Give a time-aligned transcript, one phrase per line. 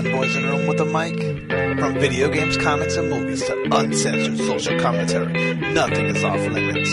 [0.00, 1.16] fanboys in a room with a mic?
[1.78, 6.90] From video games, comics, and movies to uncensored social commentary, nothing is off limits.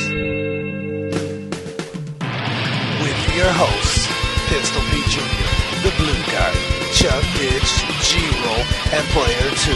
[3.04, 4.08] With your hosts,
[4.50, 5.48] Pistol Pete Jr.,
[5.88, 6.52] The Blue Guy,
[7.00, 7.72] Chuck Bitch,
[8.04, 9.72] G-Roll, and Player 2.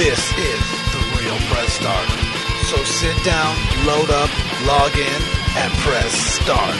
[0.00, 0.60] This is
[0.92, 2.08] The Real Press Start.
[2.70, 3.52] So sit down,
[3.84, 4.30] load up,
[4.66, 5.22] log in,
[5.56, 6.76] and press start.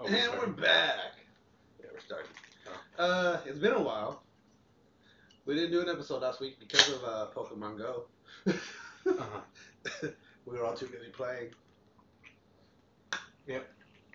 [0.00, 1.16] Oh, and we're back.
[1.80, 2.30] Yeah, we're starting.
[2.98, 4.22] Uh, it's been a while.
[5.46, 8.04] We didn't do an episode last week because of uh, Pokemon Go.
[8.46, 9.40] Uh-huh.
[10.44, 11.48] we were all too busy playing.
[13.46, 13.66] Yep.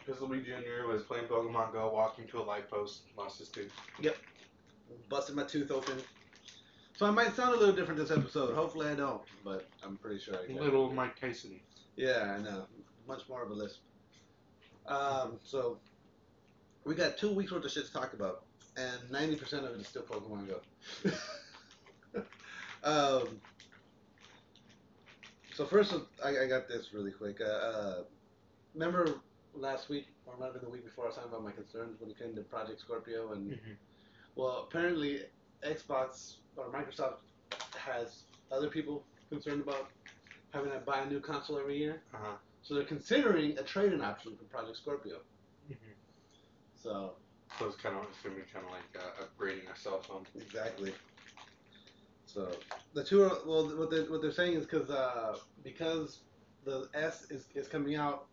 [0.06, 0.88] Pistol Pete Jr.
[0.88, 3.72] was playing Pokemon Go, walking to a light post, lost his tooth.
[4.02, 4.18] Yep.
[5.10, 5.96] Busted my tooth open.
[6.96, 8.54] So I might sound a little different this episode.
[8.54, 10.58] Hopefully I don't, but I'm pretty sure I can.
[10.58, 11.60] Little Mike Tyson.
[11.96, 12.68] Yeah, I know.
[13.08, 13.80] Much more of a lisp.
[14.86, 15.80] Um, so
[16.84, 18.44] we got two weeks worth of shit to talk about,
[18.78, 21.12] and ninety percent of it is still Pokemon Go.
[22.84, 23.40] um,
[25.54, 27.40] so first, I, I got this really quick.
[27.42, 28.04] Uh, uh,
[28.74, 29.16] remember
[29.54, 32.00] last week, or might have been the week before, I was talking about my concerns
[32.00, 33.72] when it came to Project Scorpio, and Mm-hmm.
[34.36, 35.24] well, apparently
[35.64, 37.18] Xbox or Microsoft
[37.78, 39.90] has other people concerned about
[40.54, 42.02] having to buy a new console every year.
[42.14, 42.36] Uh-huh.
[42.62, 45.18] So they're considering a trade-in option for Project Scorpio.
[45.72, 45.92] Mm-hmm.
[46.76, 47.14] So
[47.58, 50.26] So it's kind of it's gonna be kind of like uh, upgrading a cell phone.
[50.40, 50.94] exactly.
[52.34, 52.52] So
[52.94, 53.66] the two are well.
[53.78, 56.20] What they're, what they're saying is because uh, because
[56.64, 58.28] the S is, is coming out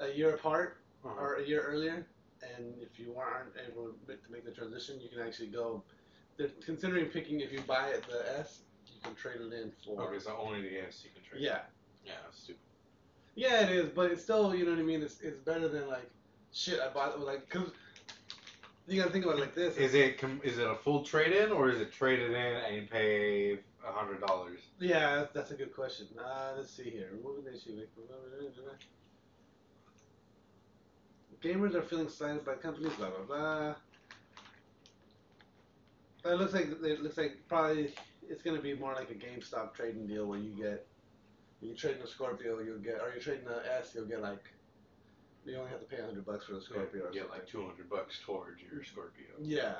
[0.00, 1.20] a year apart Uh-huh.
[1.20, 2.06] or a year earlier,
[2.54, 5.82] and if you aren't able to make the transition, you can actually go.
[6.36, 8.60] They're considering picking if you buy it the S,
[8.94, 10.00] you can trade it in for.
[10.04, 11.42] Okay, so only the S you can trade.
[11.42, 11.62] Yeah,
[12.06, 12.62] Yeah, that's stupid.
[13.34, 15.02] yeah, it is, but it's still you know what I mean.
[15.02, 16.08] It's it's better than like
[16.52, 16.78] shit.
[16.80, 17.70] I bought like because
[18.88, 19.76] you gotta think about it like this.
[19.76, 22.76] Is it com- is it a full trade in or is it traded in and
[22.76, 24.60] you pay a hundred dollars?
[24.78, 26.08] Yeah, that's, a good question.
[26.18, 27.10] Uh, let's see here.
[27.22, 27.82] What would they see?
[31.42, 32.92] Gamers are feeling slighted by companies.
[32.94, 33.74] Blah blah blah.
[36.24, 37.94] It looks like it looks like probably
[38.28, 40.86] it's gonna be more like a GameStop trading deal where you get
[41.60, 44.44] you trade in a Scorpio, you'll get or you're trading an S, you'll get like
[45.44, 47.02] you only have to pay a hundred bucks for the Scorpio.
[47.02, 47.38] you or get something.
[47.38, 49.26] like two hundred bucks towards your Scorpio.
[49.40, 49.74] Yeah.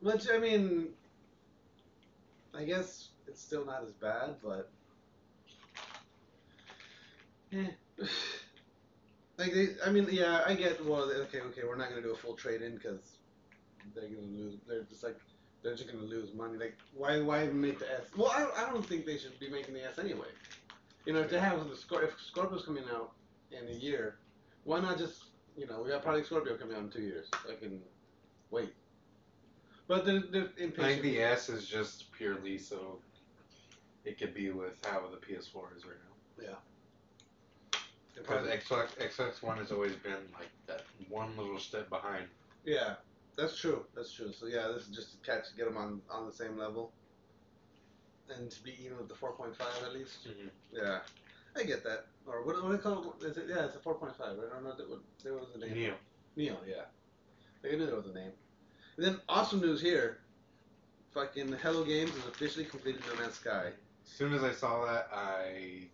[0.00, 0.88] Which I mean,
[2.54, 4.70] I guess it's still not as bad, but
[7.52, 7.66] eh.
[9.38, 10.84] like they, I mean, yeah, I get.
[10.84, 13.00] Well, okay, okay, we're not gonna do a full trade in because
[13.94, 14.56] they're gonna lose.
[14.68, 15.18] They're just like
[15.62, 16.58] they're just gonna lose money.
[16.58, 18.02] Like why, why make the S?
[18.16, 20.28] Well, I, I don't think they should be making the S anyway.
[21.06, 23.12] You know, if they have the Scor- if Scorpio's coming out
[23.50, 24.18] in a year,
[24.64, 25.24] why not just
[25.56, 27.28] you know, we got Project Scorpio coming out in two years.
[27.48, 27.80] I can
[28.50, 28.72] wait.
[29.88, 32.98] But they're, they're I think the S is just purely so
[34.04, 36.56] it could be with how the PS4 is right now.
[38.14, 42.26] They're Because Xbox Xbox One has always been like that one little step behind.
[42.64, 42.94] yeah,
[43.36, 43.84] that's true.
[43.94, 44.32] That's true.
[44.32, 46.92] So yeah, this is just to catch, get them on on the same level,
[48.34, 50.28] and to be even with the 4.5 at least.
[50.28, 50.48] Mm-hmm.
[50.72, 51.00] Yeah,
[51.56, 52.06] I get that.
[52.30, 53.26] Or what, what do they call it?
[53.26, 53.46] Is it?
[53.48, 54.12] Yeah, it's a 4.5.
[54.20, 54.74] I don't know.
[54.76, 55.74] That what, there was a name.
[55.74, 55.94] Neo.
[56.36, 56.56] Neo.
[56.66, 56.82] Yeah,
[57.64, 58.30] I knew there was a name.
[58.96, 60.18] And then awesome news here.
[61.12, 63.70] Fucking Hello Games has officially completed No Man's Sky.
[64.04, 65.88] As soon as I saw that, I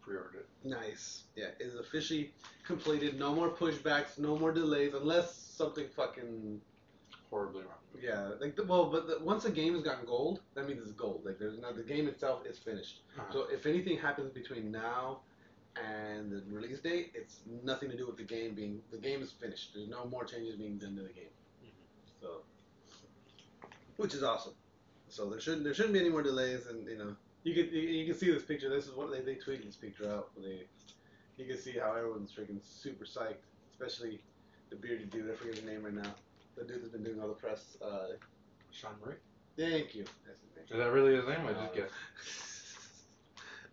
[0.00, 0.48] pre-ordered it.
[0.68, 1.24] Nice.
[1.34, 2.32] Yeah, it is officially
[2.64, 3.18] completed.
[3.18, 6.60] No more pushbacks, no more delays, unless something fucking
[7.30, 7.78] Horribly wrong.
[8.02, 8.30] yeah.
[8.40, 11.22] Like the, well, but the, once a game has gotten gold, that means it's gold.
[11.24, 13.02] Like there's not the game itself is finished.
[13.16, 13.32] Uh-huh.
[13.32, 15.20] So if anything happens between now
[15.76, 19.30] and the release date, it's nothing to do with the game being the game is
[19.30, 19.72] finished.
[19.74, 21.30] There's no more changes being done to the game.
[21.64, 22.20] Mhm.
[22.20, 22.42] So,
[23.96, 24.54] which is awesome.
[25.08, 27.80] So there shouldn't there shouldn't be any more delays, and you know you can you,
[27.80, 28.68] you can see this picture.
[28.68, 30.30] This is what they they tweeted this picture out.
[30.34, 30.66] Where they
[31.36, 33.42] you can see how everyone's freaking super psyched,
[33.72, 34.20] especially
[34.70, 35.30] the bearded dude.
[35.30, 36.14] I forget his name right now.
[36.56, 37.76] The dude that's been doing all the press.
[37.80, 38.08] Uh,
[38.72, 39.16] Sean Murray.
[39.56, 40.04] thank you.
[40.26, 40.64] That's his name.
[40.70, 41.46] Is that really his name?
[41.46, 41.94] I Uh, just guessed.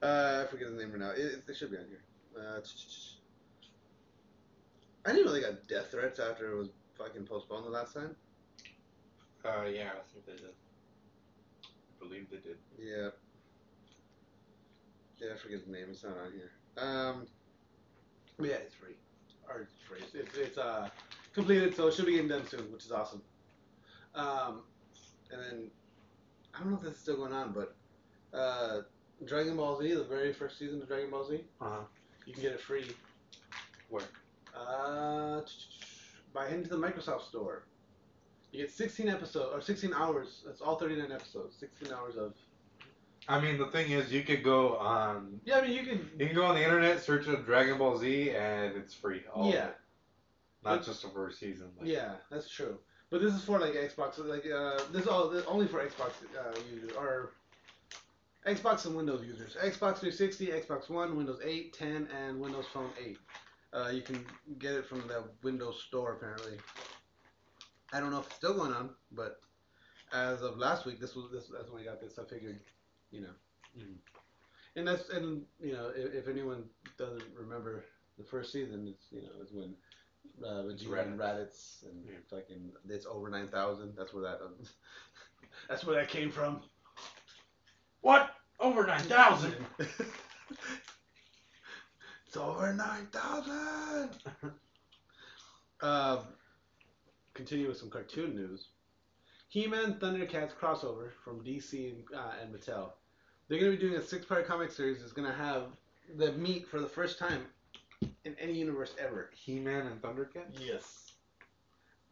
[0.01, 1.11] Uh, I forget his name right now.
[1.11, 2.03] It, it, it should be on here.
[2.37, 2.59] Uh,
[5.05, 8.15] I didn't know they got death threats after it was fucking postponed the last time.
[9.43, 10.53] Uh, yeah, I think they did.
[11.63, 12.57] I believe they did.
[12.77, 13.09] Yeah.
[15.19, 15.87] Yeah, I forget his name.
[15.89, 16.51] It's not on here.
[16.77, 17.27] Um,
[18.37, 18.95] but yeah, it's free.
[19.49, 19.99] Or it's free.
[20.01, 20.89] It's, it's, it's uh,
[21.33, 23.21] completed, so it should be getting done soon, which is awesome.
[24.13, 24.63] Um,
[25.31, 25.71] and then,
[26.53, 27.75] I don't know if that's still going on, but
[28.37, 28.81] uh,
[29.25, 31.79] Dragon Ball Z, the very first season of Dragon Ball Z, Uh huh.
[32.25, 32.91] you can get it free.
[33.89, 34.03] Where?
[34.55, 35.41] Uh,
[36.33, 37.63] by heading to the Microsoft store.
[38.51, 40.41] You get 16 episodes or 16 hours.
[40.45, 41.55] That's all 39 episodes.
[41.59, 42.33] 16 hours of.
[43.27, 45.41] I mean, the thing is, you could go on.
[45.45, 46.09] Yeah, I mean you can.
[46.17, 49.21] You can go on the internet, search up Dragon Ball Z, and it's free.
[49.33, 49.67] All of Yeah.
[49.67, 49.77] it.
[50.63, 51.71] Not But- just the first season.
[51.77, 52.79] Like, Yeah, that's true.
[53.09, 54.17] But this is for like Xbox.
[54.17, 57.33] Like uh, this is all this is only for Xbox uh, users or
[58.47, 59.55] Xbox and Windows users.
[59.55, 63.17] Xbox 360, Xbox One, Windows 8, 10, and Windows Phone 8.
[63.73, 64.25] Uh, you can
[64.59, 66.57] get it from the Windows Store apparently.
[67.91, 69.41] I don't know if it's still going on, but
[70.13, 72.17] as of last week, this was this that's when I got this.
[72.17, 72.59] I figured,
[73.11, 73.33] you know,
[73.77, 73.97] Mhm.
[74.77, 77.83] and that's and you know if, if anyone doesn't remember
[78.17, 79.75] the first season, it's you know it's when
[80.43, 82.17] uh, Vegeta and Raditz and Yeah.
[82.29, 83.95] fucking it's over nine thousand.
[83.97, 84.55] That's where that um,
[85.69, 86.61] that's where that came from.
[88.01, 88.31] What?
[88.59, 89.53] Over 9,000?
[92.27, 94.09] It's over nine thousand.
[95.81, 96.17] uh,
[97.33, 98.67] continue with some cartoon news.
[99.47, 102.91] He-Man Thundercats crossover from DC and, uh, and Mattel.
[103.47, 104.99] They're gonna be doing a six-part comic series.
[104.99, 105.67] that's gonna have
[106.17, 107.45] the meet for the first time
[108.25, 109.29] in any universe ever.
[109.33, 110.59] He-Man and Thundercats?
[110.59, 111.13] Yes.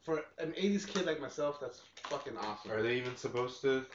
[0.03, 2.71] For an '80s kid like myself, that's fucking awesome.
[2.71, 3.85] Are they even supposed to?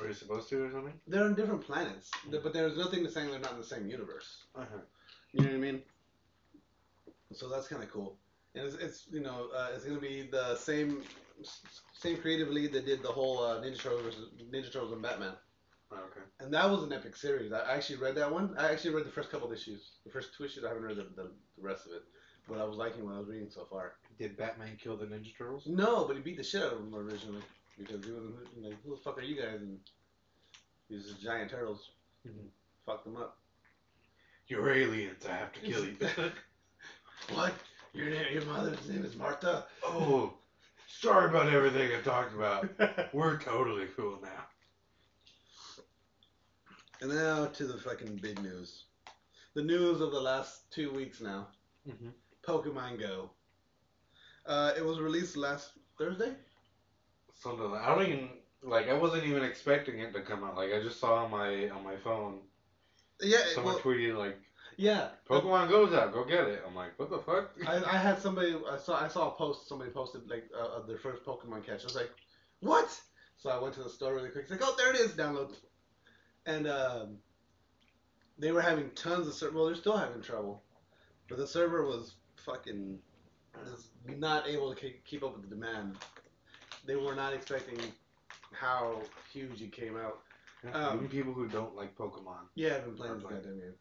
[0.00, 0.92] Are you supposed to or something?
[1.06, 4.44] They're on different planets, but there's nothing to saying they're not in the same universe.
[4.54, 4.78] Uh-huh.
[5.32, 5.82] You know what I mean?
[7.32, 8.16] So that's kind of cool.
[8.54, 11.02] And it's, it's you know uh, it's gonna be the same
[11.92, 15.34] same creative lead that did the whole uh, Ninja Turtles versus Ninja Turtles and Batman.
[15.90, 16.26] Oh, okay.
[16.40, 17.52] And that was an epic series.
[17.52, 18.54] I actually read that one.
[18.58, 19.92] I actually read the first couple of issues.
[20.04, 20.64] The first two issues.
[20.64, 22.02] I haven't read the, the, the rest of it.
[22.46, 23.94] But I was liking what I was reading so far.
[24.18, 25.66] Did Batman kill the Ninja Turtles?
[25.66, 27.42] No, but he beat the shit out of them originally
[27.78, 29.60] because he wasn't like, who the fuck are you guys?
[29.60, 29.78] And
[30.90, 31.90] these was just giant turtles.
[32.26, 32.48] Mhm.
[32.86, 33.38] Fucked them up.
[34.48, 35.24] You're aliens.
[35.26, 35.96] I have to kill you.
[37.34, 37.52] What?
[37.92, 39.66] Your name, your mother's name is Martha.
[39.84, 40.32] oh,
[40.86, 42.68] sorry about everything I talked about.
[43.12, 44.46] We're totally cool now.
[47.00, 48.84] And now to the fucking big news.
[49.54, 51.48] The news of the last two weeks now.
[51.88, 52.08] Mm-hmm.
[52.46, 53.30] Pokemon Go.
[54.46, 56.32] Uh, it was released last Thursday.
[57.38, 58.28] Something I don't even
[58.62, 58.88] like.
[58.88, 60.56] I wasn't even expecting it to come out.
[60.56, 62.40] Like I just saw on my on my phone
[63.20, 64.38] Yeah, someone well, tweeted like
[64.78, 65.08] yeah.
[65.28, 66.12] Pokemon goes out.
[66.12, 66.62] Go get it.
[66.66, 67.50] I'm like, what the fuck?
[67.66, 68.56] I, I had somebody.
[68.70, 69.04] I saw.
[69.04, 69.68] I saw a post.
[69.68, 71.82] Somebody posted like uh, their first Pokemon catch.
[71.82, 72.10] I was like,
[72.60, 72.88] what?
[73.36, 74.44] So I went to the store really quick.
[74.44, 75.12] It's like, oh, there it is.
[75.12, 75.52] Download.
[76.46, 77.18] And um,
[78.38, 80.62] they were having tons of ser- well, they're still having trouble,
[81.28, 82.98] but the server was fucking
[83.54, 85.96] was not able to ke- keep up with the demand.
[86.88, 87.78] They were not expecting
[88.52, 90.20] how huge it came out.
[90.72, 92.46] Um, Even people who don't like Pokemon.
[92.54, 93.74] Yeah, I've been playing this goddamn game.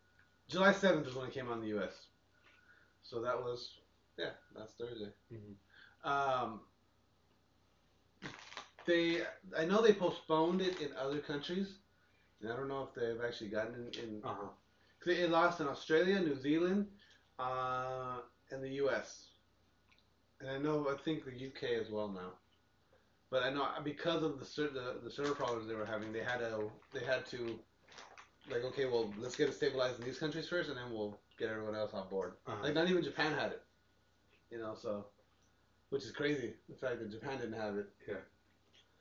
[0.50, 1.94] July seventh is when it came out in the U.S.
[3.04, 3.72] So that was
[4.18, 5.10] yeah, that's Thursday.
[5.34, 5.56] Mhm.
[6.04, 6.60] Um,
[8.86, 9.22] they,
[9.58, 11.68] I know they postponed it in other countries,
[12.42, 14.04] and I don't know if they've actually gotten in.
[14.04, 14.50] in Uh huh.
[15.00, 16.88] 'cause it lost in Australia, New Zealand,
[17.40, 18.18] uh,
[18.52, 19.28] and the U.S.
[20.42, 21.76] And I know I think the U.K.
[21.76, 22.34] as well now.
[23.30, 26.24] But I know because of the ser- the, the server problems they were having, they
[26.24, 27.60] had to they had to
[28.50, 31.50] like okay, well let's get it stabilized in these countries first, and then we'll get
[31.50, 32.34] everyone else on board.
[32.48, 32.64] Uh-huh.
[32.64, 33.62] Like not even Japan had it,
[34.50, 34.76] you know.
[34.82, 35.06] So,
[35.90, 37.90] which is crazy the fact that Japan didn't have it.
[38.08, 38.16] Yeah,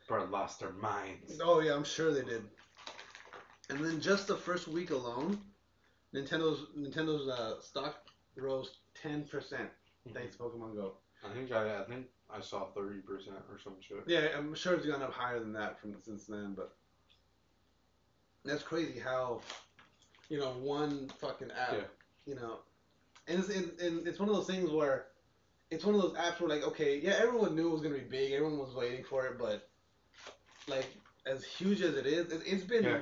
[0.09, 1.41] probably lost their minds.
[1.43, 2.43] Oh yeah, I'm sure they did.
[3.69, 5.39] And then just the first week alone,
[6.15, 7.97] Nintendo's Nintendo's uh, stock
[8.37, 9.69] rose ten percent
[10.15, 10.95] thanks Pokemon Go.
[11.25, 13.99] I think I, I think I saw thirty percent or some shit.
[14.07, 16.75] Yeah, I'm sure it's gone up higher than that from since then, but
[18.45, 19.41] that's crazy how
[20.29, 21.81] you know one fucking app, Yeah.
[22.27, 22.59] you know,
[23.29, 25.07] and it's and, and it's one of those things where
[25.71, 28.01] it's one of those apps where like okay, yeah, everyone knew it was gonna be
[28.01, 29.69] big, everyone was waiting for it, but
[30.69, 30.89] like
[31.27, 32.85] as huge as it is, it, it's been.
[32.85, 32.99] Yeah.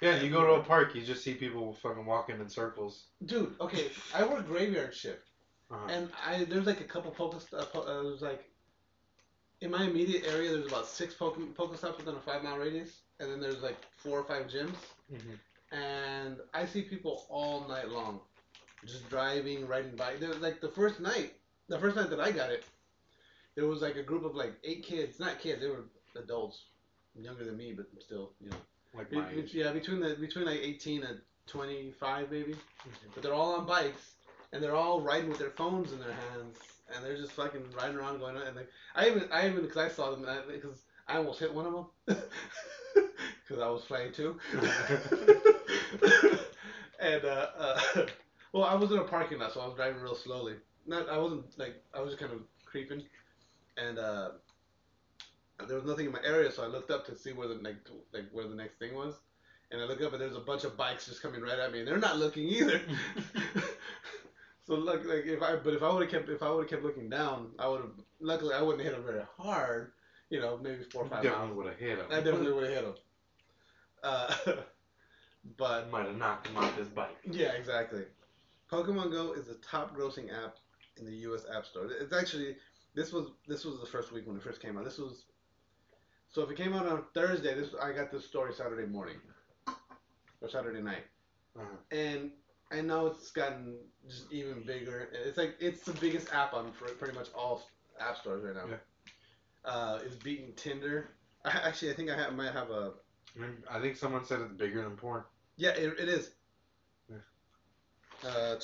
[0.00, 3.04] Yeah, you go to a park, you just see people fucking walking in circles.
[3.24, 5.28] Dude, okay, I work graveyard shift,
[5.72, 5.86] Uh-huh.
[5.88, 8.44] and I there's like a couple Pokest, uh, po- uh, there's like
[9.60, 13.30] in my immediate area, there's about six Poke Pokestops within a five mile radius, and
[13.30, 14.74] then there's like four or five gyms,
[15.12, 15.38] Mhm.
[15.70, 18.20] and I see people all night long,
[18.84, 20.18] just driving, riding bike.
[20.20, 21.34] There was like the first night,
[21.68, 22.64] the first night that I got it,
[23.54, 25.84] there was like a group of like eight kids, not kids, they were
[26.16, 26.64] adults,
[27.14, 28.56] younger than me, but still, you know.
[28.94, 29.54] Like Be- my be- age.
[29.54, 32.56] yeah, between the between like 18 and 25 maybe.
[33.14, 34.11] But they're all on bikes
[34.52, 36.58] and they're all riding with their phones in their hands
[36.94, 38.58] and they're just fucking riding around going and
[38.94, 41.86] I even I even because I saw them because I almost hit one of them
[43.42, 44.38] because I was playing too.
[47.00, 47.80] and uh, uh,
[48.52, 50.54] well, I was in a parking lot, so I was driving real slowly.
[50.86, 53.02] Not I wasn't like I was just kind of creeping.
[53.76, 54.30] and uh,
[55.66, 57.76] there was nothing in my area, so I looked up to see where the like,
[58.12, 59.14] like where the next thing was,
[59.70, 61.80] and I look up and there's a bunch of bikes just coming right at me,
[61.80, 62.80] and they're not looking either.
[64.64, 66.70] so look, like if I, but if I would have kept, if I would have
[66.70, 67.90] kept looking down, I would have.
[68.20, 69.92] Luckily, I wouldn't hit him very hard.
[70.30, 71.56] You know, maybe four or five Definitely miles.
[71.58, 72.06] would have hit him.
[72.10, 72.94] I definitely would have hit him.
[74.02, 74.34] Uh,
[75.58, 77.16] but might have knocked him off his bike.
[77.30, 78.02] yeah, exactly.
[78.70, 80.56] Pokemon Go is the top grossing app
[80.98, 81.42] in the U.S.
[81.54, 81.90] App Store.
[82.00, 82.56] It's actually
[82.94, 84.84] this was this was the first week when it first came out.
[84.84, 85.24] This was
[86.28, 89.16] so if it came out on Thursday, this I got this story Saturday morning
[90.40, 91.04] or Saturday night,
[91.58, 91.66] Uh-huh.
[91.90, 92.30] and
[92.72, 93.76] I know it's gotten
[94.08, 95.08] just even bigger.
[95.12, 97.62] It's like it's the biggest app on for pretty much all
[98.00, 98.64] app stores right now.
[98.70, 99.70] Yeah.
[99.70, 101.10] Uh, it's beating Tinder.
[101.44, 102.92] I, actually, I think I have, might have a
[103.70, 105.22] I, think someone said it's bigger than porn.
[105.56, 106.30] yeah, it, it is.
[107.10, 107.16] Yeah.
[108.28, 108.56] Uh,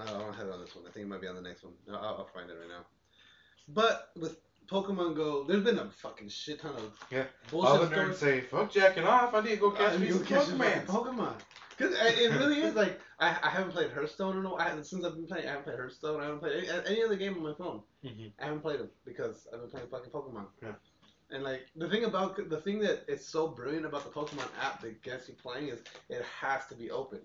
[0.00, 0.84] I don't have it on this one.
[0.88, 1.74] I think it might be on the next one.
[1.90, 2.84] I'll, I'll find it right now.
[3.68, 4.38] But with
[4.70, 7.24] Pokemon Go, there's been a fucking shit ton of Yeah.
[7.50, 8.16] bullshit All the stories.
[8.16, 9.34] nerds say, "Fuck jacking off!
[9.34, 11.34] I need to go catch Uh, me some catch Pokemon." Pokemon.
[11.78, 14.82] Cause it really is like I, I haven't played Hearthstone in a while.
[14.82, 16.20] Since I've been playing, I haven't played Hearthstone.
[16.20, 17.80] I haven't played any, any other game on my phone.
[18.04, 18.26] Mm-hmm.
[18.40, 20.46] I haven't played them because I've been playing fucking Pokemon.
[20.62, 20.72] Yeah.
[21.30, 24.80] And like the thing about the thing that is so brilliant about the Pokemon app
[24.82, 27.20] that gets you playing is it has to be open.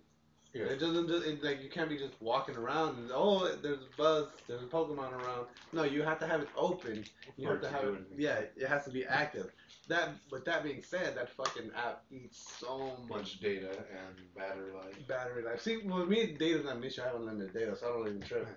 [0.53, 0.63] Yeah.
[0.63, 3.97] It doesn't just it, like you can't be just walking around and oh there's a
[3.97, 5.47] buzz there's a Pokemon around.
[5.73, 7.03] No, you have to have it open.
[7.35, 8.07] You have to to have it.
[8.17, 9.51] Yeah, it has to be active.
[9.87, 15.07] That but that being said, that fucking app eats so much data and battery life.
[15.07, 15.61] battery life.
[15.61, 17.01] See, with me, data's not an issue.
[17.03, 18.47] I have unlimited data, so I don't even trip.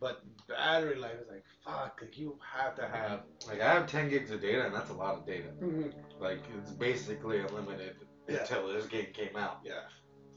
[0.00, 1.98] But battery life is like fuck.
[2.00, 3.20] Like you have to have.
[3.46, 5.48] Like I have 10 gigs of data, and that's a lot of data.
[5.60, 5.92] Mhm.
[6.18, 8.36] Like it's basically unlimited Yeah.
[8.40, 9.60] until this game came out.
[9.64, 9.82] Yeah.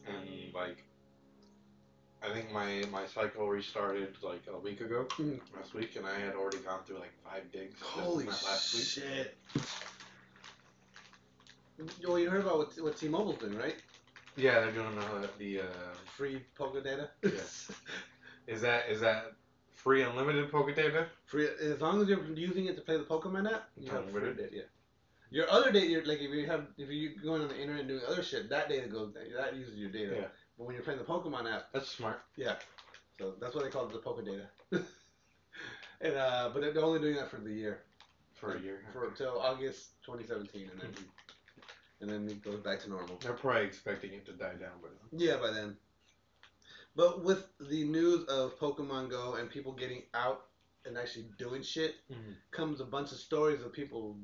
[0.08, 0.84] And like,
[2.22, 5.40] I think my my cycle restarted like a week ago, Mhm.
[5.56, 7.80] last week, and I had already gone through like five gigs.
[7.82, 9.64] Holy last week.
[12.06, 13.76] Well, you heard about what, what T-Mobile's doing, right?
[14.36, 15.62] Yeah, they're doing the the.
[15.62, 15.64] Uh,
[16.16, 17.10] Free Poké data.
[17.24, 17.72] Yes.
[18.48, 19.34] is that is that
[19.72, 21.08] free unlimited Poké data?
[21.26, 23.70] free as long as you're using it to play the Pokemon app.
[23.78, 24.50] You have free data.
[24.52, 24.62] Yeah.
[25.30, 27.90] Your other data, you're, like if you have if you're going on the internet and
[27.90, 30.16] doing other shit, that data goes that uses your data.
[30.16, 30.28] Yeah.
[30.58, 32.22] But when you're playing the Pokemon app, That's smart.
[32.36, 32.56] Yeah.
[33.20, 34.48] So that's what they call it, the Poké data.
[36.02, 37.84] and uh, but they're only doing that for the year,
[38.36, 38.82] For a year.
[38.94, 40.90] for till August 2017, and then.
[42.02, 43.18] and then it goes back to normal.
[43.22, 45.20] They're probably expecting it to die down by then.
[45.20, 45.78] Yeah, by then.
[46.96, 50.46] But with the news of Pokemon Go and people getting out
[50.86, 51.96] and actually doing shit,
[52.52, 54.18] comes a bunch of stories of people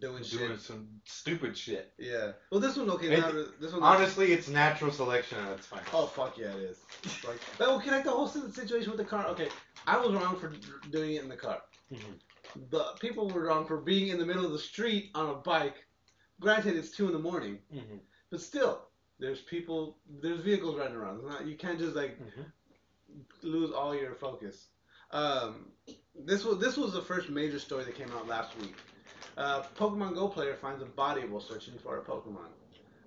[0.00, 0.60] doing, Doing shit.
[0.60, 1.92] some stupid shit.
[1.98, 2.32] Yeah.
[2.50, 3.14] Well, this one okay.
[3.14, 3.82] It- Now, this one.
[3.82, 5.80] Honestly, it's natural selection and its fine.
[5.92, 6.78] Oh fuck yeah, it is.
[7.26, 9.26] Like, but okay, like the whole situation with the car.
[9.28, 9.48] Okay,
[9.86, 10.52] I was wrong for
[10.90, 11.62] doing it in the car.
[11.92, 12.18] Mhm.
[12.70, 15.85] The people were wrong for being in the middle of the street on a bike.
[16.40, 18.00] Granted, it's two in the morning, Mhm.
[18.30, 18.88] but still,
[19.18, 21.24] there's people, there's vehicles running around.
[21.24, 22.52] Not, you can't just like Mhm.
[23.42, 24.68] lose all your focus.
[25.10, 25.72] Um,
[26.14, 28.76] this was this was the first major story that came out last week.
[29.36, 32.50] Uh, Pokemon Go player finds a body while searching for a Pokemon.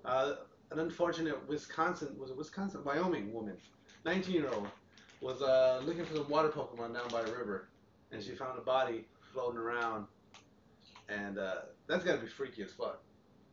[0.04, 0.36] Uh,
[0.70, 3.60] an unfortunate Wisconsin was it Wisconsin Wyoming woman,
[4.04, 4.68] 19 year old,
[5.20, 7.68] was uh, looking for some water Pokemon down by a river,
[8.10, 10.06] and she found a body floating around,
[11.08, 13.02] and uh, that's gotta be freaky as fuck.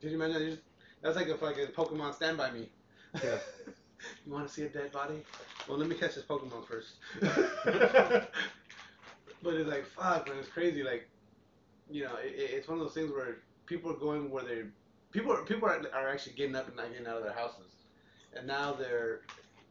[0.02, 0.50] Did you imagine?
[0.52, 0.62] Just-
[1.02, 2.70] That's like a fucking Pokemon Stand By Me.
[3.24, 3.38] Yeah.
[4.26, 5.24] you want to see a dead body?
[5.68, 6.96] Well, let me catch this Pokemon first.
[9.44, 10.38] but it's like fuck, man.
[10.40, 10.84] It's crazy.
[10.84, 11.10] Like,
[11.90, 14.64] you know, it, it- it's one of those things where people are going where they
[15.12, 17.72] people are, people are, are actually getting up and not getting out of their houses,
[18.36, 19.22] and now they're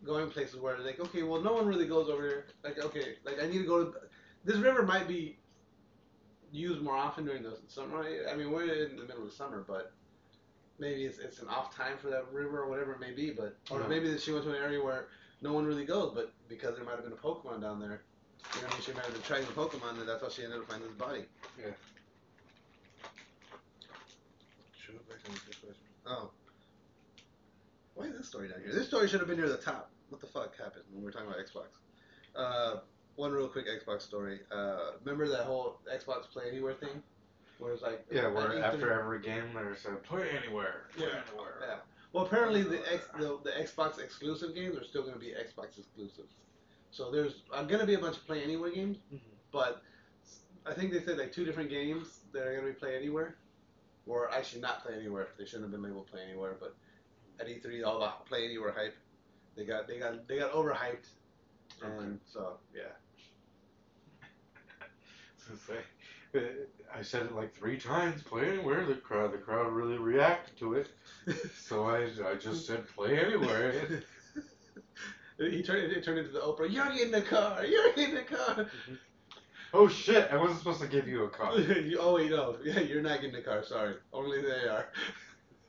[0.04, 2.46] going places where they're like okay, well, no one really goes over here.
[2.64, 3.94] Like okay, like I need to go to
[4.44, 5.38] this river might be
[6.52, 8.04] used more often during the summer.
[8.30, 9.92] I mean, we're in the middle of summer, but
[10.78, 13.30] maybe it's, it's an off time for that river or whatever it may be.
[13.30, 13.86] But or Yeah.
[13.86, 15.08] maybe that she went to an area where
[15.42, 18.02] no one really goes, but because there might have been a Pokemon down there,
[18.54, 20.88] you know, she might have been tracking Pokemon, and that's how she ended up finding
[20.88, 21.24] this body.
[21.58, 21.70] Yeah.
[26.06, 26.30] Oh.
[27.94, 28.72] Why is this story down here?
[28.72, 29.90] This story should have been near the top.
[30.10, 31.66] What the fuck happened when we were talking about Xbox?
[32.36, 32.80] Uh,
[33.16, 34.40] one real quick Xbox story.
[34.52, 37.02] Uh, remember that whole Xbox Play Anywhere thing?
[37.58, 40.88] Where it's like Yeah, at where after every game there's a play anywhere.
[40.96, 41.22] Play Yeah.
[41.30, 41.58] anywhere.
[41.62, 41.78] Yeah.
[42.12, 45.78] Well, apparently the, X, the the Xbox exclusive games are still going to be Xbox
[45.78, 46.26] exclusive.
[46.90, 49.20] So there's uh, going to be a bunch of Play Anywhere games, Mhm.
[49.52, 49.82] but
[50.64, 53.36] I think they said like two different games that are going to be Play Anywhere,
[54.06, 55.28] or actually not Play Anywhere.
[55.38, 56.74] They shouldn't have been labeled Play Anywhere, but
[57.40, 58.96] at E3 all the Play Anywhere hype,
[59.56, 61.08] they got they got they got overhyped,
[61.82, 62.92] and so yeah.
[66.34, 68.22] I said it like three times.
[68.22, 68.84] Play anywhere.
[68.84, 70.88] The crowd, the crowd really reacted to it.
[71.58, 73.72] So I, I just said play anywhere.
[75.38, 76.70] he turned it turned into the Oprah.
[76.70, 77.64] You're in the car.
[77.64, 78.54] You're in the car.
[78.54, 78.94] Mm-hmm.
[79.74, 80.30] Oh shit!
[80.30, 81.58] I wasn't supposed to give you a car.
[81.58, 82.56] You- oh wait, no.
[82.64, 83.64] Yeah, you're not getting the car.
[83.64, 84.88] Sorry, only they are.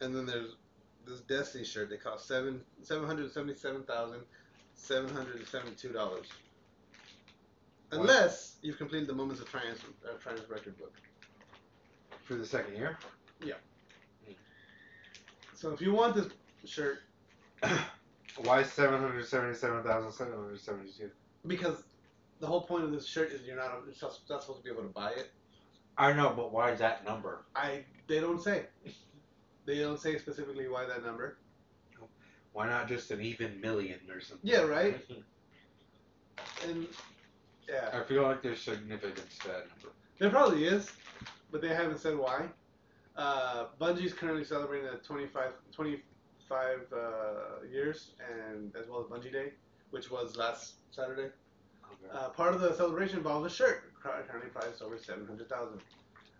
[0.00, 0.56] and then there's
[1.06, 1.90] this Destiny shirt.
[1.90, 4.20] They cost seven seven hundred seventy seven thousand
[4.74, 6.26] seven hundred seventy two dollars.
[7.90, 10.94] Unless you've completed the Moments of Triumph, uh, Triumph record book.
[12.24, 12.98] For the second year.
[13.42, 13.54] Yeah.
[15.54, 16.28] So if you want this
[16.66, 17.00] shirt,
[18.42, 21.10] Why seven hundred seventy-seven thousand seven hundred seventy-two?
[21.46, 21.82] because
[22.40, 24.70] the whole point of this shirt is you're not you're not not supposed to be
[24.70, 25.30] able to buy it.
[25.96, 27.44] I know, but why that number?
[27.56, 28.66] I they don't say.
[29.66, 31.38] They don't say specifically why that number.
[32.52, 34.48] Why not just an even million or something?
[34.48, 34.96] Yeah, right.
[36.64, 36.86] And
[37.68, 39.94] yeah, I feel like there's significance to that number.
[40.18, 40.90] there probably is,
[41.50, 42.46] but they haven't said why.
[43.16, 46.96] Uh, Bungie's currently celebrating the 25, 25 uh,
[47.70, 49.52] years, and as well as Bungie Day,
[49.90, 51.30] which was last Saturday.
[51.90, 52.10] Okay.
[52.12, 55.80] Uh, part of the celebration involves a shirt, currently priced over seven hundred thousand.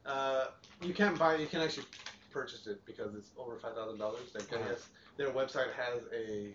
[0.07, 0.47] Uh,
[0.83, 1.87] you can't buy, it, you can actually
[2.31, 4.35] purchase it because it's over five thousand dollars.
[4.35, 4.75] Like Uh-huh.
[5.17, 6.55] their website has a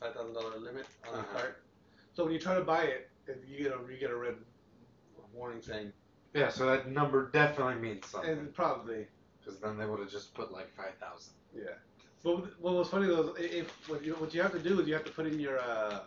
[0.00, 1.38] five thousand dollar limit on the Uh-huh.
[1.38, 1.62] cart.
[2.14, 4.34] So when you try to buy it, if you get a you get a red
[5.34, 5.92] warning saying,
[6.34, 8.30] Yeah, so that number definitely means something.
[8.30, 9.06] and probably
[9.38, 11.34] Because then they would have just put like five thousand.
[11.54, 11.74] yeah.
[12.22, 14.86] But what was funny though, is if what you what you have to do is
[14.86, 16.00] you have to put in your uh,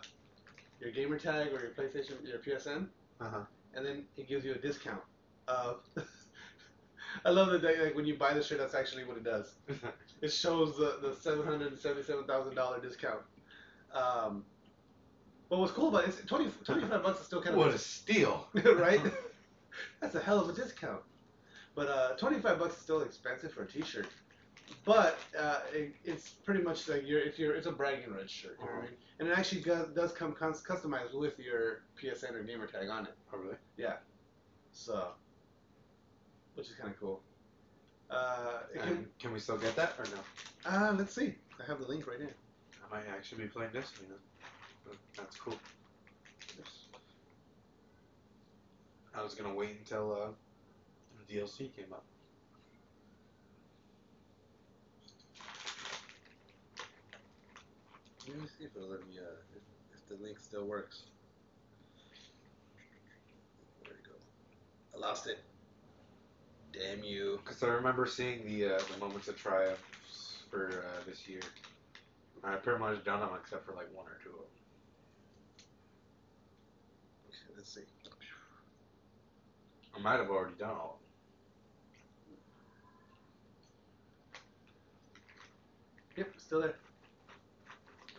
[0.80, 2.88] your gamer tag or your PlayStation your PSN.
[3.20, 3.40] Uh huh.
[3.74, 5.00] and then it gives you a discount
[5.48, 5.80] of.
[7.24, 9.54] I love that they, like when you buy the shirt, that's actually what it does.
[10.22, 13.20] It shows the the seven hundred and seventy seven thousand dollar discount.
[13.92, 14.44] Um,
[15.48, 17.78] but what's cool about it is 20, 25 bucks is still kind of what a
[17.78, 18.48] steal!
[18.54, 19.00] right.
[20.00, 21.00] that's a hell of a discount.
[21.74, 24.06] But uh, twenty five bucks is still expensive for a t shirt.
[24.84, 28.56] But uh, it, it's pretty much like your if you're it's a bragging rights shirt,
[28.60, 28.96] you know what I mean?
[29.18, 33.04] And it actually does, does come cus- customized with your PSN or gamer tag on
[33.06, 33.14] it.
[33.32, 33.56] Oh really?
[33.76, 33.94] Yeah.
[34.72, 35.08] So,
[36.54, 37.20] which is kind of cool.
[38.10, 40.70] Uh, it can, And can we still get that or no?
[40.70, 41.34] uh, let's see.
[41.60, 42.34] I have the link right here.
[42.84, 44.18] I might actually be playing Destiny then.
[44.40, 44.46] But
[45.16, 45.54] That's cool.
[49.14, 50.26] I was gonna wait until uh,
[51.26, 52.04] the DLC came up.
[58.26, 59.18] Let me see if it'll let me.
[59.18, 59.62] Uh, if,
[59.94, 61.02] if the link still works.
[63.84, 64.16] There we go.
[64.96, 65.38] I lost it.
[66.72, 67.38] Damn you.
[67.44, 69.78] Because I remember seeing the uh, the moments of triumph
[70.50, 71.40] for uh, this year.
[72.42, 74.44] I pretty much done them except for like one or two of them.
[77.28, 77.80] Okay, let's see.
[79.96, 81.00] I might have already done all
[86.16, 86.76] Yep, still there.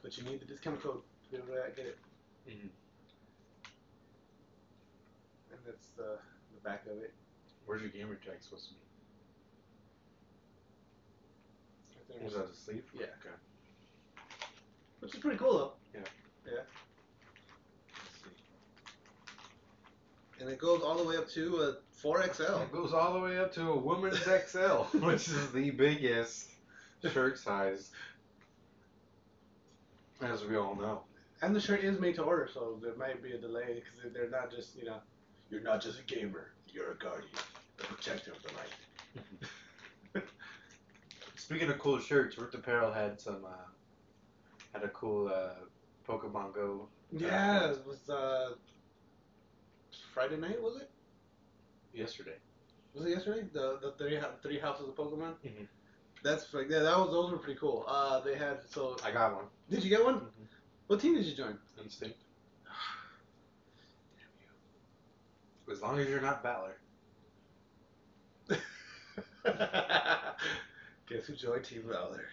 [0.01, 1.97] But you need the discount code to be able to get it.
[2.45, 2.69] of them.
[5.51, 6.17] And that's the,
[6.53, 7.13] the back of it.
[7.65, 8.79] Where's your gamer tag supposed to be?
[11.95, 12.25] Right there.
[12.25, 12.84] Was that a sleeve?
[12.93, 13.05] Yeah.
[13.21, 13.36] Okay.
[14.99, 15.73] Which is pretty cool though.
[15.93, 16.85] Let's see.
[20.45, 22.62] And it goes all the way up to a 4XL.
[22.62, 26.51] It goes all the way up to a woman's XL, which is the biggest
[27.12, 27.89] shirt size,
[30.21, 31.01] as we all know.
[31.41, 34.29] And the shirt is made to order, so there might be a delay because they're
[34.29, 34.97] not just, you know,
[35.49, 37.31] you're not just a gamer, you're a guardian,
[37.79, 38.51] a protector of the
[40.13, 40.27] light.
[41.38, 43.65] Speaking of cool shirts, RIPT Apparel had some uh,
[44.73, 45.55] had a cool uh,
[46.08, 46.88] Pokemon Go.
[47.12, 48.51] Yeah, it was uh,
[50.15, 50.89] Friday night, was it?
[51.93, 52.36] yesterday.
[52.93, 53.43] Was it yesterday?
[53.54, 55.36] The the three three houses of Pokemon.
[55.45, 55.67] Mhm.
[56.23, 57.84] That's like yeah, that was those were pretty cool.
[57.88, 58.97] Uh, they had so.
[59.04, 59.45] I got one.
[59.69, 60.15] Did you get one?
[60.21, 60.47] Mhm.
[60.88, 61.58] What team did you join?
[61.84, 62.17] Instinct.
[64.15, 64.32] Damn
[65.67, 65.73] you.
[65.73, 66.78] As long as you're not Valor.
[71.10, 72.25] Guess who joined Team Valor?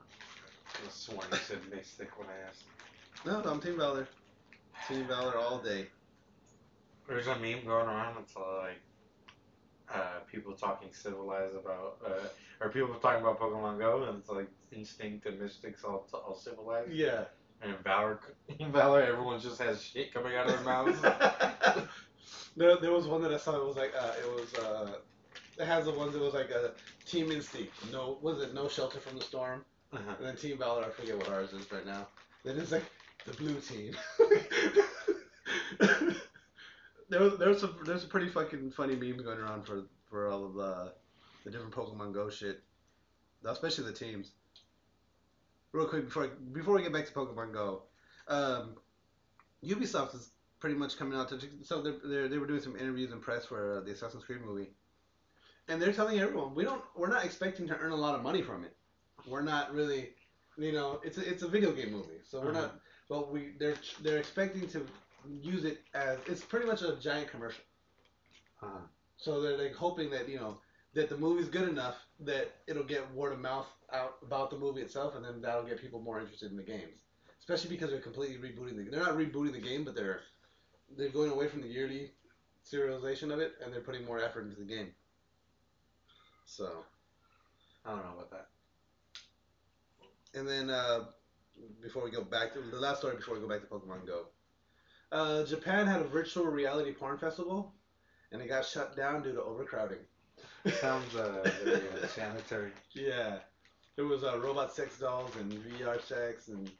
[0.00, 2.64] I sworn you said Mystic when I asked.
[3.26, 4.06] No, no, I'm Team Valor.
[4.88, 5.88] Team Valor all day.
[7.08, 8.80] There's a meme going around that's like
[9.92, 12.26] uh, people talking civilized about, uh,
[12.60, 16.92] or people talking about Pokemon Go, and it's like Instinct and Mystics all, all civilized.
[16.92, 17.24] Yeah.
[17.62, 18.20] And Valor,
[18.60, 21.00] Valor, everyone just has shit coming out of their mouths.
[22.56, 23.56] there, there was one that I saw.
[23.56, 24.90] It was like uh, it was uh,
[25.58, 26.72] it has the ones that was like a
[27.06, 27.72] Team Instinct.
[27.92, 29.64] No, was it No Shelter from the Storm?
[29.92, 30.14] Uh-huh.
[30.18, 30.84] And then Team Valor.
[30.84, 32.08] I forget what ours is right now.
[32.44, 32.84] Then it's like
[33.24, 33.94] the Blue Team.
[37.14, 40.54] there there's some there's a pretty fucking funny meme going around for for all of
[40.54, 40.92] the
[41.44, 42.62] the different Pokemon Go shit,
[43.44, 44.32] especially the teams.
[45.72, 47.82] Real quick before I, before we get back to Pokemon Go,
[48.28, 48.76] um,
[49.64, 53.12] Ubisoft is pretty much coming out to so they're, they're, they were doing some interviews
[53.12, 54.68] and press for uh, the Assassin's Creed movie,
[55.68, 58.42] and they're telling everyone we don't we're not expecting to earn a lot of money
[58.42, 58.76] from it.
[59.26, 60.10] We're not really,
[60.56, 62.60] you know, it's a, it's a video game movie, so we're Uh-huh.
[62.62, 62.80] not.
[63.08, 64.86] But we they're they're expecting to
[65.40, 67.64] use it as it's pretty much a giant commercial.
[68.62, 68.82] Uh,
[69.16, 70.58] So they're like hoping that you know
[70.94, 74.80] that the movie's good enough that it'll get word of mouth out about the movie
[74.82, 77.00] itself, and then that'll get people more interested in the games.
[77.40, 78.90] Especially because they're completely rebooting the.
[78.90, 80.20] They're not rebooting the game, but they're
[80.96, 82.12] they're going away from the yearly
[82.64, 84.94] serialization of it, and they're putting more effort into the game.
[86.46, 86.84] So,
[87.84, 88.48] I don't know about that.
[90.34, 91.04] and then uh,
[91.82, 94.26] before we go back to the last story, before we go back to Pokemon Go,
[95.12, 97.74] uh, Japan had a virtual reality porn festival,
[98.32, 99.98] and it got shut down due to overcrowding.
[100.80, 102.70] Sounds uh, very uh, sanitary.
[102.92, 103.38] Yeah,
[103.96, 106.70] there was uh, robot sex dolls and VR sex and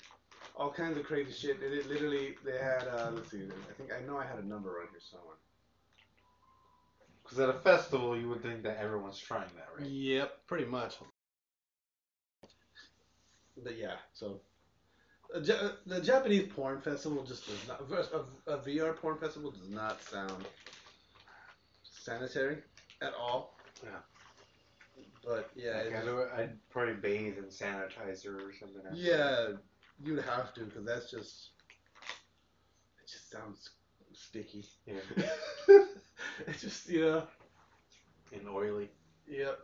[0.56, 1.62] all kinds of crazy shit.
[1.62, 4.46] It, it literally they had uh, let's see, I think I know I had a
[4.46, 5.37] number right here somewhere.
[7.22, 9.88] Because at a festival, you would think that everyone's trying that, right?
[9.88, 10.96] Yep, pretty much.
[13.62, 14.40] But yeah, so
[15.40, 17.80] the Japanese porn festival just does not.
[18.46, 20.44] A, a VR porn festival does not sound
[21.82, 22.58] sanitary
[23.02, 23.58] at all.
[23.82, 23.90] Yeah.
[25.24, 28.82] But yeah, Like, I'd, just- I'd probably bathe in sanitizer or something.
[28.94, 29.48] Yeah,
[30.02, 31.50] you'd have to because that's just
[33.02, 33.70] it just sounds
[34.12, 34.64] sticky.
[34.86, 34.94] Yeah.
[36.46, 37.22] it's just you know.
[38.32, 38.90] And oily.
[39.28, 39.58] Yep.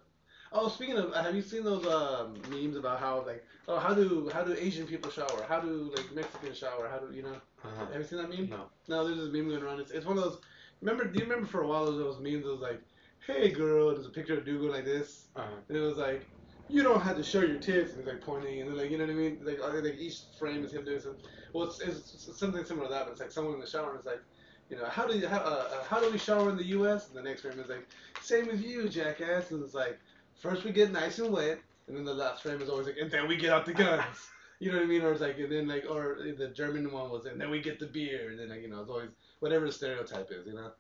[0.53, 4.29] Oh, speaking of, have you seen those um, memes about how like, oh, how do
[4.33, 5.45] how do Asian people shower?
[5.49, 6.89] How do like Mexicans shower?
[6.91, 7.37] How do you know?
[7.65, 7.87] Uh-huh.
[7.93, 8.49] Have you seen that meme?
[8.49, 8.65] No.
[8.89, 9.81] No, there's this meme going around.
[9.81, 10.39] It's, it's one of those.
[10.81, 11.05] Remember?
[11.05, 12.45] Do you remember for a while there was those memes?
[12.45, 12.81] That was like,
[13.27, 15.47] hey girl, there's a picture of dude going like this, Uh-huh.
[15.69, 16.27] and it was like,
[16.69, 18.99] you don't have to show your tits, and he's like pointing, and then like, you
[18.99, 19.39] know what I mean?
[19.45, 21.23] Like, I think like each frame is him doing something.
[21.53, 23.99] Well, it's, it's something similar to that, but it's like someone in the shower, and
[23.99, 24.23] it's like,
[24.69, 27.09] you know, how do you how, uh, uh, how do we shower in the U.S.
[27.09, 27.87] And the next frame is like,
[28.23, 29.99] same as you, jackass, and it's like,
[30.41, 33.11] first we get nice and wet, and then the last frame is always like, and
[33.11, 34.05] then we get out the guns.
[34.63, 35.01] You know what I mean?
[35.01, 37.79] Or it's like, and then like, or the German one was, and then we get
[37.81, 40.73] the beer, and then like, you know, it's always whatever the stereotype is, you know.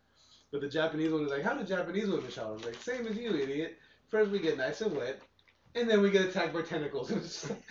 [0.52, 2.56] But the Japanese one is like, how do Japanese women shower?
[2.56, 3.78] I'm like, same as you, idiot.
[4.08, 5.22] First we get nice and wet,
[5.74, 7.10] and then we get attacked by tentacles.
[7.16, 7.62] It's like-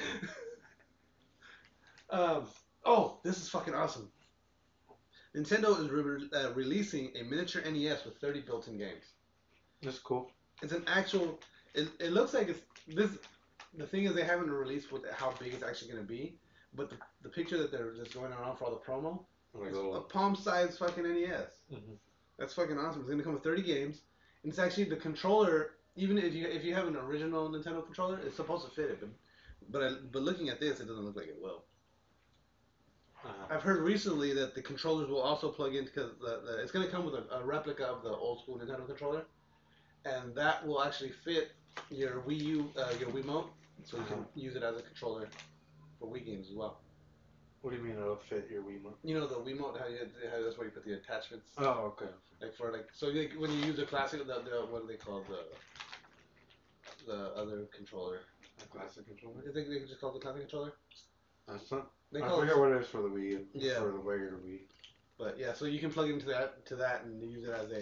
[2.09, 2.47] um,
[2.85, 4.09] oh, this is fucking awesome.
[5.35, 9.05] Nintendo is re- uh, releasing a miniature NES with 30 built-in games.
[9.83, 10.31] That's cool.
[10.63, 11.39] It's an actual.
[11.73, 13.11] It, it looks like it's this.
[13.77, 16.35] The thing is, they haven't released what how big it's actually going to be.
[16.75, 19.77] But the, the picture that they're just going around for all the promo, Like is
[19.77, 21.61] a a palm-sized fucking NES.
[21.71, 21.97] Mhm.
[22.37, 23.01] That's fucking awesome.
[23.01, 24.01] It's gonna come with 30 games,
[24.43, 25.71] and it's actually the controller.
[25.95, 28.99] Even if you if you have an original Nintendo controller, it's supposed to fit it.
[28.99, 29.09] But
[29.71, 31.63] but, I, but looking at this, it doesn't look like it will.
[33.25, 33.53] Uh-huh.
[33.53, 36.87] I've heard recently that the controllers will also plug in because the, the, it's gonna
[36.87, 39.25] come with a, a replica of the old school Nintendo controller,
[40.05, 41.51] and that will actually fit
[41.89, 43.47] your Wii U uh, your Wiimote,
[43.83, 45.27] so you can use it as a controller
[45.99, 46.79] for Wii games as well.
[47.61, 48.95] What do you mean it'll fit your Wiimote?
[49.03, 49.99] You know the Wiimote, how you
[50.31, 51.49] how that's where you put the attachments.
[51.57, 52.11] Oh, okay.
[52.41, 54.95] Like for like, so like when you use the classic, the, the what do they
[54.97, 55.39] call the
[57.05, 58.19] the other controller?
[58.63, 59.41] A classic controller?
[59.49, 60.73] I think they just call it the classic controller.
[61.47, 61.91] That's not.
[62.11, 63.41] They I call forget it, what it is for the Wii.
[63.53, 63.79] Yeah.
[63.79, 64.59] For the regular Wii.
[65.17, 65.53] but yeah.
[65.53, 67.81] So you can plug it into that to that and use it as a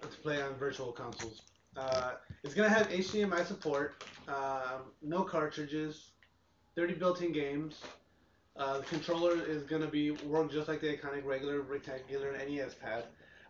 [0.00, 1.42] to play on virtual consoles.
[1.78, 6.10] Uh, it's gonna have HDMI support, um, no cartridges,
[6.74, 7.80] 30 built-in games.
[8.56, 13.04] Uh, the controller is gonna be work just like the iconic regular rectangular NES pad.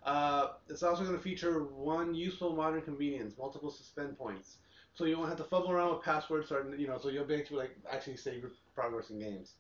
[0.05, 4.57] Uh, it's also going to feature one useful modern convenience, multiple suspend points.
[4.95, 7.35] So you won't have to fumble around with passwords, or you know, so you'll be
[7.35, 9.55] able to like actually save your progress in games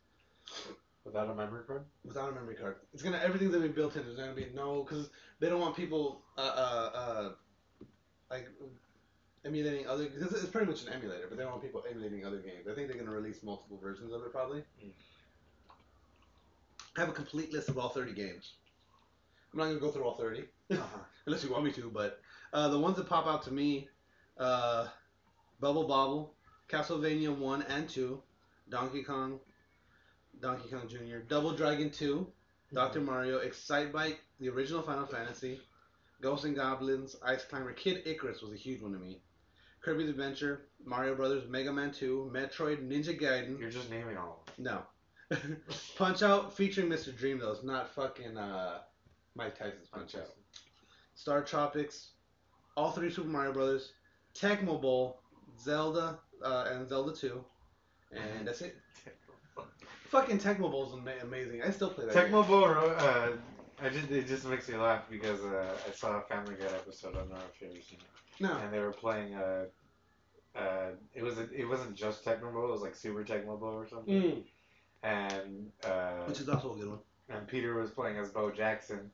[1.04, 1.84] Without a memory card?
[2.04, 2.76] without a memory card.
[2.92, 4.04] It's gonna everything's gonna be built in.
[4.04, 7.30] There's gonna be no because they don't want people uh, uh, uh,
[8.30, 8.48] like
[9.44, 12.38] emulating other because it's pretty much an emulator, but they don't want people emulating other
[12.38, 12.66] games.
[12.70, 14.60] I think they're gonna release multiple versions of it probably.
[14.84, 14.90] Mm.
[16.96, 18.54] I have a complete list of all 30 games.
[19.52, 20.98] I'm not gonna go through all 30 Uh-huh.
[21.26, 22.20] unless you want me to, but
[22.52, 23.88] uh, the ones that pop out to me,
[24.38, 24.88] uh,
[25.60, 26.34] Bubble Bobble,
[26.68, 28.20] Castlevania 1 and 2,
[28.68, 29.38] Donkey Kong,
[30.40, 32.26] Donkey Kong Jr., Double Dragon 2,
[32.74, 33.00] Dr.
[33.00, 35.60] Mario, Excitebike, the original Final Fantasy,
[36.20, 39.20] Ghosts and Goblins, Ice Climber, Kid Icarus was a huge one to me.
[39.80, 43.58] Kirby's Adventure, Mario Brothers, Mega Man 2, Metroid, Ninja Gaiden.
[43.60, 44.82] You're just naming all of No.
[45.96, 47.16] Punch Out featuring Mr.
[47.16, 47.52] Dream though.
[47.52, 48.78] It's not fucking uh
[49.36, 50.30] Mike Tyson's Punch Out.
[51.16, 52.08] StarTropics,
[52.76, 53.92] all three Super Mario Brothers,
[54.34, 55.20] Tecmo Bowl,
[55.60, 57.44] Zelda, uh, and Zelda 2,
[58.12, 58.76] and that's it.
[60.08, 61.62] Fucking Tecmo Bowl's ama- amazing.
[61.62, 62.14] I still play that.
[62.14, 62.32] game.
[62.32, 63.30] Tecmo Bowl, uh,
[63.82, 67.14] I just it just makes me laugh because uh, I saw a Family Guy episode.
[67.14, 68.56] I don't know if you ever seen it, No.
[68.56, 69.34] and they were playing.
[69.34, 69.64] Uh,
[70.56, 72.48] uh, it was it wasn't just Tecmo.
[72.48, 74.14] It was like Super Tecmo or something.
[74.22, 74.42] Mm.
[75.04, 76.98] And uh, Which is also a good one.
[77.28, 79.10] and Peter was playing as Bo Jackson,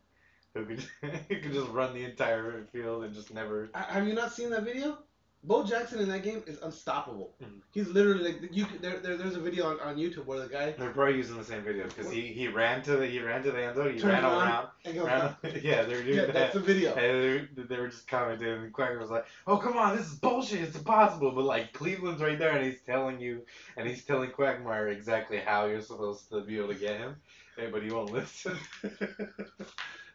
[0.55, 3.69] who could who could just run the entire field and just never.
[3.75, 4.99] I- Have you not seen that video?
[5.47, 7.35] Bo Jackson in that game is unstoppable.
[7.43, 7.61] Mhm.
[7.73, 8.67] He's literally like you.
[8.81, 11.45] There, there, there's a video on, on YouTube where the guy They're probably using the
[11.45, 13.93] same video because he, he ran to the he ran to the end zone.
[13.93, 14.69] He Turned ran around around.
[14.87, 16.33] and goes, ran, yeah, they were doing yeah, that.
[16.35, 16.95] that's the video.
[16.95, 20.15] And they, they were just commenting, and Quagmire was like, "Oh, come on, this is
[20.15, 20.63] bullshit.
[20.63, 23.43] It's impossible." But like Cleveland's right there, and he's telling you,
[23.77, 27.17] and he's telling Quagmire exactly how you're supposed to be able to get him,
[27.59, 28.57] eh, but he won't listen.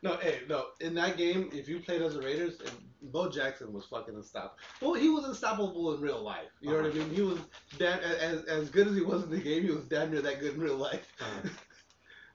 [0.02, 0.68] no, hey, no.
[0.80, 2.72] In that game, if you played as the Raiders, and
[3.12, 4.56] Bo Jackson was fucking unstoppable.
[4.82, 6.48] Well, he was unstoppable in real life.
[6.62, 6.98] You know what I Uh-huh.
[7.00, 7.10] mean?
[7.16, 7.40] He was
[7.78, 9.64] damn, as as good as he was in the game.
[9.64, 11.08] He was damn near that good in real life.
[11.22, 11.50] Uh,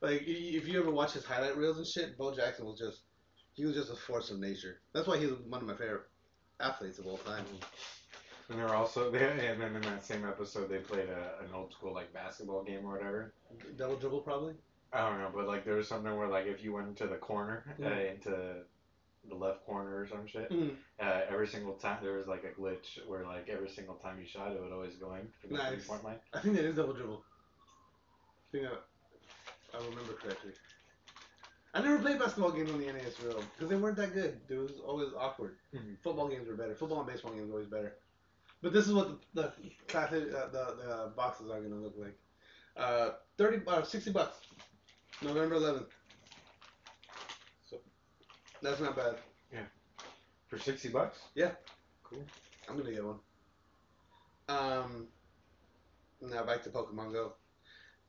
[0.03, 3.03] Like if you ever watch his highlight reels and shit, Bo Jackson was just
[3.55, 4.81] he was just a force of nature.
[4.92, 6.03] That's why he's one of my favorite
[6.61, 7.44] athletes of all time.
[8.50, 11.48] and they were also there, and then in that same episode, they played a, an
[11.55, 13.33] old school like basketball game or whatever.
[13.79, 14.55] Double dribble probably.
[14.94, 17.16] I don't know, but like there was something where like if you went into the
[17.16, 18.62] corner, uh, into
[19.28, 20.76] the left corner or some shit, Mm.
[21.00, 24.26] uh, every single time there was like a glitch where like every single time you
[24.26, 25.68] shot, it would always go in for the Nice.
[25.72, 26.20] three point line.
[26.33, 27.24] I think that is double dribble.
[28.48, 30.52] I think I, I remember correctly.
[31.76, 34.40] I never played basketball games on the NES real because they weren't that good.
[34.48, 35.57] It was always awkward.
[35.74, 35.98] Mhm.
[36.04, 36.76] Football games were better.
[36.76, 37.96] Football and baseball games were always better.
[38.62, 39.52] But this is what the, the
[39.88, 42.16] classic uh, the the boxes are gonna look like.
[42.76, 44.37] Uh, thirty uh, sixty bucks.
[45.24, 45.88] November eleventh.
[47.68, 47.78] So
[48.62, 49.16] that's not bad.
[49.52, 49.64] Yeah.
[50.48, 51.18] For sixty bucks.
[51.34, 51.52] Yeah.
[52.02, 52.22] Cool.
[52.68, 53.18] I'm gonna get one.
[54.48, 55.06] Um,
[56.20, 57.32] now back to Pokemon Go.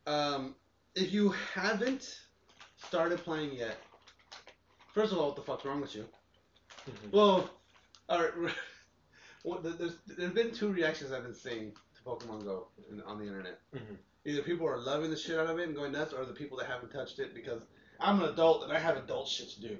[0.06, 0.56] Um,
[0.96, 2.20] if you haven't
[2.78, 3.78] started playing yet,
[4.94, 6.06] first of all, what the fuck's wrong with you?
[7.12, 7.50] Well,
[8.10, 8.32] all right.
[9.44, 13.20] Well, there- there's there's been two reactions I've been seeing to Pokemon Go in, on
[13.20, 13.60] the internet.
[13.76, 13.96] Mhm.
[14.26, 16.58] Either people are loving the shit out of it and going nuts, or the people
[16.58, 17.62] that haven't touched it because
[18.00, 19.78] I'm an adult and I have adult shit to do.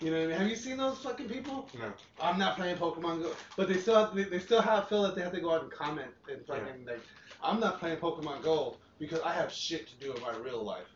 [0.00, 0.38] You know what I mean?
[0.38, 1.68] Have you seen those fucking people?
[1.78, 1.92] No.
[2.20, 5.14] I'm not playing Pokemon Go, but they still have, they, they still have feel that
[5.14, 7.00] they have to go out and comment and fucking like
[7.42, 10.86] I'm not playing Pokemon Go because I have shit to do in my real life.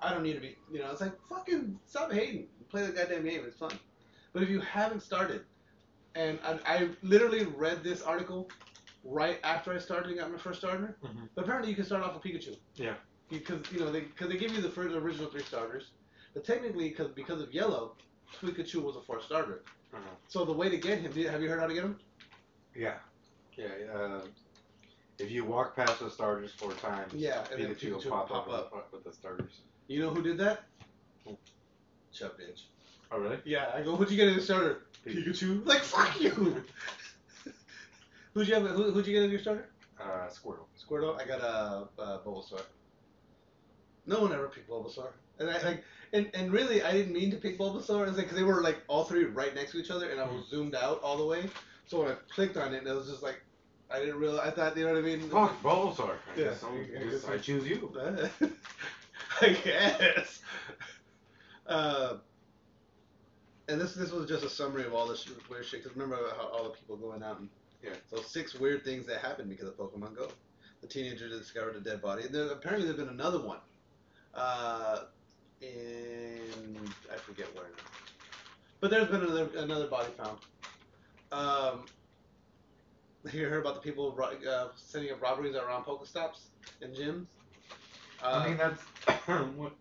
[0.00, 0.90] I don't need to be, you know.
[0.90, 2.46] It's like fucking stop hating.
[2.68, 3.42] Play the goddamn game.
[3.46, 3.72] It's fun.
[4.32, 5.42] But if you haven't started,
[6.14, 8.48] and I, I literally read this article
[9.04, 10.96] right after I started and got my first starter.
[11.02, 11.28] Mhm.
[11.34, 12.56] But apparently you can start off with Pikachu.
[12.74, 12.94] Yeah.
[13.30, 15.90] Because you know they because they give you the first original three starters,
[16.34, 17.96] but technically because because of Yellow,
[18.40, 19.62] Pikachu was a fourth starter.
[19.92, 20.00] Uh-huh.
[20.28, 21.98] So the way to get him, have you heard how to get him?
[22.74, 22.98] Yeah.
[23.56, 23.68] Yeah.
[23.92, 24.20] Uh,
[25.18, 28.48] if you walk past the starters four times, Yeah, and then Pikachu will pop, pop
[28.48, 28.92] up, up.
[28.92, 29.62] With, the starters.
[29.88, 30.64] You know who did that?
[32.12, 32.62] Chub bitch.
[33.10, 33.38] Oh really?
[33.44, 34.86] Yeah, I go, who'd you get in the starter?
[35.04, 35.66] Pikachu.
[35.66, 36.64] Like, fuck you!
[38.34, 39.68] who'd you have, who, who'd you get in your starter?
[40.00, 40.66] Uh, Squirtle.
[40.80, 41.20] Squirtle?
[41.20, 42.62] I got a uh, Bulbasaur.
[44.06, 45.08] No one ever picked Bulbasaur.
[45.38, 48.06] And I like, and, and really, I didn't mean to pick Bulbasaur.
[48.08, 50.24] It's like, because they were like all three right next to each other, and I
[50.24, 51.48] was zoomed out all the way.
[51.86, 53.40] So when I clicked on it, and it was just like,
[53.90, 55.28] I didn't realize, I thought, you know what I mean?
[55.30, 56.10] Fuck Bulbasaur.
[56.34, 57.92] I Yeah, guess I'm- I guess I choose you.
[59.40, 60.40] I guess.
[61.66, 62.16] Uh,
[63.68, 65.82] and this this was just a summary of all this weird shit.
[65.84, 67.48] Cause remember how all the people going out and
[67.82, 67.90] Yeah.
[68.10, 70.28] So six weird things that happened because of Pokemon Go.
[70.80, 72.24] The teenager discovered a dead body.
[72.24, 73.58] And there, apparently there's been another one.
[74.34, 75.04] Uh,
[75.60, 76.76] in
[77.12, 77.64] I forget where.
[77.64, 77.84] now.
[78.80, 80.38] But there's been another another body found.
[81.32, 81.86] Um,
[83.32, 84.16] you heard about the people
[84.48, 86.46] uh, setting up robberies around Pokestops
[86.80, 87.26] and gyms?
[88.22, 88.80] Uh, I mean that's
[89.56, 89.74] what-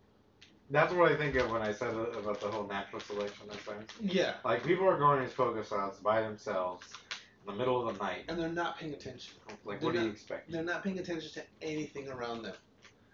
[0.69, 3.89] that's what I think of when I said about the whole natural selection of things.
[4.01, 6.85] yeah, Like people are going to these Pokestops by themselves
[7.47, 8.23] in the middle of the night.
[8.27, 9.35] and they're not paying attention.
[9.65, 10.51] Like They're what do you not- expect?
[10.51, 12.55] They're not paying attention to anything around them.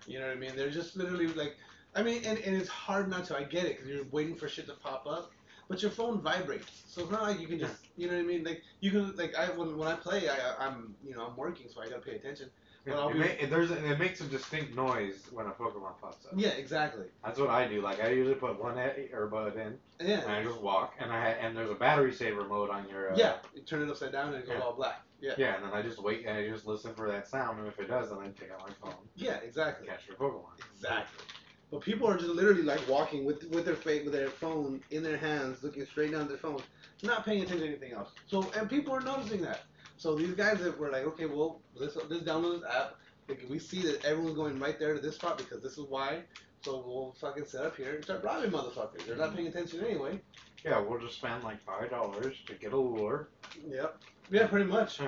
[0.08, 0.56] You know what I mean?
[0.56, 1.56] They're just literally like,
[1.96, 3.38] I mean, and, and it's hard not to.
[3.38, 5.32] I get it because you're waiting for shit to pop up,
[5.70, 8.26] but your phone vibrates, so it's not like you can just, you know what I
[8.26, 8.44] mean?
[8.44, 11.68] Like you can, like I when, when I play, I I'm you know I'm working,
[11.74, 12.50] so I gotta pay attention.
[12.86, 16.34] It, be- ma- it- there's it makes a distinct noise when a Pokemon pops up.
[16.36, 17.06] Yeah, exactly.
[17.24, 17.82] That's what I do.
[17.82, 20.22] Like I usually put one e- earbud in yeah.
[20.22, 23.16] and I just walk and I and there's a battery saver mode on your uh,
[23.16, 23.36] yeah.
[23.56, 24.64] You turn it upside down and it goes Yeah.
[24.64, 25.02] all black.
[25.22, 27.68] Yeah, yeah and then I just wait and I just listen for that sound and
[27.70, 29.88] if it does then I take out my phone yeah, exactly.
[29.88, 30.60] catch your Pokemon.
[30.76, 31.26] Exactly.
[31.72, 35.02] But people are just literally like walking with with their face with their phone in
[35.04, 36.62] their hands, looking straight down their phone,
[37.02, 38.10] not paying attention to anything else.
[38.28, 39.62] So and people are noticing that.
[40.04, 42.98] So these guys that were like, okay, well, let's let's download this app.
[43.30, 46.24] Like, we see that everyone's going right there to this spot because this is why.
[46.62, 49.06] So we'll fucking set up here and start robbing motherfuckers.
[49.06, 50.20] They're not paying attention anyway.
[50.66, 53.30] Yeah, we'll just spend like five dollars to get a lure.
[53.66, 53.98] Yep.
[54.30, 55.00] Yeah, pretty much.
[55.00, 55.08] Yeah.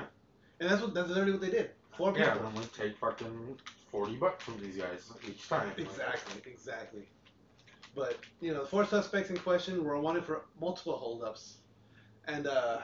[0.61, 1.71] And that's what that's literally what they did.
[1.97, 2.27] Four people.
[2.29, 3.57] Yeah, then we take fucking
[3.91, 5.73] forty bucks from these guys each time.
[5.77, 7.03] Exactly, exactly.
[7.93, 11.57] But you know, the four suspects in question were wanted for multiple holdups,
[12.29, 12.77] and uh,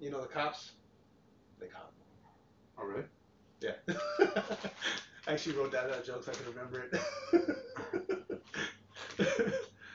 [0.00, 0.72] you know the cops,
[1.60, 1.92] they caught
[2.78, 3.04] Oh really?
[3.60, 3.72] Yeah.
[5.26, 6.98] I actually wrote down that joke so I can remember it.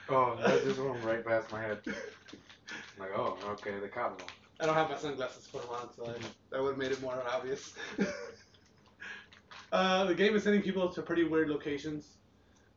[0.08, 1.80] Oh, that just went right past my head.
[1.88, 4.16] I'm like, oh, okay, the them.
[4.60, 6.14] I don't have my sunglasses put on, so I,
[6.52, 7.74] that would have made it more obvious.
[9.72, 12.18] uh, the game is sending people to pretty weird locations.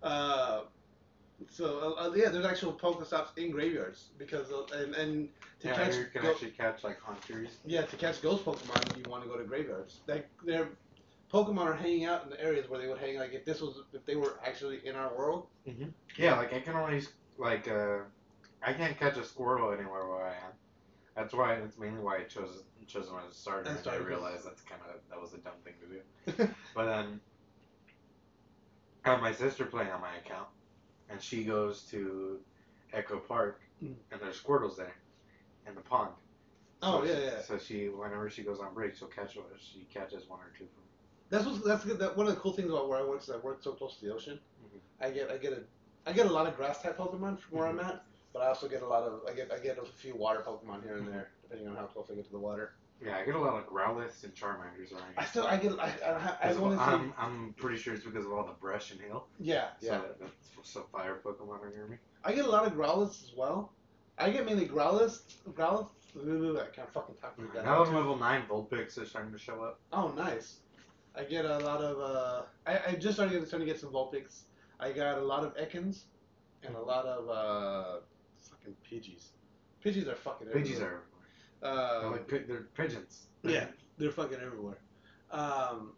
[0.02, 0.62] Uh,
[1.48, 5.28] so uh, uh, yeah, there's actual Pokestops in graveyards because uh, and and
[5.60, 7.60] to Yeah, catch you can go- actually catch like Haunters.
[7.64, 10.02] yeah to catch ghost Pokemon you want to go to graveyards.
[10.06, 10.70] Like their
[11.32, 13.16] Pokemon are hanging out in the areas where they would hang.
[13.18, 15.48] Like if this was if they were actually in our world.
[16.16, 18.00] Yeah, like I can always like uh,
[18.62, 20.52] I can't catch a Squirtle anywhere where I am.
[21.14, 23.62] That's why it's mainly why I chose chose them as a starter.
[23.62, 26.54] As And I starter, realized that's kind of that was a dumb thing to do.
[26.74, 27.20] But then
[29.04, 30.48] I have my sister playing on my account,
[31.10, 32.38] and she goes to
[32.92, 33.94] Echo Park, Mm.
[34.10, 34.94] and there's Squirtles there,
[35.66, 36.12] in the pond.
[36.82, 37.42] oh So yeah she- yeah.
[37.42, 39.46] So she, whenever she goes on break, she'll catch one.
[39.58, 40.82] She catches one or two from.
[41.30, 41.98] That's what's, that's good.
[41.98, 43.96] That one of the cool things about where I work is I work so close
[43.98, 44.40] to the ocean.
[44.64, 44.80] Mhm.
[45.00, 45.62] I get I get a
[46.08, 47.80] I get a lot of grass type Pokemon from where Mm-hmm.
[47.80, 50.16] I'm at, but I also get a lot of I get I get a few
[50.16, 52.72] water Pokemon here and there depending on how close I get to the water.
[53.04, 55.92] Yeah, I get a lot of Growlithe and Charmanders around I still I get I
[56.42, 59.00] I, I only see I'm, I'm pretty sure it's because of all the brush and
[59.00, 59.26] hill.
[59.38, 61.96] yeah yeah So that's so fire Pokemon are near me.
[62.24, 63.72] I get a lot of Growlithe as well.
[64.18, 65.18] I get mainly Growlithe
[65.50, 65.88] Growlithe.
[66.60, 67.64] I can't fucking talk to that.
[67.64, 68.42] Now level nine.
[68.48, 69.78] Vulpix is starting to show up.
[69.92, 70.56] Oh, nice.
[71.14, 72.00] I get a lot of.
[72.00, 74.40] Uh, I, I just started getting, starting to get some Vulpix.
[74.80, 76.04] I got a lot of Ekans
[76.64, 78.00] and a lot of uh,
[78.50, 79.28] fucking Pidgeys.
[79.84, 80.72] Pidgeys are fucking everywhere.
[80.72, 81.02] Pidgeys are
[81.62, 83.26] Uh, they're like pi- they're pigeons.
[83.42, 83.66] yeah,
[83.98, 84.78] they're fucking everywhere.
[85.30, 85.92] Um,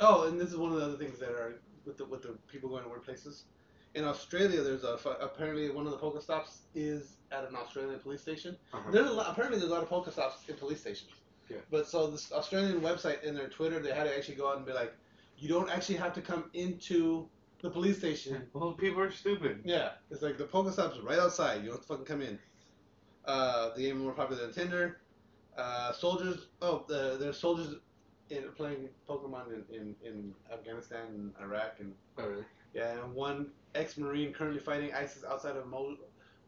[0.00, 2.36] oh, and this is one of the other things that are with the with the
[2.50, 3.44] people going to weird places.
[3.94, 8.20] In Australia, there's a fu- apparently one of the Pokestops is at an Australian police
[8.20, 8.56] station.
[8.72, 8.88] Uh-huh.
[8.92, 11.10] There's a lot, apparently there's a lot of Pokestops in police stations.
[11.48, 11.56] Yeah.
[11.72, 14.64] But so this Australian website in their Twitter, they had to actually go out and
[14.64, 14.94] be like,
[15.38, 17.28] you don't actually have to come into
[17.62, 18.46] the police station.
[18.52, 19.62] Well, people are stupid.
[19.64, 21.56] Yeah, it's like the Pokestop's right outside.
[21.64, 22.38] You don't have to fucking come in.
[23.24, 24.98] Uh, the game more popular than Tinder.
[25.56, 26.46] Uh, soldiers.
[26.62, 27.76] Oh, the, there's soldiers
[28.30, 32.44] in playing Pokemon in, in, in Afghanistan and Iraq and Oh, really?
[32.74, 35.96] yeah, and one ex-marine currently fighting ISIS outside of Mo-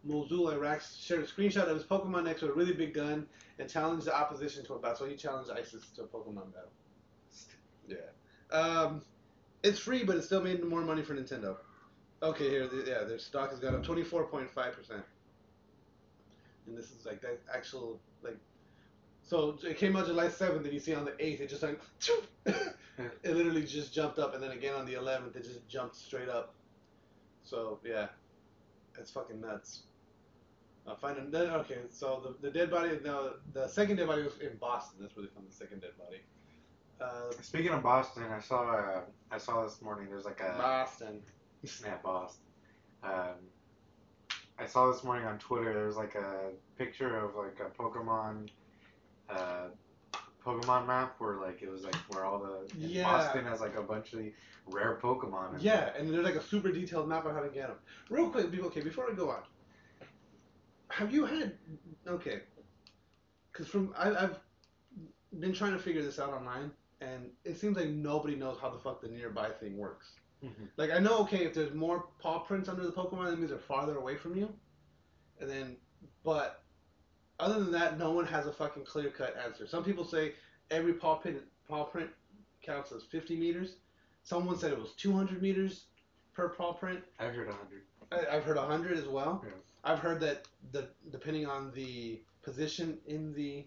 [0.04, 3.26] Mosul, Iraq, shared a screenshot of his Pokemon next to a really big gun
[3.58, 4.98] and challenged the opposition to a battle.
[4.98, 6.70] So he challenged ISIS to a Pokemon battle.
[7.88, 8.56] Yeah.
[8.56, 9.02] Um,
[9.62, 11.56] it's free, but it still made more money for Nintendo.
[12.22, 15.02] Okay, here, the, yeah, their stock has gone up 24.5%.
[16.66, 18.38] And this is like that actual, like,
[19.22, 21.80] so it came out July 7th, and you see on the 8th, it just like,
[22.46, 26.28] it literally just jumped up, and then again on the 11th, it just jumped straight
[26.28, 26.54] up.
[27.44, 28.08] So, yeah,
[28.98, 29.82] it's fucking nuts.
[30.86, 31.16] I'll find.
[31.32, 34.98] Then, okay, so the, the dead body, no, the second dead body was in Boston.
[35.00, 36.22] That's where they found the second dead body.
[37.00, 40.08] Uh, Speaking of Boston, I saw uh, I saw this morning.
[40.08, 41.20] There's like a Boston.
[41.64, 42.44] Snap Boston.
[43.04, 43.38] Um,
[44.62, 45.74] I saw this morning on Twitter.
[45.74, 48.48] There was like a picture of like a Pokemon,
[49.28, 49.68] uh,
[50.44, 53.02] Pokemon map where like it was like where all the Yeah.
[53.04, 54.32] Boston has like a bunch of the
[54.66, 55.54] rare Pokemon.
[55.54, 57.78] and- Yeah, and there's like a super detailed map on how to get them.
[58.08, 59.42] Real quick, okay, before I go on,
[60.90, 61.58] have you had
[62.06, 62.42] okay?
[63.52, 64.38] Because from I, I've
[65.40, 66.70] been trying to figure this out online,
[67.00, 70.12] and it seems like nobody knows how the fuck the nearby thing works.
[70.42, 70.70] Mhm.
[70.76, 73.58] Like I know, okay, if there's more paw prints under the Pokemon, that means they're
[73.58, 74.52] farther away from you,
[75.40, 75.76] and then,
[76.24, 76.64] but
[77.38, 79.66] other than that, no one has a fucking clear cut answer.
[79.66, 80.34] Some people say
[80.70, 82.10] every paw print paw print
[82.62, 83.76] counts as 50 meters.
[84.24, 85.86] Someone said it was 200 meters
[86.34, 87.00] per paw print.
[87.18, 87.82] I've heard a hundred.
[88.10, 89.42] I, I've heard 100 as well.
[89.44, 89.52] Yeah.
[89.84, 93.66] I've heard that the depending on the position in the,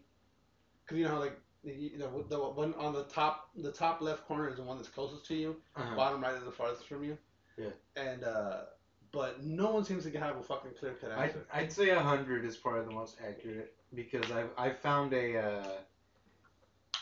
[0.84, 4.26] because you know how like the, know the one on the top the top left
[4.26, 5.56] corner is the one that's closest to you.
[5.76, 5.96] Uh-huh.
[5.96, 7.18] Bottom right is the farthest from you.
[7.58, 7.70] Yeah.
[7.96, 8.62] And uh,
[9.12, 11.48] but no one seems to have a fucking clear cut I'd, answer.
[11.54, 15.68] I'd say a hundred is probably the most accurate because I've I found a uh,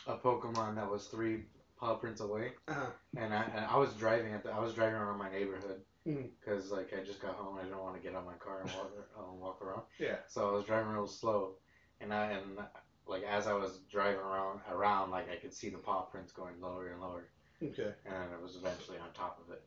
[0.08, 1.44] a Pokemon that was three
[1.78, 2.86] paw prints away, Uh-huh.
[3.18, 6.70] and I and I was driving at the, I was driving around my neighborhood because
[6.72, 7.58] like I just got home.
[7.58, 9.84] I didn't want to get out of my car and walk uh, walk around.
[10.00, 10.18] Yeah.
[10.28, 11.56] So I was driving real slow,
[12.02, 12.60] and I and
[13.08, 16.60] like as I was driving around around, like I could see the paw prints going
[16.62, 17.30] lower and lower,
[17.62, 17.92] Okay.
[18.06, 19.62] and I was eventually on top of it.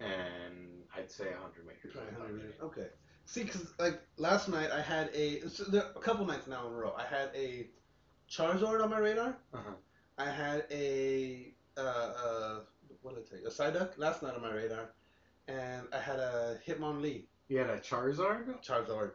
[0.00, 1.92] And I'd say 100 meters.
[1.92, 2.54] Try 100 meters.
[2.62, 2.86] Okay.
[3.26, 6.72] See, because like last night I had a so there, a couple nights now in
[6.72, 6.94] a row.
[6.96, 7.68] I had a
[8.30, 9.36] Charizard on my radar.
[9.52, 9.72] Uh-huh.
[10.18, 12.60] I had a uh, uh
[13.02, 13.46] what did I take?
[13.46, 14.90] A Psyduck last night on my radar,
[15.46, 18.46] and I had a Hitmonlee You had a Charizard?
[18.64, 19.12] Charizard.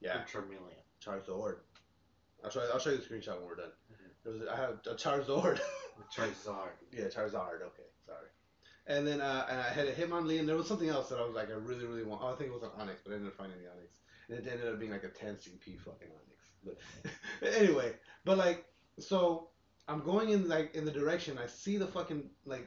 [0.00, 0.82] Yeah, Or Charmeleon.
[1.04, 1.56] Charizard.
[2.44, 3.72] I'll show you, I'll show you the screenshot when we're done.
[3.92, 3.96] Mhm.
[4.24, 5.60] There was, I had a Charizard.
[6.16, 6.72] Charizard.
[6.92, 7.62] yeah, Charizard.
[7.62, 8.28] Okay, sorry.
[8.86, 11.24] And then uh, and I had a Hitmonlee, and there was something else that I
[11.24, 12.20] was like, I really, really want.
[12.24, 13.98] Oh, I think it was an Onix, but I didn't find any Onix.
[14.28, 16.76] And it ended up being like a 10 CP fucking Onix.
[17.42, 17.92] But anyway,
[18.24, 18.64] but like,
[18.98, 19.48] so
[19.88, 22.66] I'm going in like in the direction I see the fucking like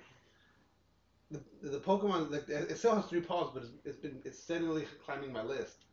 [1.32, 4.86] the the Pokemon like it still has three paws, but it's, it's been it's steadily
[5.06, 5.86] climbing my list.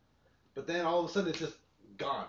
[0.53, 1.55] But then all of a sudden it's just
[1.97, 2.27] gone.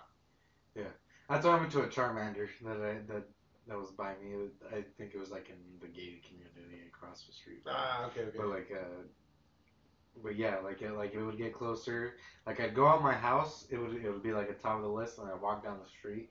[1.28, 3.24] That's why I went to a Charmander that I that
[3.66, 4.48] that was by me.
[4.70, 7.62] I think it was like in the gated community across the street.
[7.66, 8.36] Ah, okay, okay.
[8.36, 9.02] But like, uh,
[10.22, 12.14] but yeah, like it, like it would get closer.
[12.46, 14.76] Like I'd go out my house, it would it would be like at the top
[14.76, 16.30] of the list, and I walk down the street,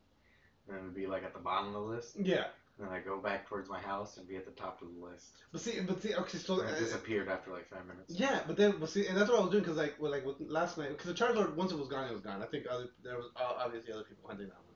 [0.68, 2.16] and it would be like at the bottom of the list.
[2.22, 2.46] yeah,
[2.78, 5.06] And then I go back towards my house and be at the top of the
[5.06, 5.32] list.
[5.52, 8.14] but see, but see, okay, so And uh, it disappeared after like five minutes.
[8.16, 10.24] Yeah, but then, but see, and that's what I was doing because like, well, like
[10.26, 12.44] with last night, because the Charizard once it was gone, it was gone.
[12.44, 14.73] I think other there was uh, obviously other people hunting that one.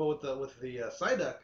[0.00, 1.36] But with the with the uh, Psyduck,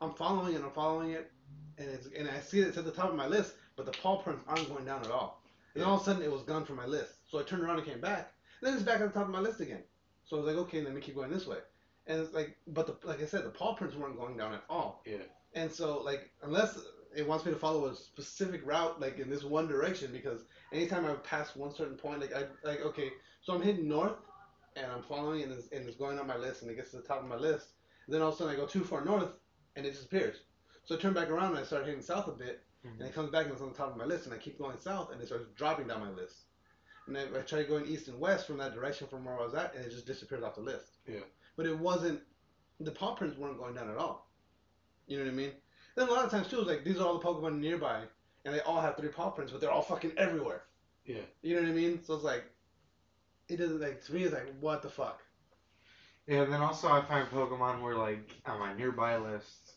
[0.00, 1.30] I'm following it, I'm following it,
[1.76, 4.16] and it's and I see it's at the top of my list, but the paw
[4.16, 5.42] prints aren't going down at all.
[5.74, 5.90] And Yeah.
[5.90, 7.12] all of a sudden, it was gone from my list.
[7.30, 8.32] So I turned around and came back.
[8.62, 9.84] And then it's back at the top of my list again.
[10.24, 11.58] So I was like, okay, let me keep going this way.
[12.06, 14.64] And it's like, but the, like I said, the paw prints weren't going down at
[14.70, 15.02] all.
[15.04, 15.26] Yeah.
[15.54, 16.78] And so, like, unless
[17.14, 21.04] it wants me to follow a specific route, like in this one direction, because anytime
[21.04, 23.10] I pass one certain point, like I like okay,
[23.42, 24.16] so I'm heading north,
[24.76, 26.96] and I'm following, and it's, and it's going up my list, and it gets to
[26.96, 27.66] the top of my list.
[28.06, 29.30] And then all of a sudden I go too far north,
[29.76, 30.36] and it disappears.
[30.84, 32.98] So I turn back around and I start heading south a bit, Mhm.
[32.98, 34.58] and it comes back and it's on the top of my list, and I keep
[34.58, 36.46] going south, and it starts dropping down my list.
[37.06, 39.54] And I, I try going east and west from that direction from where I was
[39.54, 40.98] at, and it just disappears off the list.
[41.06, 41.20] Yeah.
[41.56, 42.22] But it wasn't,
[42.80, 44.30] the paw prints weren't going down at all.
[45.06, 45.52] You know what I mean?
[45.94, 48.04] Then a lot of times too, it's like these are all the Pokemon nearby,
[48.44, 50.64] and they all have three paw prints, but they're all fucking everywhere.
[51.04, 51.22] Yeah.
[51.42, 52.02] You know what I mean?
[52.02, 52.44] So it's like,
[53.48, 54.24] it doesn't like to me.
[54.24, 55.20] It's like what the fuck.
[56.26, 59.74] Yeah, and then also I find Pokemon where like on my nearby list,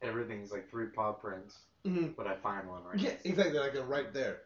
[0.00, 2.12] everything's like three paw prints, Mm-hmm.
[2.16, 2.98] but I find one right.
[2.98, 3.30] Yeah, next to it.
[3.30, 3.58] exactly.
[3.58, 4.38] Like they're right there.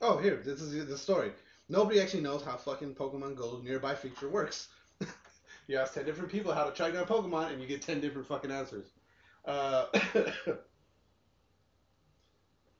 [0.00, 0.40] Oh, here.
[0.44, 1.32] This is the story.
[1.68, 4.68] Nobody actually knows how fucking Pokemon Go's nearby feature works.
[5.66, 8.28] you ask ten different people how to track down Pokemon, and you get ten different
[8.28, 8.86] fucking answers.
[9.44, 9.86] Uh,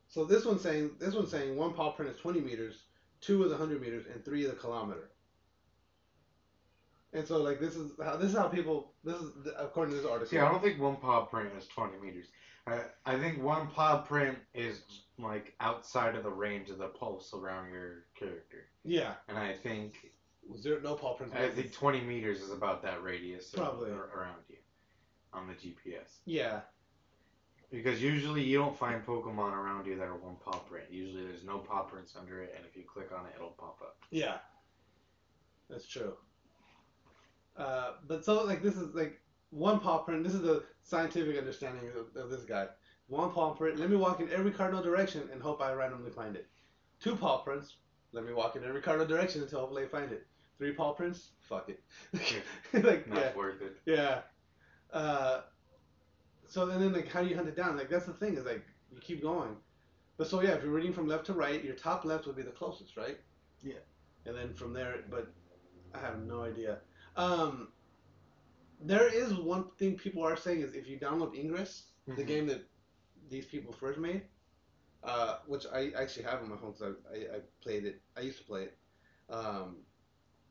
[0.08, 2.84] so this one's saying this one's saying one paw print is twenty meters,
[3.20, 5.10] two is hundred meters, and three is a kilometer.
[7.16, 10.06] And so like this is how this is how people this is according to this
[10.06, 10.28] article.
[10.28, 12.26] See, I don't think one paw print is 20 meters.
[12.66, 14.82] I, I think one paw print is
[15.18, 18.66] like outside of the range of the pulse around your character.
[18.84, 20.12] Yeah, And I think
[20.46, 21.34] was there no paw prints.
[21.34, 23.90] I think 20 meters is about that radius Probably.
[23.92, 24.56] ar- around you
[25.32, 26.18] on the GPS.
[26.26, 26.60] Yeah,
[27.70, 30.86] Because usually you don't find Pokemon around you that are one paw print.
[30.90, 33.78] Usually there's no paw prints under it, and if you click on it, it'll pop
[33.82, 33.96] up.
[34.10, 34.38] Yeah,
[35.70, 36.14] that's true.
[37.58, 40.24] Uh, but so like this is like one paw print.
[40.24, 42.66] This is the scientific understanding of, of this guy.
[43.08, 43.78] One paw print.
[43.78, 46.46] Let me walk in every cardinal direction and hope I randomly find it.
[47.00, 47.76] Two paw prints.
[48.12, 50.26] Let me walk in every cardinal direction until hopefully I find it.
[50.58, 51.30] Three paw prints.
[51.40, 51.82] Fuck it.
[52.72, 53.76] like Not yeah, worth it.
[53.84, 54.20] yeah.
[54.92, 55.42] Uh,
[56.48, 57.76] so then, then like, how do you hunt it down?
[57.76, 59.56] Like that's the thing is like you keep going.
[60.16, 62.42] But so yeah, if you're reading from left to right, your top left would be
[62.42, 63.18] the closest, right?
[63.62, 63.74] Yeah.
[64.24, 65.32] And then from there, but
[65.94, 66.78] I have no idea.
[67.16, 67.72] Um,
[68.80, 72.26] there is one thing people are saying is if you download Ingress, the Mhm.
[72.26, 72.62] game that
[73.28, 74.22] these people first made,
[75.02, 78.02] uh, which I actually have on my phone because I, I, I played it.
[78.16, 78.78] I used to play it.
[79.28, 79.84] Um,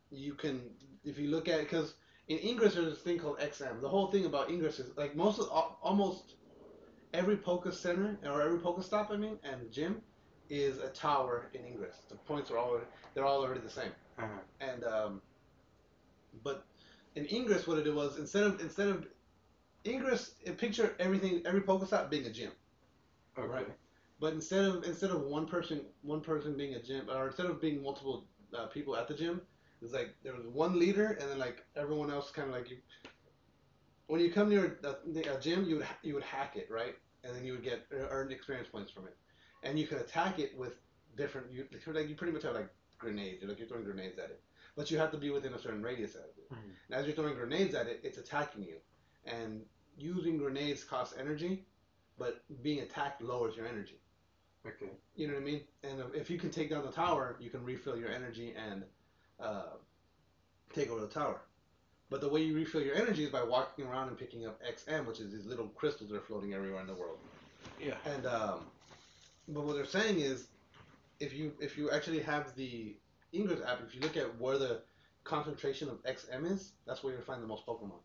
[0.09, 1.95] you can, if you look at it, because
[2.27, 3.81] in Ingress there's this thing called XM.
[3.81, 5.49] The whole thing about Ingress is like most of
[5.81, 6.35] almost
[7.13, 10.01] every poker Center or every Pokestop, I mean, and gym
[10.49, 12.05] is a tower in Ingress.
[12.09, 12.79] The points are all
[13.13, 13.91] they're all already the same.
[14.17, 14.39] Uh-huh.
[14.59, 15.21] And um,
[16.43, 16.65] but
[17.15, 19.05] in Ingress, what it was instead of instead of
[19.85, 22.51] Ingress, it picture everything every Pokestop being a gym.
[23.37, 23.47] Okay.
[23.47, 23.67] Right.
[24.19, 27.59] But instead of instead of one person one person being a gym, or instead of
[27.61, 29.41] being multiple uh, people at the gym,
[29.81, 32.77] it's like there was one leader, and then like everyone else kind of like you.
[34.07, 34.95] when you come near a,
[35.33, 36.95] a gym, you would you would hack it, right?
[37.23, 39.15] And then you would get earned experience points from it,
[39.63, 40.73] and you could attack it with
[41.15, 41.51] different.
[41.51, 43.41] You like you pretty much have like grenades.
[43.41, 44.41] You're like you're throwing grenades at it,
[44.75, 46.51] but you have to be within a certain radius of it.
[46.51, 46.75] Mhm.
[46.87, 48.79] And as you're throwing grenades at it, it's attacking you,
[49.25, 49.65] and
[49.97, 51.65] using grenades costs energy,
[52.17, 53.99] but being attacked lowers your energy.
[54.65, 54.89] Okay.
[55.15, 55.67] You know what I mean?
[55.83, 58.83] And if you can take down the tower, you can refill your energy and
[59.39, 59.73] uh,
[60.73, 61.41] take over the tower.
[62.09, 65.05] But the way you refill your energy is by walking around and picking up XM,
[65.05, 67.19] which is these little crystals that are floating everywhere in the world.
[67.79, 67.97] Yeah.
[68.05, 68.65] And um,
[69.47, 70.47] but what they're saying is,
[71.19, 72.95] if you if you actually have the
[73.35, 74.81] Ingress app, if you look at where the
[75.23, 77.99] concentration of XM is, that's where you'll find the most Pokemon.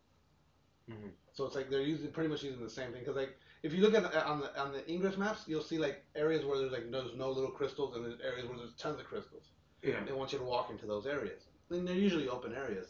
[0.89, 1.13] Mhm.
[1.33, 3.81] So it's like they're using pretty much using the same thing because like if you
[3.83, 6.73] look at the, on the on the Ingress maps, you'll see like areas where there's
[6.73, 9.51] like there's no little crystals and there's areas where there's tons of crystals.
[9.83, 10.03] Yeah.
[10.05, 12.89] They want you to walk into those areas, and they're usually open areas.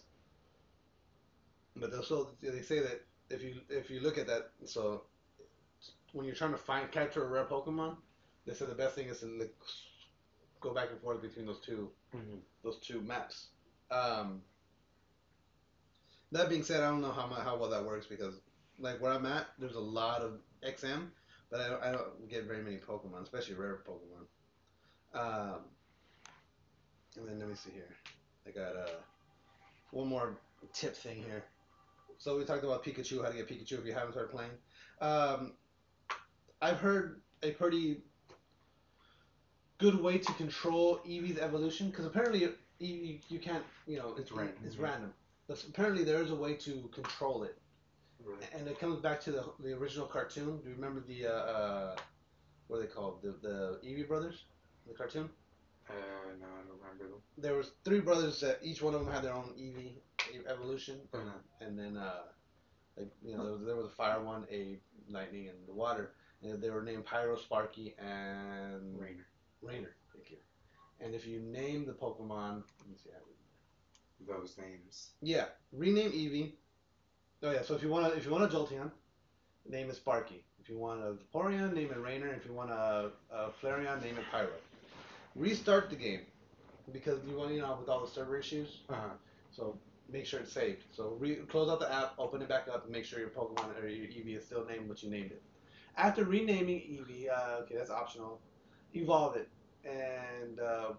[1.77, 5.05] But they'll still they say that if you if you look at that, so
[6.13, 7.97] when you're trying to find capture a rare Pokemon,
[8.47, 9.55] they said the best thing is to like,
[10.61, 12.43] go back and forth between those two Mhm.
[12.63, 13.49] those two maps.
[13.91, 14.45] Um,
[16.33, 18.41] that being said, I don't know how mu- how well that works because
[18.79, 21.11] like where I'm at, there's a lot of XM,
[21.51, 24.27] but I don't, I don't get very many Pokemon, especially rare Pokemon.
[25.13, 25.77] Um,
[27.17, 27.97] and then let me see here.
[28.47, 29.01] I got uh,
[29.91, 30.41] one more
[30.73, 31.45] tip thing here.
[32.19, 34.53] So we talked about Pikachu, how to get Pikachu if you haven't started playing.
[35.01, 35.59] Um,
[36.61, 38.03] I've heard a pretty
[39.81, 42.41] good way to control Eevee's evolution because apparently
[42.81, 44.57] Eevee you can't you know It's random.
[44.65, 45.13] It's random.
[45.49, 47.59] But apparently there is a way to control it,
[48.25, 48.49] Right.
[48.55, 50.61] and it comes back to the the original cartoon.
[50.63, 51.97] Do you remember the uh, uh,
[52.69, 53.23] what are they called?
[53.23, 54.45] The the Eevee brothers,
[54.87, 55.29] the cartoon.
[55.89, 55.93] Uh,
[56.41, 57.21] no, I don't remember them.
[57.37, 59.95] There was three brothers that each one of them had their own Eevee
[60.47, 61.39] evolution, Uh-huh.
[61.61, 62.23] and then uh,
[62.97, 64.79] like you know there was, there was a fire one, a
[65.09, 66.13] lightning, and the water.
[66.43, 69.27] And they were named Pyro, Sparky, and Rainer.
[69.63, 69.95] Rainer.
[70.15, 70.37] Thank you.
[71.01, 73.11] And if you name the Pokemon, let me see.
[73.11, 73.21] I.
[74.29, 75.11] Those names.
[75.23, 76.53] Yeah, rename Eevee.
[77.43, 78.91] Oh yeah, so if you want to, if you want a Jolteon,
[79.67, 80.45] name it Sparky.
[80.61, 82.29] If you want a Vaporeon, name it Rainer.
[82.29, 84.51] If you want a, a Flareon, name it Pyro.
[85.35, 86.21] Restart the game
[86.93, 88.81] because you want you know with all the server issues.
[88.91, 89.09] Uh huh.
[89.51, 89.79] So
[90.11, 90.85] make sure it's saved.
[90.93, 93.83] So re- close out the app, open it back up, and make sure your Pokemon
[93.83, 95.43] or your Eevee is still named what you named it.
[95.97, 98.39] After renaming Eevee, uh, okay, that's optional.
[98.95, 99.49] Evolve it,
[99.85, 100.93] and uh,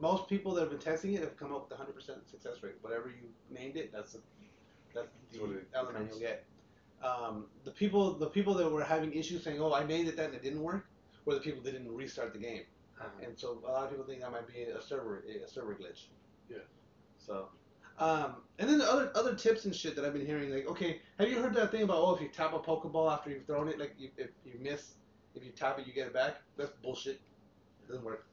[0.00, 2.62] most people that have been testing it have come up with a hundred percent success
[2.62, 2.74] rate.
[2.80, 4.20] Whatever you named it, that's the,
[4.94, 6.10] that's the That's element becomes.
[6.10, 6.44] you'll get.
[7.02, 10.26] Um, the people, the people that were having issues saying, "Oh, I named it that
[10.26, 10.86] and it didn't work,"
[11.24, 12.62] were the people that didn't restart the game.
[12.98, 13.08] Uh-huh.
[13.26, 16.06] And so a lot of people think that might be a server a server glitch.
[16.48, 16.58] Yeah.
[17.18, 17.48] So,
[17.98, 21.00] um, and then the other other tips and shit that I've been hearing, like, okay,
[21.18, 23.68] have you heard that thing about oh, if you tap a Pokeball after you've thrown
[23.68, 24.94] it, like you, if you miss,
[25.36, 26.36] if you tap it, you get it back?
[26.56, 27.20] That's bullshit.
[27.82, 28.26] It doesn't work.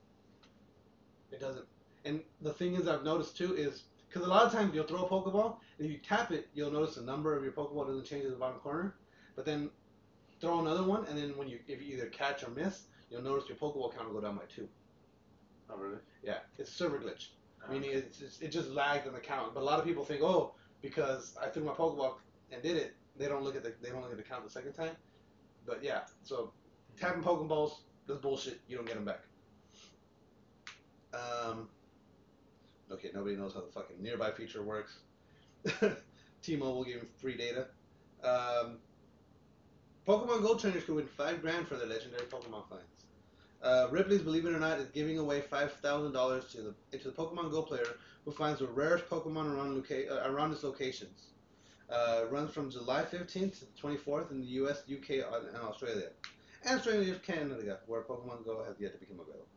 [1.32, 1.66] It doesn't.
[2.06, 5.06] And the thing is, I've noticed too is because a lot of times you'll throw
[5.06, 8.06] a Pokeball, and if you tap it, you'll notice the number of your Pokeball doesn't
[8.06, 8.96] change in the bottom corner.
[9.36, 9.70] But then
[10.40, 13.48] throw another one, and then when you if you either catch or miss, you'll notice
[13.48, 14.68] your Pokeball count will go down by two.
[15.70, 16.00] Oh really?
[16.24, 17.30] Yeah, it's server glitch.
[17.66, 18.00] Oh, Meaning Okay.
[18.00, 19.54] it's just, it just lagged on the count.
[19.54, 22.16] But a lot of people think, oh, because I threw my Pokeball
[22.52, 24.50] and did it, they don't look at the they don't look at the count the
[24.52, 24.96] second time.
[25.66, 26.52] But yeah, so
[26.98, 28.62] tapping Pokeballs, that's bullshit.
[28.68, 29.26] You don't get them back.
[31.14, 31.70] Um.
[32.92, 35.00] Okay, nobody knows how the fucking nearby feature works.
[36.42, 37.70] T-Mobile giving free data.
[38.24, 38.82] Um,
[40.06, 43.06] Pokemon Go trainers could win five grand for their legendary Pokemon finds.
[43.62, 47.12] Uh, Ripley's Believe It or Not is giving away five thousand dollars to the to
[47.12, 51.30] the Pokemon Go player who finds the rarest Pokemon around loca- uh, around its locations.
[51.90, 56.12] Uh, runs from July 15th to the 24th in the U.S., UK, and Australia,
[56.66, 59.48] and Australia, Canada, where Pokemon Go has yet to become available.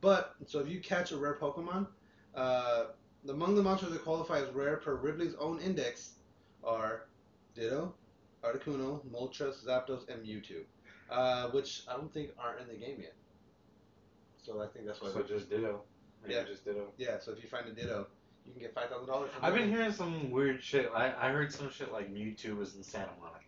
[0.00, 1.86] But so if you catch a rare Pokemon,
[2.34, 2.84] uh,
[3.28, 6.12] among the monsters that qualify as rare per Ripley's own index
[6.62, 7.06] are
[7.54, 7.94] Ditto,
[8.44, 10.62] Articuno, Moltres, Zapdos, and Mewtwo,
[11.10, 13.14] uh, which I don't think are in the game yet.
[14.44, 15.10] So I think that's why.
[15.12, 15.82] So just Ditto.
[16.28, 16.44] Yeah.
[16.44, 16.92] just Ditto.
[16.96, 17.18] yeah.
[17.18, 18.06] So if you find a Ditto,
[18.46, 19.30] you can get five thousand dollars.
[19.42, 20.90] I've been hearing some weird shit.
[20.94, 23.44] I, I heard some shit like Mewtwo was in Santa Monica.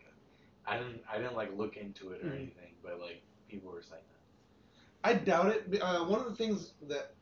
[0.67, 2.37] I didn't I didn't like look into it or Mhm.
[2.37, 5.09] anything, but like people were saying that.
[5.09, 5.83] I doubt it.
[5.83, 7.15] Uh, one of the things that,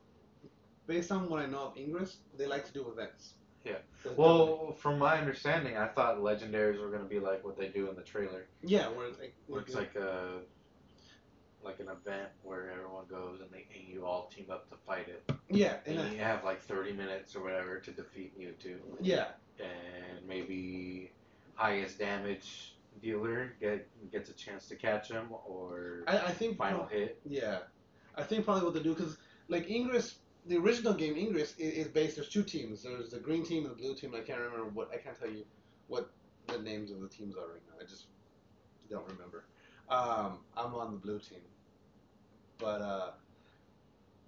[0.87, 3.33] based on what I know of Ingress, they like to do events.
[3.63, 3.73] Yeah.
[4.03, 7.89] There's Well, from my understanding, I thought legendaries were gonna be like what they do
[7.89, 10.39] in the trailer, yeah, where like, where it's like a
[11.61, 15.09] like an event where everyone goes and they and you all team up to fight
[15.09, 18.77] it, yeah, and and uh, you have like thirty minutes or whatever to defeat Mewtwo,
[19.01, 19.27] yeah,
[19.59, 21.11] and maybe
[21.55, 26.85] highest damage dealer get gets a chance to catch him, or I, I think final
[26.85, 27.19] hit.
[27.25, 27.59] Yeah,
[28.15, 29.17] I think probably what they do because
[29.47, 30.15] like Ingress,
[30.45, 32.15] the original game Ingress is, is based.
[32.15, 32.83] There's two teams.
[32.83, 34.13] There's the green team and the blue team.
[34.15, 34.89] I can't remember what.
[34.93, 35.45] I can't tell you
[35.87, 36.09] what
[36.47, 37.83] the names of the teams are right now.
[37.83, 38.05] I just
[38.89, 39.45] don't remember.
[39.89, 41.39] Um, I'm on the blue team,
[42.59, 43.11] but uh,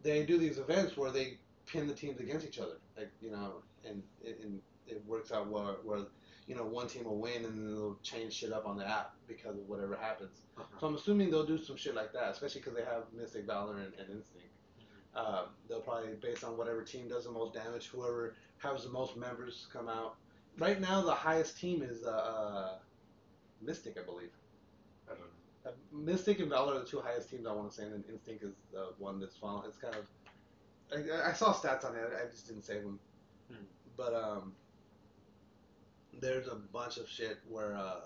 [0.02, 2.78] they do these events where they pin the teams against each other.
[2.98, 3.56] Like you know,
[3.86, 6.00] and it, and it works out where where
[6.52, 9.14] you know one team will win and then they'll change shit up on the app
[9.26, 10.42] because of whatever happens.
[10.82, 13.78] So I'm assuming they'll do some shit like that, especially because they have Mystic Valor
[13.78, 14.50] and, and Instinct.
[15.16, 19.16] Um, they'll probably, based on whatever team does the most damage, whoever has the most
[19.16, 20.18] members come out.
[20.58, 22.74] Right now, the highest team is uh, uh,
[23.62, 24.32] Mystic, I believe.
[25.08, 25.72] I don't know.
[25.72, 28.04] Uh, Mystic and Valor are the two highest teams I want to say, and then
[28.12, 29.70] Instinct is the one that's following.
[29.70, 30.06] It's kind of.
[30.94, 32.02] I, I saw stats on it.
[32.22, 33.00] I just didn't save them.
[33.50, 33.64] Hmm.
[33.96, 34.52] But um,
[36.22, 38.02] there's a bunch of shit where uh,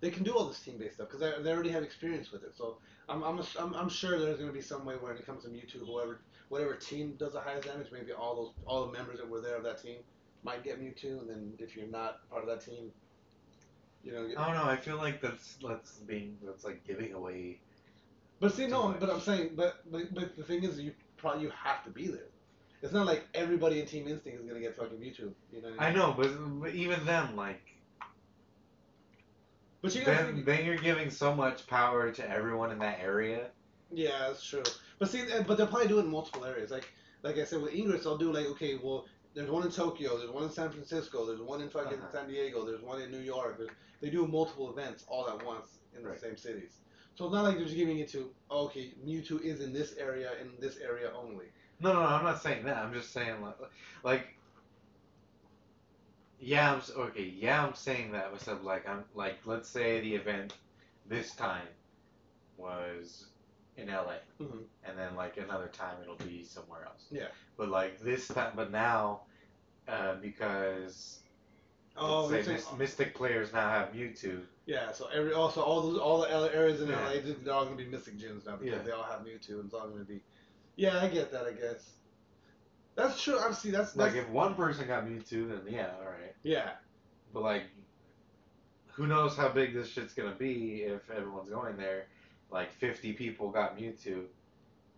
[0.00, 2.54] they can do all this team-based stuff because they, they already have experience with it.
[2.56, 2.76] So
[3.08, 5.44] I'm I'm, I'm, I'm sure there's going to be some way where when it comes
[5.44, 9.18] to Mewtwo, whoever whatever team does the highest damage, maybe all those all the members
[9.18, 9.98] that were there of that team
[10.44, 12.92] might get Mewtwo, and then if you're not part of that team,
[14.04, 14.28] you know.
[14.28, 14.70] Get, I don't know.
[14.70, 17.58] I feel like that's that's being that's like giving away.
[18.38, 21.42] But see, no, Too but I'm saying, but, but but the thing is, you probably
[21.42, 22.28] you have to be there.
[22.82, 25.32] It's not like everybody in Team Instinct is gonna get fucking Mewtwo.
[25.52, 25.68] You know.
[25.78, 25.98] I mean?
[25.98, 27.62] know, but, but even then, like
[29.82, 33.50] But you then, think, then you're giving so much power to everyone in that area.
[33.92, 34.62] yeah, that's true.
[34.98, 36.70] But see, uh, but they'll probably do it in multiple areas.
[36.70, 40.18] Like like I said with Ingress, they'll do like okay, well, there's one in Tokyo,
[40.18, 42.10] there's one in San Francisco, there's one in fucking Uh-huh.
[42.12, 43.58] San Diego, there's one in New York.
[43.58, 43.70] There's,
[44.00, 46.20] they do multiple events all at once in the Right.
[46.20, 46.80] same cities.
[47.14, 49.94] So it's not like they're just giving it to oh, okay, Mewtwo is in this
[49.96, 51.46] area in this area only.
[51.80, 52.76] No, no, no, I'm not saying that.
[52.78, 53.56] I'm just saying like,
[54.02, 54.28] like
[56.38, 57.22] yeah, I'm okay.
[57.24, 58.30] Yeah, I'm saying that.
[58.34, 60.54] Except like I'm like, let's say the event
[61.08, 61.66] this time
[62.56, 63.26] was
[63.76, 64.64] in LA, Mhm.
[64.84, 67.06] and then like another time it'll be somewhere else.
[67.10, 67.28] Yeah.
[67.56, 69.22] But like this time, but now,
[69.88, 71.20] uh, because
[71.98, 74.44] Oh, say saying- Mys- Mystic players now have Mewtwo.
[74.66, 77.00] Yeah, so every also all those all the areas in Yeah.
[77.08, 78.82] LA, they're all gonna be Mystic gyms now because Yeah.
[78.82, 80.22] they all have Mewtwo, and it's all gonna be.
[80.76, 81.44] Yeah, I get that.
[81.46, 81.90] I guess
[82.94, 83.38] that's true.
[83.38, 86.34] Obviously, that's, Like if one person got Mewtwo, then yeah, all right.
[86.42, 86.72] yeah,
[87.32, 87.64] But like,
[88.92, 92.06] who knows how big this shit's gonna be if everyone's going there?
[92.50, 94.04] Like, 50 people got Mewtwo.
[94.06, 94.28] You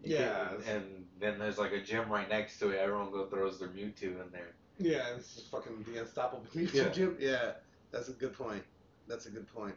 [0.03, 0.51] Yeah.
[0.69, 2.79] and then there's like a gym right next to it.
[2.79, 4.55] Everyone go throws their Mewtwo in there.
[4.79, 5.15] yeah.
[5.17, 6.89] It's just fucking the unstoppable Mewtwo Yeah.
[6.91, 7.17] gym.
[7.19, 7.53] Yeah,
[7.91, 8.63] that's a good point.
[9.09, 9.75] That's a good point.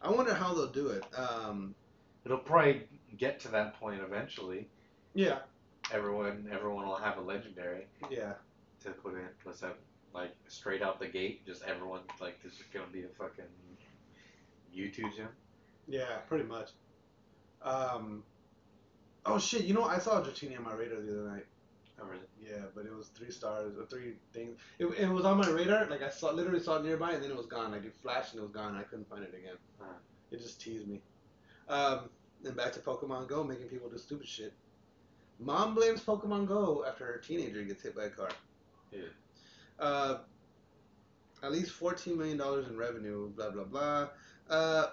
[0.00, 1.04] I wonder how they'll do it.
[1.18, 1.74] Um,
[2.24, 2.82] It'll probably
[3.18, 4.68] get to that point eventually.
[5.14, 5.38] Yeah,
[5.90, 8.32] Everyone, everyone will have a legendary yeah,
[8.82, 9.26] to put in.
[9.44, 9.74] Let's have
[10.14, 13.44] like straight out the gate, just everyone like this is gonna be a fucking
[14.74, 15.28] Mewtwo gym.
[15.86, 16.18] yeah.
[16.28, 16.70] Pretty much.
[17.62, 18.22] Um,
[19.26, 19.64] oh shit!
[19.64, 21.46] You know, I saw a Dratini on my radar the other night.
[22.00, 22.22] Oh really?
[22.42, 24.58] Yeah, but it was three stars or three things.
[24.78, 25.86] It, it was on my radar.
[25.86, 27.72] Like I saw, literally saw it nearby, and then it was gone.
[27.72, 28.76] Like it flashed and it was gone.
[28.76, 29.56] I couldn't find it again.
[29.78, 29.92] Huh.
[30.30, 31.02] It just teased me.
[31.68, 32.08] Um,
[32.42, 34.54] then back to Pokemon Go, making people do stupid shit.
[35.44, 38.28] Mom blames Pokemon Go after her teenager gets hit by a car.
[38.90, 39.00] Yeah.
[39.78, 40.18] Uh,
[41.42, 43.28] at least fourteen million dollars in revenue.
[43.30, 44.08] Blah blah blah.
[44.48, 44.86] Uh,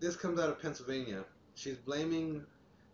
[0.00, 1.24] this comes out of Pennsylvania.
[1.54, 2.44] She's blaming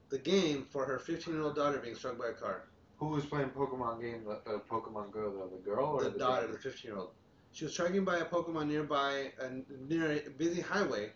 [0.09, 2.65] the game for her 15-year-old daughter being struck by a car.
[2.99, 4.25] Who was playing Pokemon game?
[4.25, 7.11] The uh, Pokemon Go, the, the girl or the the, daughter, the 15 year old.
[7.53, 9.51] She was trekking by a Pokemon nearby, a,
[9.89, 11.11] near a busy highway.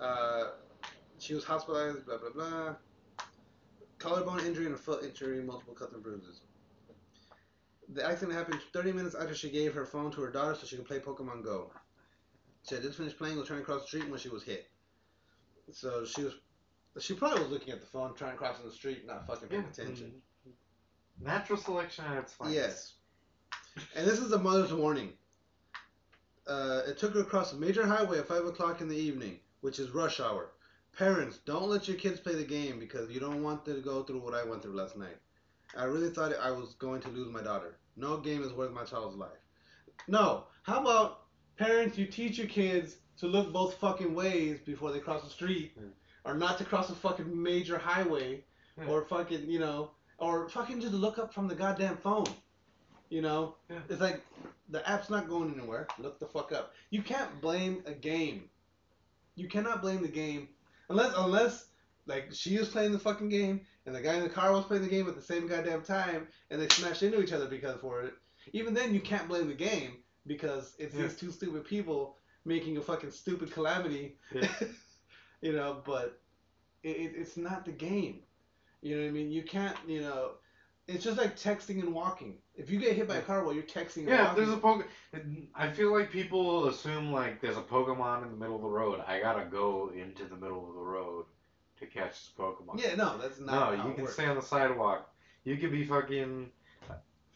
[0.00, 0.50] Uh,
[1.18, 2.74] she was hospitalized, blah, blah, blah.
[4.04, 6.42] Collarbone injury and a foot injury, multiple cuts and bruises.
[7.94, 10.76] The accident happened 30 minutes after she gave her phone to her daughter so she
[10.76, 11.70] could play Pokemon Go.
[12.68, 14.66] She had just finished playing, was trying to cross the street when she was hit.
[15.72, 16.34] So she was,
[17.00, 19.64] she probably was looking at the phone, trying to cross the street, not fucking paying
[19.64, 20.12] attention.
[21.18, 22.56] Natural selection at its finest.
[22.56, 22.92] Yes.
[23.96, 25.14] And this is a mother's warning.
[26.46, 29.78] Uh, it took her across a major highway at 5 o'clock in the evening, which
[29.78, 30.50] is rush hour.
[30.98, 34.02] Parents, don't let your kids play the game because you don't want them to go
[34.04, 35.16] through what I went through last night.
[35.76, 37.76] I really thought I was going to lose my daughter.
[37.96, 39.30] No game is worth my child's life.
[40.06, 40.44] No.
[40.62, 41.22] How about
[41.56, 45.72] parents, you teach your kids to look both fucking ways before they cross the street,
[45.78, 45.88] Hmm.
[46.24, 48.44] or not to cross a fucking major highway,
[48.78, 48.86] Yeah.
[48.86, 52.26] or fucking, you know, or fucking just look up from the goddamn phone.
[53.08, 53.80] You know, Yeah.
[53.88, 54.22] it's like
[54.68, 55.86] the app's not going anywhere.
[55.98, 56.72] Look the fuck up.
[56.90, 58.48] You can't blame a game.
[59.36, 60.48] You cannot blame the game
[60.94, 61.66] unless unless
[62.06, 64.82] like she was playing the fucking game and the guy in the car was playing
[64.82, 68.02] the game at the same goddamn time and they smashed into each other because for
[68.02, 68.14] it.
[68.52, 71.02] Even then, you can't blame the game because it's Yeah.
[71.02, 74.18] these two stupid people making a fucking stupid calamity.
[74.34, 74.48] Yeah.
[75.40, 76.20] you know, but
[76.82, 78.20] it, it, it's not the game.
[78.82, 79.30] You know what I mean?
[79.30, 80.32] You can't, you know,
[80.86, 82.36] it's just like texting and walking.
[82.56, 84.84] If you get hit by a car while you're texting Yeah, if there's a Pokemon.
[85.56, 89.00] I feel like people assume like there's a Pokemon in the middle of the road.
[89.06, 91.24] I gotta go into the middle of the road
[91.80, 92.80] to catch this Pokemon.
[92.80, 94.14] yeah, no, that's not no, how you it can works.
[94.14, 95.10] stay on the sidewalk.
[95.44, 96.50] You could be fucking,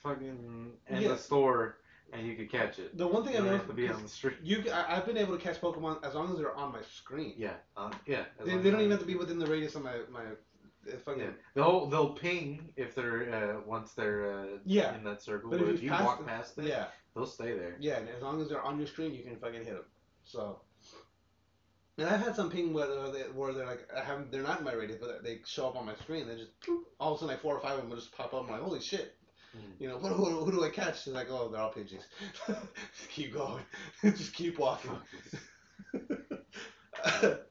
[0.03, 1.09] fucking in Yeah.
[1.09, 1.79] the store
[2.12, 2.97] and you could catch it.
[2.97, 4.37] The one thing You I don't know have to be on the street.
[4.43, 7.35] you, I, I've been able to catch Pokemon as long as they're on my screen.
[7.37, 8.25] Yeah, um, yeah.
[8.39, 9.97] as They, long they as don't even have to be within the radius of my
[10.11, 10.23] my
[11.05, 11.20] fucking.
[11.22, 14.95] Yeah, they'll they'll ping if they're uh, once they're uh, Yeah.
[14.97, 15.51] in that circle.
[15.51, 17.76] But But, if if you pass walk them- past them, Yeah, they'll stay there.
[17.80, 19.84] yeah, and as long as they're on your screen, you can fucking hit them.
[20.24, 20.61] So,
[21.97, 24.64] and I've had some ping where they're, where they're like, I haven't, they're not in
[24.64, 26.28] my radius, but they show up on my screen.
[26.28, 26.51] They just
[27.01, 28.45] all of a sudden, like four or five of them will just pop up.
[28.45, 29.14] I'm like, holy shit.
[29.57, 29.80] Mhm.
[29.80, 31.05] You know, who, who, who do I catch?
[31.05, 32.05] She's like, oh, they're all Pidgeys.
[33.11, 33.64] keep going.
[34.05, 34.91] just keep walking.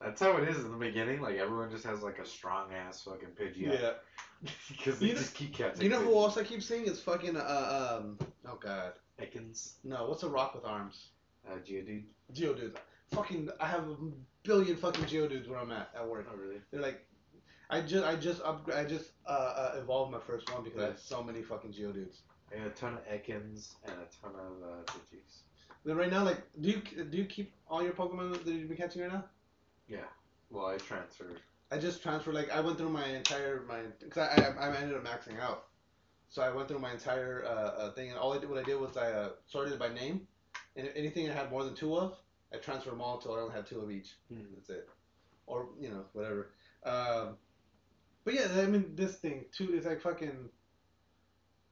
[0.00, 1.20] That's how it is in the beginning.
[1.20, 3.72] Like everyone just has like a strong ass fucking Pidgey.
[3.72, 3.92] yeah.
[4.68, 5.82] because they You know- just keep catching.
[5.82, 6.86] You know who else I keep seeing?
[6.86, 8.92] It's fucking, uh, um, oh god.
[9.20, 11.08] Ekans, No, what's a rock with arms?
[11.48, 12.04] uh, Geodude.
[12.32, 12.76] Geodudes.
[13.10, 13.96] Fucking, I have a
[14.44, 16.26] billion fucking Geodudes where I'm at at work.
[16.32, 16.60] Oh really?
[16.70, 17.04] They're like,
[17.70, 20.86] I just, I just, upgra- I just uh, uh, evolved my first one because I
[20.86, 22.18] have so many fucking Geodudes.
[22.54, 25.40] I got a ton of Ekans and a ton of uh, Pidgeys.
[25.84, 28.76] Then right now, like, do you do you keep all your Pokemon that you've been
[28.76, 29.24] catching right now?
[30.50, 31.40] Well, I transferred.
[31.70, 32.34] I just transferred.
[32.34, 35.64] Like, I went through my entire my because I, I I ended up maxing out.
[36.28, 38.62] So I went through my entire uh, uh, thing, and all I did, what I
[38.62, 40.28] did was I uh, sorted it by name,
[40.76, 42.18] and anything I had more than two of,
[42.52, 44.14] I transferred them all until I only had two of each.
[44.28, 44.54] Hmm.
[44.54, 44.88] That's it.
[45.46, 46.52] Or, you know, whatever.
[46.84, 47.38] Um,
[48.24, 50.50] but yeah, I mean, this thing, too, is like fucking.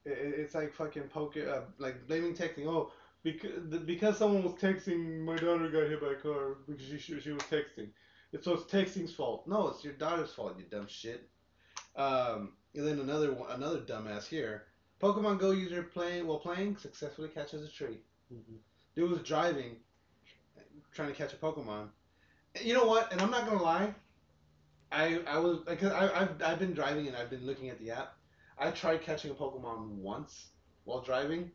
[0.07, 0.13] i- i-
[0.43, 2.67] It's like fucking poker, uh, like blaming texting.
[2.67, 2.93] Oh,
[3.27, 7.21] because because someone was texting, my daughter got hit by a car because she she,
[7.21, 7.89] she was texting.
[8.33, 9.49] It's so it's texting's fault.
[9.49, 10.55] No, it's your daughter's fault.
[10.57, 11.29] You dumb shit.
[11.97, 14.67] Um, and then another one, another dumbass here.
[15.03, 17.99] Pokemon Go user playing while playing successfully catches a tree.
[18.95, 19.77] Dude was driving,
[20.93, 21.89] trying to catch a Pokemon.
[22.63, 23.11] You know what?
[23.11, 23.93] And I'm not gonna lie.
[24.93, 27.91] I I was because I I've I've been driving and I've been looking at the
[27.91, 28.15] app.
[28.57, 30.51] I tried catching a Pokemon once
[30.85, 31.51] while driving.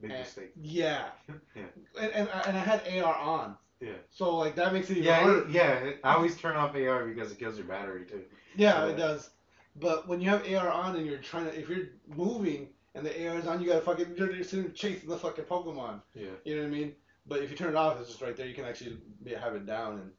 [0.00, 0.52] Big and- mistake.
[0.60, 1.06] Yeah.
[1.54, 1.62] Yeah.
[2.00, 3.56] And, and I- and I had AR on.
[3.80, 3.92] Yeah.
[4.10, 5.46] So like that makes it even Yeah, harder.
[5.50, 5.90] yeah.
[6.04, 8.22] I always turn off AR because it kills your battery too.
[8.56, 8.92] Yeah, Yeah.
[8.92, 9.30] it does.
[9.78, 13.28] But when you have AR on and you're trying to, if you're moving and the
[13.28, 16.00] AR is on, you gotta fucking, you're, you're sitting chasing the fucking Pokemon.
[16.14, 16.28] Yeah.
[16.44, 16.94] You know what I mean?
[17.26, 18.46] But if you turn it off, it's just right there.
[18.46, 19.98] You can actually be, have it down.
[19.98, 20.10] And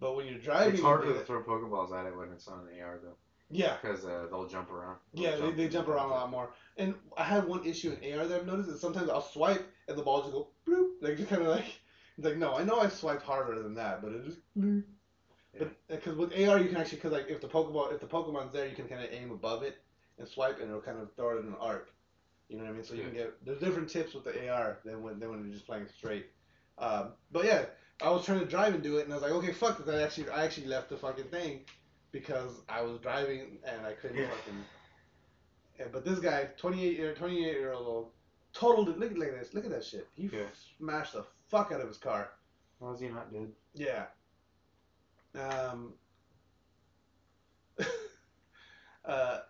[0.00, 2.80] but when you're driving, It's harder to throw Pokeballs at it when it's on an
[2.80, 3.16] AR though,
[3.50, 4.96] yeah, because uh, they'll jump around.
[5.14, 6.50] They'll yeah, they, they jump around a lot more.
[6.76, 9.96] And I had one issue in AR that I've noticed is sometimes I'll swipe and
[9.96, 11.64] the ball just go bloop, like just kind of like
[12.16, 14.84] it's like no, I know I swiped harder than that, but it just bloop.
[15.58, 18.52] But because with AR you can actually because like if the Pokeball if the Pokemon's
[18.52, 19.78] there you can kind of aim above it
[20.18, 21.90] and swipe and it'll kind of throw it in an arc.
[22.48, 22.84] You know what I mean?
[22.84, 25.54] So you can get there's different tips with the AR than when than when you're
[25.54, 26.26] just playing straight.
[26.76, 27.64] Um, but yeah,
[28.02, 29.88] I was trying to drive and do it and I was like, okay, fuck this.
[29.88, 31.60] I actually I actually left the fucking thing
[32.12, 34.30] because I was driving and I couldn't Yeah.
[34.30, 34.64] fucking.
[35.78, 38.12] Yeah, but this guy, 28 year 28 year old,
[38.52, 38.98] totaled it.
[38.98, 39.54] Look, look at this.
[39.54, 40.08] Look at that shit.
[40.14, 40.48] He Yeah.
[40.78, 42.32] smashed the fuck out of his car.
[42.80, 43.52] How is he not dead?
[43.74, 44.06] Yeah.
[45.34, 45.94] Um.
[49.04, 49.40] uh.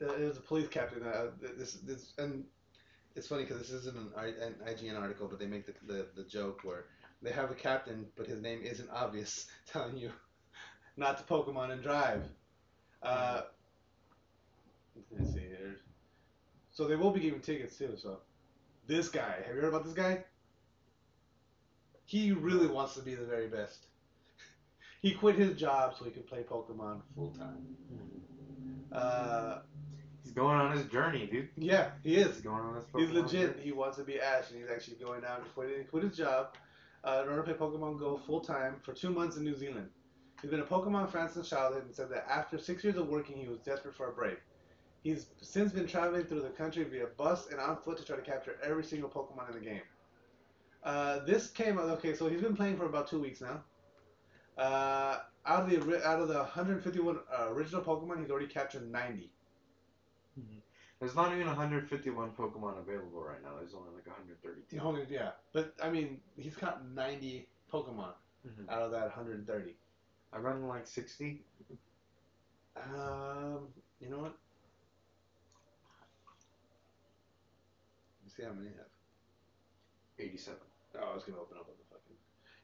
[0.00, 1.04] It was a police captain.
[1.04, 2.44] Uh, this, this, and
[3.14, 6.08] it's funny because this isn't an, I- an IGN article, but they make the, the
[6.16, 6.86] the joke where
[7.22, 10.10] they have a captain, but his name isn't obvious, telling you
[10.96, 12.22] not to Pokemon and drive.
[13.02, 13.42] Uh,
[15.18, 15.76] let's see here.
[16.70, 17.94] So they will be giving tickets too.
[17.96, 18.18] So
[18.86, 20.24] this guy, have you heard about this guy?
[22.04, 23.86] He really wants to be the very best.
[25.02, 27.66] he quit his job so he could play Pokemon full time.
[28.92, 29.60] Uh,
[30.22, 31.48] He's going on his journey, dude.
[31.56, 32.34] yeah, he is.
[32.36, 32.84] He's going on his.
[32.84, 33.50] Pokemon He's legit.
[33.54, 33.64] journey.
[33.64, 36.54] He wants to be Ash, and he's actually going out and quit, quit his job
[37.02, 39.88] uh, in order to play Pokemon Go full time for two months in New Zealand.
[40.42, 43.36] He's been a Pokemon fan since childhood and said that after six years of working,
[43.38, 44.38] he was desperate for a break.
[45.04, 48.22] He's since been traveling through the country via bus and on foot to try to
[48.22, 49.82] capture every single Pokemon in the game.
[50.82, 53.62] Uh, this came out okay, so he's been playing for about two weeks now.
[54.58, 59.30] Uh, out of the out of the 151 uh, original Pokemon, he's already captured 90.
[61.00, 63.56] There's not even 151 Pokemon available right now.
[63.58, 64.78] There's only like 132.
[64.78, 68.12] Only- Yeah, but I mean, he's got 90 Pokemon
[68.46, 68.68] Mhm.
[68.68, 69.76] out of that 130.
[70.32, 71.42] I run like 60.
[72.76, 73.68] Um,
[74.00, 74.34] you know what?
[78.16, 78.86] Let me see how many I have.
[80.18, 80.58] 87.
[80.94, 82.16] Oh, I was gonna open up with the fucking.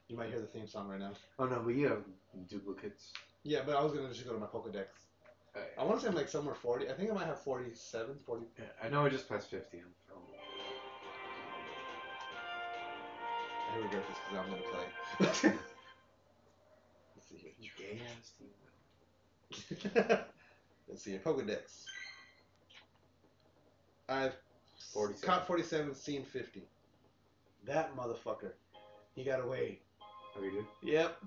[0.07, 1.11] You might hear the theme song right now.
[1.37, 2.03] Oh no, but you have
[2.47, 3.13] duplicates.
[3.43, 4.87] Yeah, but I was gonna just go to my Pokedex.
[5.77, 6.89] I want to say I'm like somewhere 40.
[6.89, 8.45] I think I might have 47, 40.
[8.57, 10.21] Yeah, I know I just passed 50 on film.
[13.71, 14.85] I regret this because I'm gonna play.
[17.15, 17.51] Let's see here.
[17.59, 20.19] You gay ass dude.
[20.87, 21.21] Let's see here.
[21.23, 21.85] Pokedex.
[24.07, 24.35] I've
[24.93, 25.27] 47.
[25.27, 26.63] caught 47, seen 50.
[27.65, 28.51] That motherfucker.
[29.15, 29.79] He got away.
[30.37, 30.65] Oh, you did?
[30.83, 31.17] Yep.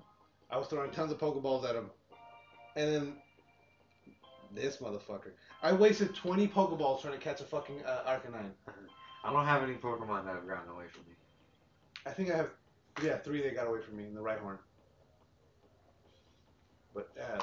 [0.50, 1.90] I was throwing tons of Pokeballs at him.
[2.76, 3.16] And then
[4.54, 5.32] this motherfucker.
[5.62, 8.50] I wasted 20 Pokeballs trying to catch a fucking uh, Arcanine.
[9.24, 11.14] I don't have any Pokemon that have gotten away from me.
[12.04, 12.50] I think I have,
[13.02, 14.58] yeah, three that got away from me in the right horn.
[16.94, 17.42] But uh,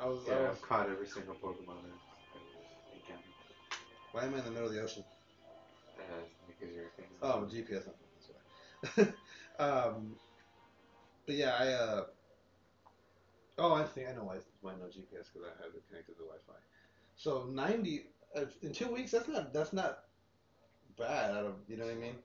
[0.00, 1.90] I was, I Yeah, was I've caught every single Pokemon that
[2.94, 3.16] you can.
[4.12, 5.04] why am I in the middle of the ocean?
[5.98, 6.02] Uh,
[6.46, 7.06] because you're a thing.
[7.22, 7.84] Oh, GPS.
[7.86, 9.06] That's
[9.58, 9.64] why.
[9.64, 10.16] um,
[11.26, 11.68] but yeah, I.
[11.72, 12.04] Uh,
[13.58, 16.22] oh, I think I know why why no GPS because I have it connected to
[16.24, 16.54] Wi-Fi.
[17.16, 18.06] So ninety
[18.36, 19.10] uh, in two weeks.
[19.12, 20.00] That's not that's not
[20.98, 21.30] bad.
[21.34, 22.16] Out of you know what I mean.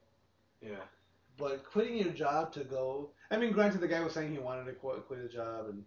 [0.61, 0.85] Yeah.
[1.37, 3.11] But quitting your job to go.
[3.31, 5.83] I mean, granted, the guy was saying he wanted to quit, quit his job, and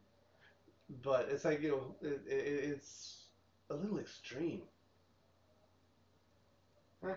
[0.89, 3.27] but it's like you know, it, it, it's
[3.71, 4.63] a little extreme.
[7.03, 7.15] Huh.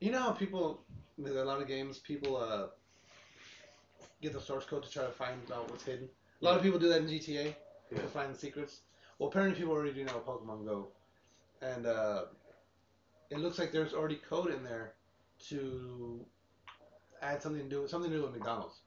[0.00, 0.84] You know how people,
[1.16, 2.66] with a lot of games, people uh,
[4.20, 6.08] get the source code to try to find out what's hidden.
[6.42, 7.54] A lot of people do that in GTA
[7.90, 8.00] Yeah.
[8.00, 8.80] to find the secrets.
[9.18, 10.88] Well, apparently people already do now Pokemon Go,
[11.62, 12.24] and uh,
[13.30, 14.94] it looks like there's already code in there
[15.48, 16.24] to
[17.22, 18.80] add something to do something do with McDonald's.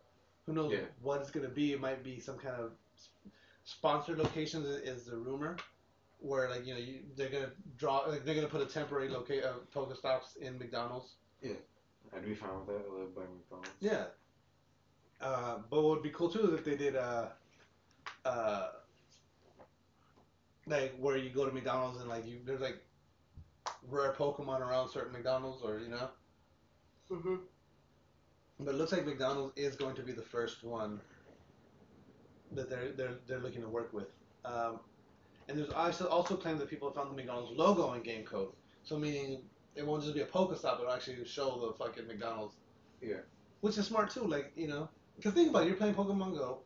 [0.45, 0.85] Who knows Yeah.
[1.01, 1.73] what it's gonna be?
[1.73, 2.71] It might be some kind of
[3.69, 5.57] sponsored locations is, is the rumor,
[6.19, 9.43] where like you know you, they're gonna draw like they're gonna put a temporary locate
[9.43, 11.15] uh, Pokestops in McDonald's.
[11.41, 11.53] Yeah,
[12.15, 12.85] I'd be fine with that.
[12.89, 13.69] I live by McDonald's.
[13.79, 14.05] Yeah.
[15.21, 17.27] Uh, but what would be cool too is if they did uh,
[18.25, 18.69] uh,
[20.65, 22.81] like where you go to McDonald's and like you there's like
[23.89, 26.09] rare Pokemon around certain McDonald's or you know.
[27.11, 27.35] Mm-hmm.
[28.61, 30.99] But it looks like McDonald's is going to be the first one
[32.53, 34.07] that they're they're they're looking to work with.
[34.45, 34.79] Um,
[35.47, 38.49] and there's also also claims that people have found the McDonald's logo in game code.
[38.83, 39.41] So meaning
[39.75, 42.55] it won't just be a Pokestop; it'll actually show the fucking McDonald's.
[43.01, 43.21] Yeah.
[43.61, 44.23] Which is smart too.
[44.23, 46.59] Like you know, because think about it, you're playing Pokemon Go,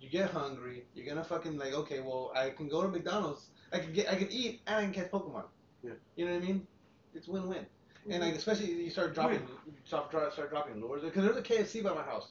[0.00, 3.78] you get hungry, you're gonna fucking like, okay, well, I can go to McDonald's, I
[3.78, 5.44] can get, I can eat, and I can catch Pokemon.
[5.82, 5.92] Yeah.
[6.16, 6.66] You know what I mean?
[7.14, 7.66] It's win-win.
[8.10, 11.82] And like especially you start dropping, you start, start dropping lures because there's a KFC
[11.82, 12.28] by my house,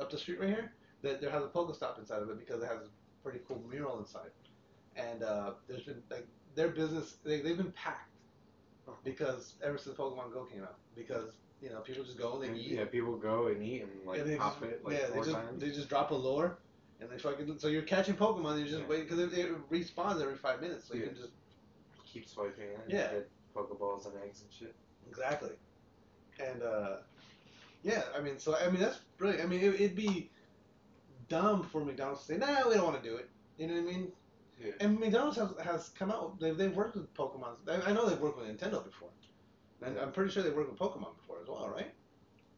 [0.00, 0.72] up the street right here.
[1.02, 2.90] That there has a Pokestop inside of it because it has a
[3.22, 4.30] pretty cool mural inside.
[4.96, 8.10] And uh, there's been like their business, they, they've been packed
[9.04, 11.32] because ever since Pokemon Go came out, because
[11.62, 12.72] you know people just go and they And, eat.
[12.72, 15.24] yeah, people go and eat and like and they pop just, it like yeah, four
[15.24, 15.60] they just times.
[15.60, 16.58] they just drop a lure,
[17.00, 18.58] and they fucking so you're catching Pokemon.
[18.58, 18.86] You're just Yeah.
[18.88, 21.32] waiting because it, it respawns every five minutes, so you can just
[22.04, 22.78] Keep swiping it.
[22.84, 23.10] and Yeah.
[23.12, 24.74] Get Pokeballs and eggs and shit.
[25.08, 25.50] exactly.
[26.38, 26.96] And uh,
[27.82, 29.42] yeah, I mean, so I mean that's brilliant.
[29.42, 30.30] I mean, it, it'd be
[31.28, 33.80] dumb for McDonald's to say, "Nah, we don't want to do it." You know what
[33.80, 34.12] I mean?
[34.60, 34.72] Yeah.
[34.80, 36.38] And McDonald's has, has come out.
[36.40, 37.56] They've, they've worked with Pokemon.
[37.68, 39.10] I, I know they've worked with Nintendo before,
[39.84, 41.92] and I'm pretty sure they worked with Pokemon before as well, right?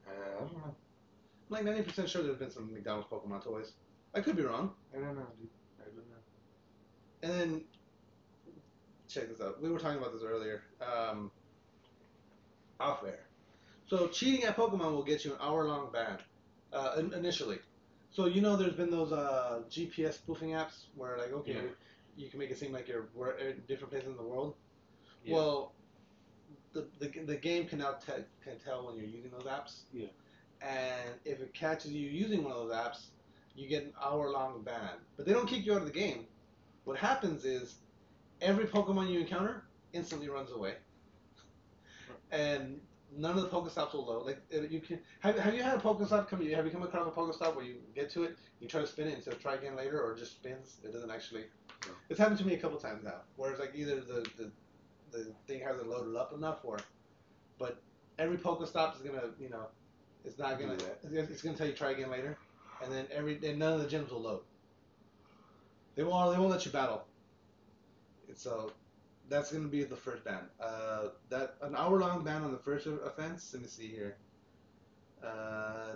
[0.07, 0.75] Uh, I don't know.
[1.51, 3.73] I'm like 90% sure there's been some McDonald's Pokemon toys.
[4.15, 4.73] I could be wrong.
[4.93, 5.49] I don't know, dude.
[5.81, 6.15] I don't know.
[7.23, 7.65] And then
[9.09, 9.63] check this out.
[9.63, 10.63] We were talking about this earlier.
[10.81, 11.31] Um,
[12.81, 13.21] off air.
[13.87, 16.19] So cheating at Pokemon will get you an hour long ban
[16.73, 17.59] uh, initially.
[18.15, 21.61] So you know, there's been those uh, GPS spoofing apps where like, okay, Yeah.
[22.17, 23.09] you can make it seem like you're
[23.39, 24.55] in different places in the world.
[25.25, 25.35] Yeah.
[25.35, 25.73] Well,
[26.73, 29.83] the, the the game can now te- can tell when you're using those apps.
[29.93, 30.07] Yeah.
[30.63, 33.07] And if it catches you using one of those apps,
[33.57, 34.99] you get an hour long ban.
[35.17, 36.27] But they don't kick you out of the game.
[36.85, 37.77] What happens is
[38.41, 40.75] every Pokemon you encounter instantly runs away,
[42.31, 42.81] and
[43.17, 44.27] none of the Pokestops will load.
[44.27, 46.47] Like uh, you can have, have you had a Pokestop come?
[46.51, 49.09] Have you come across a Pokestop where you get to it, you try to spin
[49.09, 50.77] it instead of try again later, or it just spins?
[50.85, 51.45] It doesn't actually.
[51.87, 51.93] No.
[52.09, 53.21] It's happened to me a couple times now.
[53.37, 54.51] Where it's like either the the,
[55.13, 56.79] the thing hasn't loaded up enough, or
[57.59, 57.83] but
[58.19, 59.67] every Pokestop is gonna you know
[60.25, 60.77] it's not gonna
[61.13, 62.37] it's it's gonna tell you try again later,
[62.83, 64.41] and then every and none of the gyms will load.
[65.95, 67.05] They won't they won't let you battle.
[68.29, 68.73] And so
[69.29, 70.49] that's gonna be the first ban.
[70.61, 73.51] Uh, that an hour long ban on the first offense.
[73.53, 74.17] Let me see here.
[75.23, 75.95] Uh,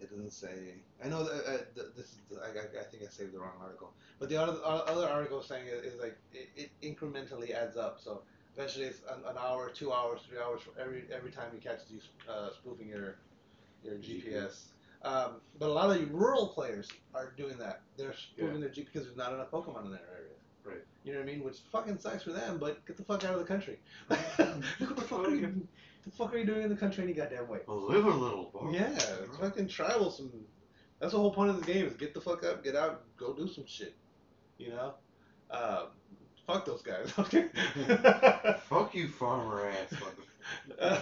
[0.00, 0.74] it doesn't say.
[1.04, 2.18] I know that uh, this is.
[2.42, 3.94] I, I think I saved the wrong article.
[4.18, 7.98] But the other uh, other article saying is, is like it, it incrementally adds up.
[8.00, 8.22] So
[8.56, 11.80] Eventually, it's an, an hour, two hours, three hours for every every time you catch
[11.90, 13.18] you uh, spoofing your
[13.82, 14.75] your GPS.
[15.02, 17.82] Um, but a lot of the rural players are doing that.
[17.96, 20.32] They're spoofing their GPS because there's not enough Pokemon in their area.
[20.64, 20.84] Right.
[21.04, 21.44] You know what I mean?
[21.44, 22.58] Which fucking sucks for them.
[22.58, 23.78] But get the fuck out of the country.
[24.06, 25.66] what the fuck are you?
[26.04, 27.60] The fuck are you doing in the country any goddamn way?
[27.66, 28.70] Well, live a little, boy.
[28.72, 30.30] Yeah, it's fucking travel some.
[31.00, 33.32] That's the whole point of this game is get the fuck up, get out, go
[33.32, 33.94] do some shit.
[34.58, 34.94] You know,
[35.50, 35.88] um,
[36.46, 37.12] fuck those guys.
[37.18, 37.46] Okay.
[38.68, 40.00] Fuck you, farmer ass.
[40.80, 41.00] uh,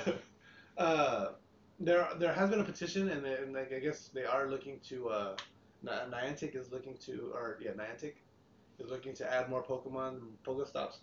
[0.77, 1.29] uh,
[1.85, 4.81] there, there has been a petition, and, they- and like I guess they are looking
[4.89, 5.09] to.
[5.09, 5.37] Uh,
[5.85, 8.15] Niantic is looking to, or yeah, Niantic
[8.79, 10.97] is looking to add more Pokemon Pokestops.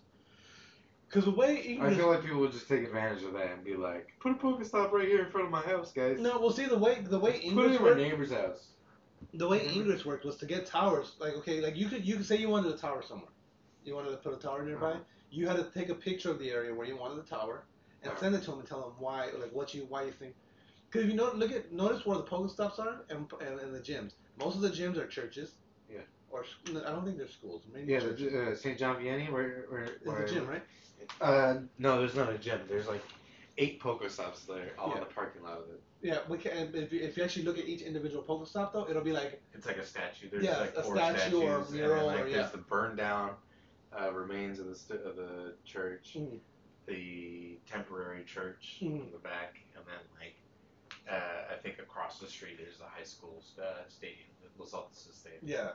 [1.08, 3.62] Because the way I English, feel like people would just take advantage of that and
[3.62, 6.18] be like, put a Pokestop right here in front of my house, guys.
[6.18, 8.68] no, well, see the way the way Put it English in my neighbor's house.
[9.34, 9.76] the way Mhm.
[9.76, 11.14] Ingress worked was to get towers.
[11.20, 13.30] Like okay, like you could you could say you wanted a tower somewhere,
[13.84, 14.92] you wanted to put a tower nearby.
[14.92, 15.00] Uh-huh.
[15.30, 17.62] You had to take a picture of the area where you wanted the tower
[18.02, 18.20] and Uh-huh.
[18.20, 20.34] send it to them and tell them why, like what you why you think.
[20.92, 23.80] Because if you know, look at notice where the Pokestops are and, and and the
[23.80, 24.12] gyms.
[24.38, 25.54] Most of the gyms are churches.
[25.88, 26.00] Yeah.
[26.28, 27.64] Or I don't think they're schools.
[27.72, 28.32] Maybe Yeah, churches.
[28.34, 28.78] uh, St.
[28.78, 30.62] John Vianney, where, where, where a gym, right?
[31.20, 32.60] Uh, no, there's not a gym.
[32.68, 33.02] There's like
[33.58, 34.94] eight Pokestops there, all Yeah.
[34.96, 35.82] in the parking lot of it.
[36.02, 36.18] Yeah.
[36.28, 39.12] We can, if you, if you actually look at each individual Pokestop though, it'll be
[39.12, 40.28] like It's like a statue.
[40.30, 42.58] There's Yeah, like a four statue statues, or and mural then, like, or- there's the
[42.58, 43.30] burned down
[43.98, 46.38] uh, remains of the st- of the church, mm,
[46.86, 49.06] the temporary church Mhm.
[49.06, 50.34] in the back, and then like
[51.10, 55.08] uh, I think across the street is the high school uh, stadium, the Los Altos
[55.12, 55.40] Stadium.
[55.44, 55.70] yeah.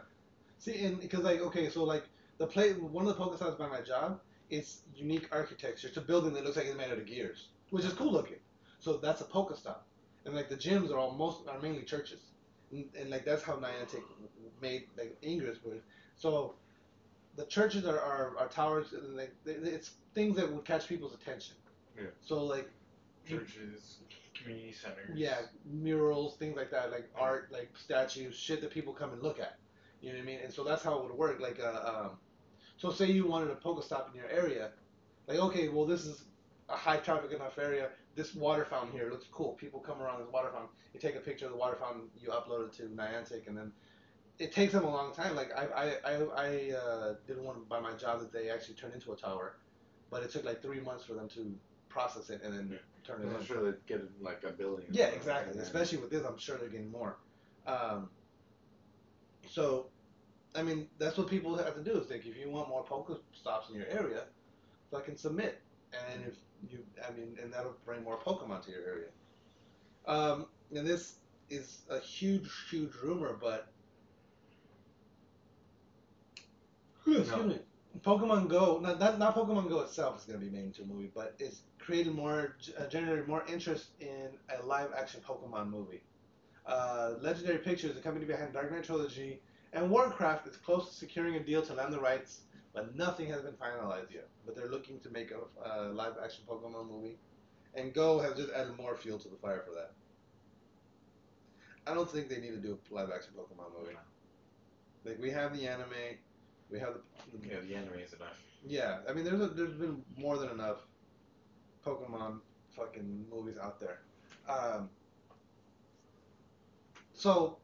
[0.59, 2.05] See, and because like okay, so like
[2.39, 4.19] the play one of the Pokestops by my job,
[4.49, 5.88] it's unique architecture.
[5.88, 8.39] It's a building that looks like it's made out of gears, which is cool looking.
[8.80, 9.80] So that's a Pokestop,
[10.25, 12.21] and like the gyms are all most are mainly churches,
[12.71, 14.01] and, and like that's how Niantic
[14.61, 15.82] made like Ingress was.
[16.15, 16.55] So
[17.36, 21.55] the churches are, are, are towers, and like it's things that would catch people's attention.
[21.95, 22.05] Yeah.
[22.21, 22.69] So like
[23.28, 23.97] Churches,
[24.47, 25.17] community centers.
[25.17, 29.39] yeah, murals, things like that, like art, like statues, shit that people come and look
[29.39, 29.57] at.
[30.01, 30.39] You know what I mean?
[30.43, 31.39] And so that's how it would work.
[31.39, 32.09] Like, uh, um,
[32.77, 34.71] so say you wanted a Pokestop in your area,
[35.27, 36.23] like, okay, well, this is
[36.69, 37.89] a high traffic enough area.
[38.15, 39.53] This water fountain here looks cool.
[39.53, 40.69] People come around this water fountain.
[40.93, 43.71] You take a picture of the water fountain, you upload it to Niantic, and then
[44.39, 45.35] it takes them a long time.
[45.35, 48.93] Like, I, I, I, I uh, did one by my job that they actually turned
[48.93, 49.57] into a tower,
[50.09, 51.53] but it took like three months for them to
[51.89, 52.79] process it and then.
[53.08, 54.93] Turn it I'm into sure they'd get like a billion.
[54.93, 55.60] yeah, exactly.
[55.62, 57.18] Especially with this, I'm sure they're getting more.
[57.66, 58.10] Um,
[59.49, 59.88] so,
[60.55, 61.99] I mean, that's what people have to do.
[61.99, 64.26] Is like, if you want more poker stops in your area,
[64.91, 65.62] fucking submit,
[66.12, 66.36] and if
[66.70, 69.08] you, I mean, and that'll bring more Pokemon to your area.
[70.05, 71.16] Um, and this
[71.49, 73.68] is a huge, huge rumor, but
[77.05, 77.43] excuse No.
[77.43, 77.60] me.
[78.03, 80.85] Pokemon Go, not, not not Pokemon Go itself is going to be made into a
[80.85, 86.03] movie, but it's created more, uh, generated more interest in a live action Pokemon movie.
[86.65, 89.41] Uh, Legendary Pictures, the company behind Dark Knight Trilogy
[89.73, 92.41] and Warcraft, is close to securing a deal to land the rights,
[92.73, 94.27] but nothing has been finalized yet.
[94.45, 97.17] But they're looking to make a uh, live action Pokemon movie,
[97.73, 99.93] and Go has just added more fuel to the fire for that.
[101.89, 103.95] I don't think they need to do a live action Pokemon movie.
[105.05, 106.17] Like we have the anime,
[106.70, 108.39] we have the, the Yeah, the anime is enough.
[108.65, 110.78] yeah, I mean, there's a, there's been more than enough
[111.86, 112.39] Pokemon
[112.76, 113.99] fucking movies out there.
[114.49, 114.89] Um,
[117.13, 117.57] so,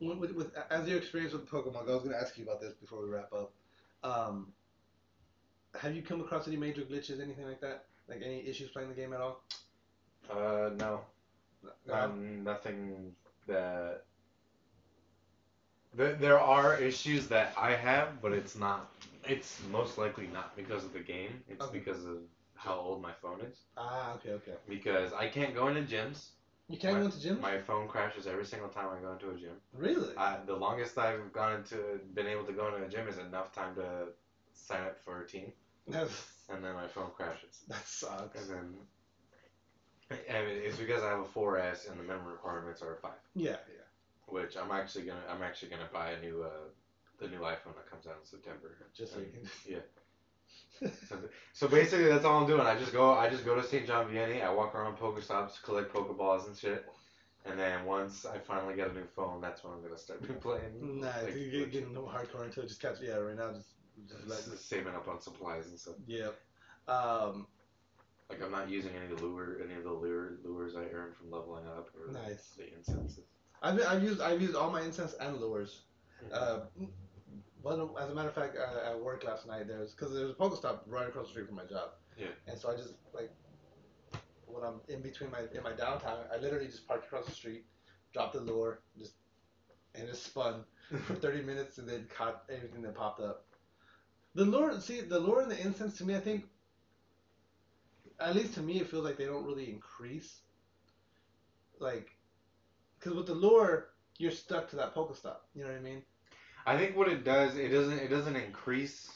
[0.00, 3.02] with, with, as your experience with Pokemon, I was gonna ask you about this before
[3.02, 3.52] we wrap up.
[4.04, 4.52] Um,
[5.80, 7.84] have you come across any major glitches, anything like that?
[8.08, 9.42] Like any issues playing the game at all?
[10.30, 11.00] Uh, no,
[11.86, 11.94] No?
[11.94, 13.12] um, nothing
[13.46, 14.04] that.
[15.94, 18.90] There, there are issues that I have, but it's not.
[19.28, 21.42] It's most likely not because of the game.
[21.48, 21.78] It's Okay.
[21.78, 22.18] because of
[22.54, 23.56] how old my phone is.
[23.76, 24.54] Ah, okay, okay.
[24.68, 26.30] Because I can't go into gyms.
[26.68, 27.40] You can't my, go into gyms.
[27.40, 29.56] My phone crashes every single time I go into a gym.
[29.72, 30.16] really?
[30.16, 33.52] I, the longest I've gone into, been able to go into a gym is enough
[33.52, 34.08] time to
[34.54, 35.52] sign up for a team,
[35.88, 37.64] and then my phone crashes.
[37.68, 38.48] that sucks.
[38.48, 42.96] And then, and it's because I have a 4S and the memory requirements are a
[42.96, 43.12] five.
[43.34, 43.81] Yeah, yeah.
[44.32, 46.68] Which I'm actually gonna, I'm actually gonna buy a new, uh,
[47.20, 48.78] the new iPhone that comes out in September.
[48.96, 49.48] Just so you can.
[49.68, 50.88] yeah.
[51.08, 51.18] So,
[51.52, 52.62] so basically, that's all I'm doing.
[52.62, 53.86] I just go, I just go to St.
[53.86, 54.42] John Vianney.
[54.42, 56.86] I walk around poker Pokestops, collect Pokeballs and shit.
[57.44, 61.00] And then once I finally get a new phone, that's when I'm gonna start playing.
[61.00, 62.68] Nah, like, you get getting no hardcore until it.
[62.68, 63.52] Just catch yeah right now.
[63.52, 63.74] Just
[64.08, 65.96] just like saving up on supplies and stuff.
[66.06, 66.30] yeah.
[66.88, 67.46] Um,
[68.30, 71.14] Like I'm not using any of the lure, any of the lure lures I earned
[71.16, 72.54] from leveling up or Nice.
[72.56, 73.26] the incenses.
[73.62, 75.82] I've I've used I've used all my incense and lures.
[76.32, 76.60] Uh,
[77.62, 80.22] but as a matter of fact, uh, at work last night, there was because there
[80.26, 82.26] was a Pokestop right across the street from my job, Yeah.
[82.46, 83.30] And so I just like
[84.46, 87.64] when I'm in between my in my downtime, I literally just parked across the street,
[88.12, 89.14] dropped the lure, just
[89.94, 90.64] and just spun
[91.04, 93.44] for 30 minutes and then caught everything that popped up.
[94.34, 96.46] The lure, see, the lure and the incense to me, I think,
[98.18, 100.40] at least to me, it feels like they don't really increase.
[101.78, 102.08] Like,
[103.02, 103.88] because with the lure,
[104.18, 105.36] you're stuck to that Pokestop.
[105.54, 106.02] You know what I mean?
[106.66, 109.10] I think what it does, it doesn't it doesn't increase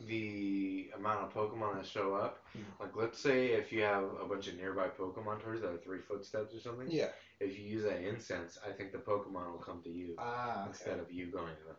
[0.00, 2.44] the amount of Pokemon that show up.
[2.56, 2.80] Mhm.
[2.80, 6.00] Like let's say if you have a bunch of nearby Pokemon tours that are three
[6.00, 6.90] footsteps or something.
[6.90, 7.10] Yeah.
[7.38, 10.98] If you use that incense, I think the Pokemon will come to you Ah, instead
[10.98, 11.76] of you going to them.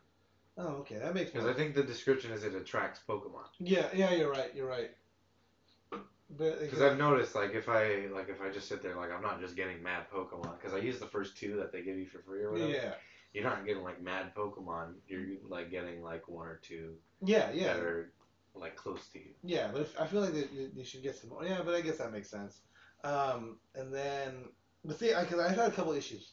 [0.55, 3.47] Oh, okay, that makes Because I think the description is it attracts Pokemon.
[3.59, 4.53] Yeah, yeah, you're right.
[4.55, 4.91] You're right.
[6.29, 9.21] But Because I've noticed, like if I like if I just sit there, like I'm
[9.21, 10.57] not just getting mad Pokemon.
[10.59, 12.71] Because I use the first two that they give you for free or whatever.
[12.71, 12.93] yeah,
[13.33, 14.95] You're not getting like mad Pokemon.
[15.07, 17.73] You're like getting like one or two yeah, yeah.
[17.73, 18.11] that are
[18.55, 19.31] like close to you.
[19.43, 21.45] Yeah, but if, I feel like they, they should get some more.
[21.45, 22.61] Yeah, but I guess that makes sense.
[23.03, 24.45] Um, and then,
[24.85, 26.31] but see, I, cause I've had a couple issues,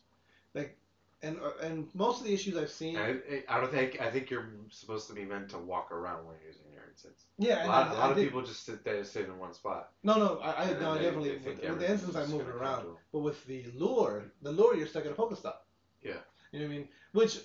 [0.55, 0.76] like,
[1.22, 2.97] and uh, and most of the issues I've seen.
[2.97, 3.16] I,
[3.49, 6.53] I don't think I think you're supposed to be meant to walk around when you're
[6.53, 6.70] using
[7.05, 7.24] incense.
[7.38, 9.53] yeah, A lot, I, a lot of did- people just sit there, sit in one
[9.55, 9.90] spot.
[10.03, 11.28] No, no, I, I no, they- definitely.
[11.30, 14.86] they with, with the incense, I moved around, but with the lure, the lure, you're
[14.86, 15.55] stuck at a Pokestop.
[16.03, 16.14] Yeah.
[16.53, 16.88] You know what I mean?
[17.12, 17.38] Which,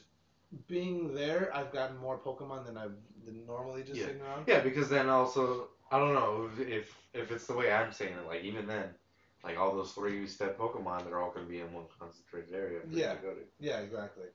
[0.67, 2.93] being there, I've gotten more Pokemon than I've
[3.25, 4.05] than normally just Yeah.
[4.07, 4.45] sitting around.
[4.47, 8.13] Yeah, because then also I don't know if if, if it's the way I'm saying
[8.13, 8.27] it.
[8.27, 8.89] Like even then,
[9.43, 12.79] like all those three step Pokemon, they're all going to be in one concentrated area
[12.81, 13.15] for Yeah.
[13.15, 13.35] to to.
[13.59, 14.25] Yeah, exactly.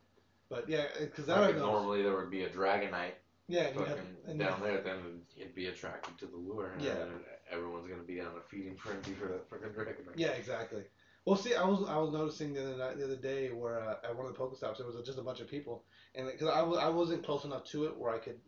[0.50, 1.66] But yeah, because Like I if know.
[1.72, 3.12] normally there would be a Dragonite
[3.50, 6.70] Yeah, and you have, fucking and down there, then it'd be attracted to the lure,
[6.72, 6.94] and Yeah.
[6.94, 7.08] then
[7.50, 10.14] everyone's going to be on a feeding frenzy for that fucking Dragonite.
[10.16, 10.84] Yeah, exactly.
[11.24, 13.96] Well, see, I was I was noticing the other night, the other day where uh,
[14.04, 15.84] at one of the Pokestops there was just a bunch of people,
[16.14, 18.40] and because I was I wasn't close enough to it where I could,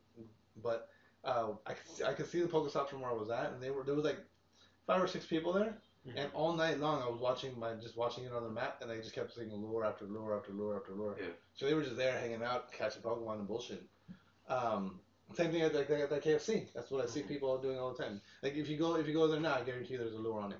[0.62, 0.88] but
[1.24, 3.62] uh, I could see, I could see the Pokestops from where I was at, and
[3.62, 4.18] they were there was like
[4.86, 5.76] five or six people there,
[6.06, 6.12] Mhm.
[6.16, 8.90] and all night long I was watching my just watching it on the map, and
[8.90, 11.16] I just kept seeing lure after lure after lure after lure.
[11.20, 11.26] Yeah.
[11.54, 13.82] So they were just there hanging out, catching Pokemon and bullshit.
[14.48, 14.98] Um,
[15.34, 16.66] same thing at like at that KFC.
[16.74, 18.20] That's what I see people doing all the time.
[18.42, 20.52] Like if you go if you go there now, I guarantee there's a lure on
[20.52, 20.58] it.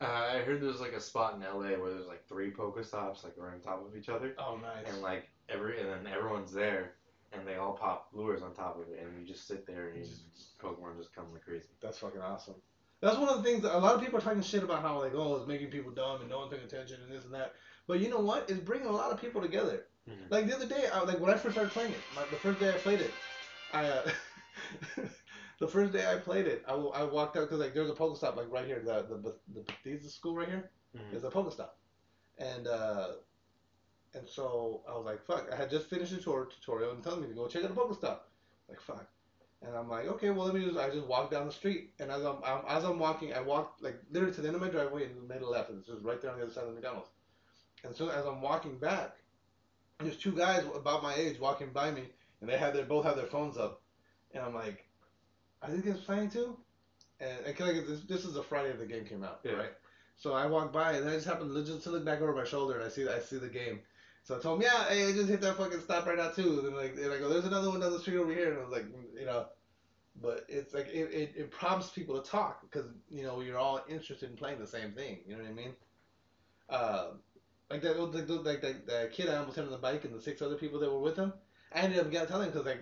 [0.00, 3.34] Uh, I heard there's like a spot in LA where there's like three Pokestops like
[3.36, 4.86] right on top of each other, Oh, nice.
[4.92, 6.92] and like every and then everyone's there,
[7.32, 9.96] and they all pop lures on top of it, and you just sit there and
[9.98, 11.66] you just, Pokemon just come like crazy.
[11.82, 12.54] That's fucking awesome.
[13.00, 15.00] That's one of the things that a lot of people are talking shit about how
[15.00, 17.54] like oh it's making people dumb and no one's paying attention and this and that.
[17.88, 18.48] But you know what?
[18.48, 19.86] It's bringing a lot of people together.
[20.08, 20.30] Mhm.
[20.30, 22.58] Like the other day, I, like when I first started playing it, my, the first
[22.60, 23.12] day I played it,
[23.72, 24.10] I uh,
[25.60, 28.36] the first day I played it, I, I walked out because like there's a Pokestop
[28.36, 30.70] like right here, the the the Bethesda school right here.
[30.96, 31.10] Mhm.
[31.10, 31.70] There's a Pokestop,
[32.38, 33.08] and uh,
[34.14, 37.20] and so I was like fuck, I had just finished the tour, tutorial and telling
[37.22, 38.20] me to go check out the Pokestop.
[38.68, 39.06] Like fuck.
[39.60, 40.78] And I'm like, okay, well, let me just.
[40.78, 43.74] I just walk down the street, and as I'm, I'm as I'm walking, I walk
[43.80, 46.04] like literally to the end of my driveway and made a left, and it's just
[46.04, 47.10] right there on the other side of the McDonald's.
[47.82, 49.16] And so as I'm walking back,
[50.00, 52.04] there's two guys about my age walking by me,
[52.40, 53.82] and they have their both have their phones up,
[54.32, 54.86] and I'm like,
[55.62, 56.56] are these guys playing too?
[57.20, 59.52] And, and 'cause, like, this, this is the Friday the game came out, Yeah.
[59.54, 59.72] right?
[60.16, 62.44] So I walk by, and I just happened to just to look back over my
[62.44, 63.80] shoulder, and I see I see the game.
[64.22, 66.64] So I told him, yeah, hey, I just hit that fucking stop right now too.
[66.66, 68.62] And like, and I go, there's another one down the street over here, and I
[68.62, 68.84] was like,
[69.18, 69.46] you know,
[70.20, 73.80] but it's like it, it, it prompts people to talk because you know you're all
[73.88, 75.20] interested in playing the same thing.
[75.26, 75.74] You know what I mean?
[76.68, 77.04] Uh,
[77.70, 80.14] like that, like, like, like that, that kid I almost hit on the bike and
[80.14, 81.32] the six other people that were with him.
[81.74, 82.80] I ended up getting telling because like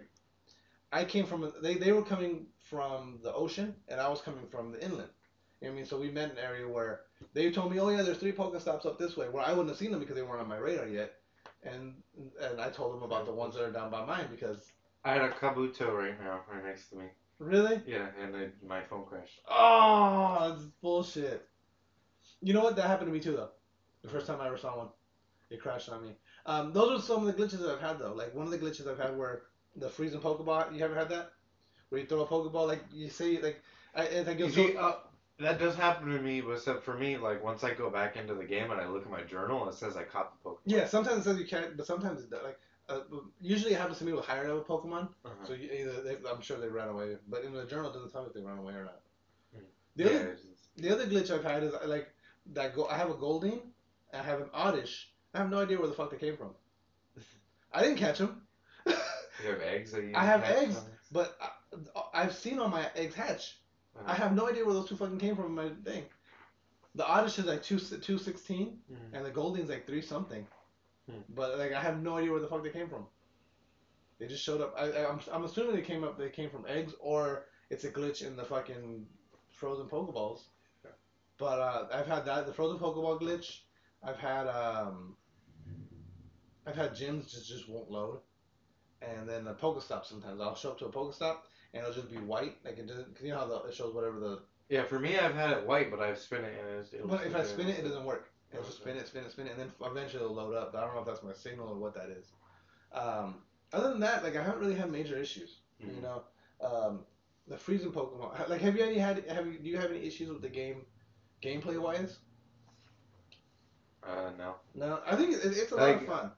[0.92, 4.72] I came from they they were coming from the ocean and I was coming from
[4.72, 5.10] the inland.
[5.60, 5.86] You know what I mean?
[5.86, 7.00] So we met in an area where
[7.32, 9.28] they told me, oh yeah, there's three Pokestops up this way.
[9.28, 11.14] Where I wouldn't have seen them because they weren't on my radar yet.
[11.64, 11.94] And
[12.40, 14.70] and I told them about the ones that are down by mine because
[15.04, 17.06] I had a Kabuto right now, right next to me.
[17.38, 19.40] really, Yeah, and then my phone crashed.
[19.48, 21.48] oh, it's bullshit.
[22.40, 22.76] You know what?
[22.76, 23.50] That happened to me too though.
[24.06, 24.88] The first time I ever saw one,
[25.50, 26.12] it crashed on me.
[26.46, 28.12] Um, those are some of the glitches that I've had though.
[28.12, 29.42] Like one of the glitches I've had where
[29.74, 30.72] the freezing Pokeball.
[30.76, 31.32] You ever had that?
[31.88, 33.60] Where you throw a Pokeball like you see like
[33.94, 34.96] I it's like You you'll see, throw- uh,
[35.40, 38.34] that does happen to me, but except for me, like once I go back into
[38.34, 40.60] the game and I look at my journal, it says I caught the Pokemon.
[40.66, 42.42] Yeah, sometimes it says you can't, but sometimes it does.
[42.44, 42.58] Like,
[42.88, 43.00] uh,
[43.40, 45.08] usually it happens to me with higher level Pokemon.
[45.24, 45.46] Uh-huh.
[45.46, 48.12] So you, either they, I'm sure they ran away, but in the journal it doesn't
[48.12, 49.00] tell me if they ran away or not.
[49.54, 49.64] Hmm.
[49.96, 52.08] The yeah, other just- the other glitch I've had is like
[52.52, 52.74] that.
[52.74, 53.60] Go, I have a Goldeen,
[54.12, 55.08] I have an Oddish.
[55.34, 56.50] I have no idea where the fuck they came from.
[57.72, 58.42] I didn't catch them,
[58.86, 60.76] you have eggs that you I have eggs.
[60.76, 60.84] on?
[61.12, 63.58] but I, I've seen all my eggs hatch.
[63.98, 64.04] Uh-huh.
[64.10, 66.04] I have no idea where those two fucking came from in my thing.
[66.94, 68.78] The Oddish is like two two sixteen.
[68.90, 69.14] Mhm.
[69.16, 70.46] and the Goldeen's like three something.
[71.10, 71.20] Hmm.
[71.34, 73.06] But like I have no idea where the fuck they came from.
[74.18, 74.74] They just showed up.
[74.78, 76.16] I, I- I'm I'm assuming they came up.
[76.18, 79.06] They came from eggs, or it's a glitch in the fucking
[79.50, 80.40] frozen Pokeballs.
[80.84, 80.92] Yeah.
[81.36, 83.60] But uh, I've had that the frozen Pokeball glitch.
[84.06, 85.16] I've had um,
[86.66, 88.20] I've had gyms just just won't load,
[89.02, 91.38] and then the Pokestop sometimes I'll show up to a Pokestop
[91.74, 93.14] and it'll just be white like it doesn't.
[93.14, 94.40] Cause you know how the, it shows whatever the.
[94.68, 96.92] Yeah, for me, I've had it white, but I've spin it and it's.
[96.92, 98.30] it'll But if I spin it, it doesn't work.
[98.52, 100.72] It'll Oh, just spin it, spin it, spin it, and then eventually it'll load up.
[100.72, 102.26] But I don't know if that's my signal or what that is.
[102.92, 103.42] Um,
[103.72, 105.60] other than that, like I haven't really had major issues.
[105.80, 106.02] You Mhm.
[106.02, 106.22] know,
[106.60, 107.04] um,
[107.46, 108.48] the freezing Pokemon.
[108.48, 109.24] Like, have you any had?
[109.28, 109.58] Have you?
[109.58, 110.86] Do you have any issues with the game,
[111.42, 112.18] gameplay wise?
[114.06, 114.54] Uh, no.
[114.74, 116.30] No, I think it, it's a lot of fun.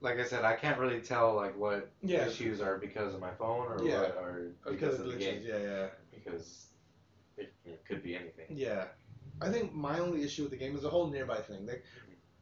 [0.00, 2.26] Like I said, I can't really tell like what Yeah.
[2.26, 4.00] issues are because of my phone or Yeah.
[4.00, 5.18] what are Because because of of the glitches.
[5.18, 5.42] game.
[5.46, 6.66] Yeah, yeah, Because
[7.36, 8.46] it, it could be anything.
[8.50, 8.86] yeah.
[9.40, 11.66] I think my only issue with the game is the whole nearby thing.
[11.66, 11.84] Like,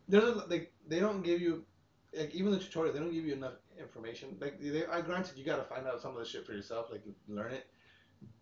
[0.09, 1.65] there's a, like they don't give you,
[2.17, 4.37] like even the tutorial, they don't give you enough information.
[4.41, 6.89] Like, they, I granted you got to find out some of the shit for yourself,
[6.91, 7.67] like learn it.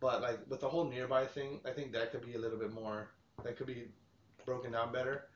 [0.00, 2.72] But like with the whole nearby thing, I think that could be a little bit
[2.72, 3.10] more.
[3.44, 3.88] That could be
[4.44, 5.26] broken down better.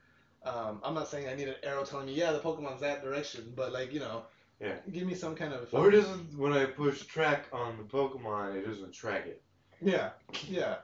[0.45, 3.53] Um, I'm not saying I need an arrow telling me, yeah, the Pokemon's that direction,
[3.55, 4.23] but like you know,
[4.59, 4.75] Yeah.
[4.91, 5.73] give me some kind of.
[5.73, 9.41] Or doesn't when I push track on the Pokemon, it doesn't track it.
[9.81, 10.11] Yeah,
[10.47, 10.77] yeah.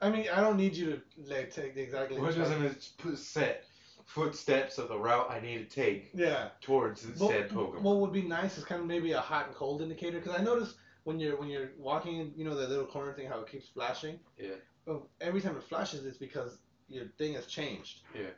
[0.00, 2.18] I mean, I don't need you to like take exactly.
[2.20, 3.64] Why doesn't it put set
[4.06, 6.48] footsteps of the route I need to take Yeah.
[6.60, 7.82] towards the Well, said Pokemon?
[7.82, 10.42] What would be nice is kind of maybe a hot and cold indicator because I
[10.42, 10.74] notice
[11.04, 14.18] when you're when you're walking, you know, the little corner thing, how it keeps flashing.
[14.38, 14.54] Yeah.
[14.86, 16.58] Well, every time it flashes, it's because
[16.88, 18.00] your thing has changed.
[18.14, 18.30] Yeah.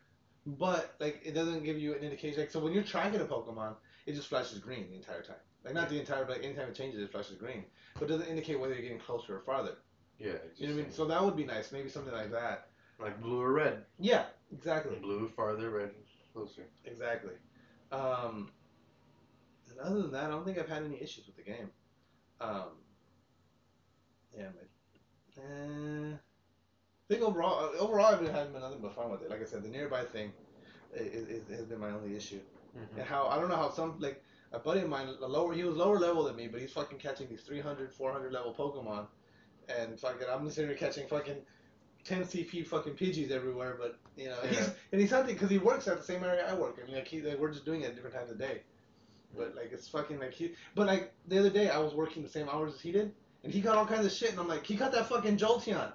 [0.45, 2.41] But like, it doesn't give you an indication.
[2.41, 5.37] Like, so when you're tracking a Pokemon, it just flashes green the entire time.
[5.65, 7.65] Like not the entire, but like, anytime it changes, it flashes green.
[7.95, 9.77] But it doesn't indicate whether you're getting closer or farther.
[10.19, 10.33] yeah.
[10.57, 10.93] You know what I mean?
[10.93, 11.71] So that would be nice.
[11.71, 12.69] Maybe something like that.
[12.99, 13.85] like blue or red.
[14.01, 14.25] Yeah.
[14.53, 14.97] Exactly.
[14.97, 15.91] Blue farther, red
[16.33, 16.67] closer.
[16.85, 17.35] Exactly.
[17.93, 18.51] Um,
[19.71, 21.71] and other than that, I don't think I've had any issues with the game.
[22.41, 22.71] Um,
[24.37, 26.19] yeah, but, I
[27.13, 29.31] think overall, uh, overall, I've been having nothing but fun with it.
[29.31, 30.33] Like I said, the nearby thing
[30.95, 32.41] is, is, has been my only issue.
[32.77, 33.01] Mm-hmm.
[33.01, 34.23] And how I don't know how some like
[34.53, 36.99] a buddy of mine, a lower, he was lower level than me, but he's fucking
[36.99, 39.07] catching these 300, 400 level Pokemon,
[39.69, 41.37] and fucking I'm sitting here catching fucking
[42.05, 43.77] 10 CP fucking Pidgeys everywhere.
[43.79, 46.55] But you know, he's and he's hunting because he works at the same area I
[46.55, 46.79] work.
[46.83, 48.63] I mean, like he, like, we're just doing it at different times of day.
[49.37, 52.29] But like it's fucking like he, but like the other day I was working the
[52.29, 53.13] same hours as he did,
[53.45, 55.93] and he got all kinds of shit, and I'm like, he got that fucking Jolteon.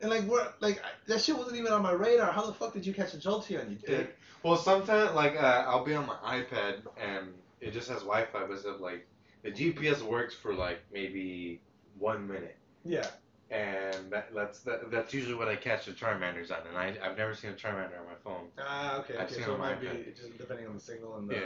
[0.00, 2.32] And like we're like that shit wasn't even on my radar.
[2.32, 4.16] How the fuck did you catch a jolt here Jolteon, you dick?
[4.42, 8.50] Well, sometimes like uh, I'll be on my iPad and it just has Wi-Fi, but
[8.50, 9.06] it's like
[9.42, 11.60] the GPS works for like maybe
[11.98, 13.06] one minute, Yeah.
[13.50, 17.18] and that, that's that, that's usually what I catch the Charmanders on, and I I've
[17.18, 18.46] never seen a Charmander on my phone.
[18.58, 19.34] Ah, okay, I've okay.
[19.34, 21.34] seen So it on might be just depending on the signal and the.
[21.34, 21.40] Yeah.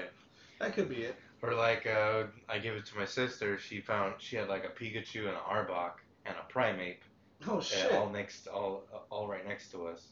[0.61, 1.17] That could be it.
[1.43, 3.59] Or like uh, I gave it to my sister.
[3.59, 5.95] She found she had like a Pikachu and an Arbok
[6.25, 7.01] and a Primeape
[7.49, 7.93] Oh shit.
[7.93, 10.09] all next all all right next to us,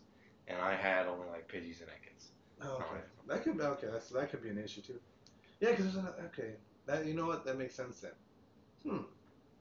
[0.49, 2.27] and I had only like Pidgeys and Ekans.
[2.63, 3.01] Oh, okay.
[3.29, 3.89] That could be okay.
[3.91, 5.01] That's that could be an issue too.
[5.61, 5.97] Yeah, because
[6.27, 6.55] okay.
[6.87, 8.13] That you know what that makes sense then.
[8.87, 9.05] Hmm.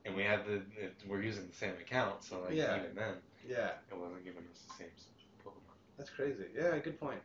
[0.06, 2.77] And we had the it, we're using the same account, so like Yeah.
[2.77, 3.15] even then
[3.48, 4.88] Yeah, it wasn't giving us the same
[5.45, 5.76] Pokemon.
[5.98, 6.45] that's crazy.
[6.56, 7.22] Yeah, good point.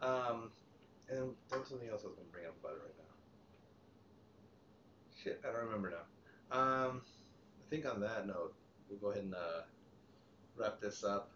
[0.00, 0.50] Um,
[1.10, 3.04] and there was something else I was gonna bring up about it right now.
[5.22, 6.56] Shit, I don't remember now.
[6.56, 7.02] Um,
[7.60, 8.54] I think on that note,
[8.88, 9.62] we'll go ahead and uh,
[10.56, 11.30] wrap this up.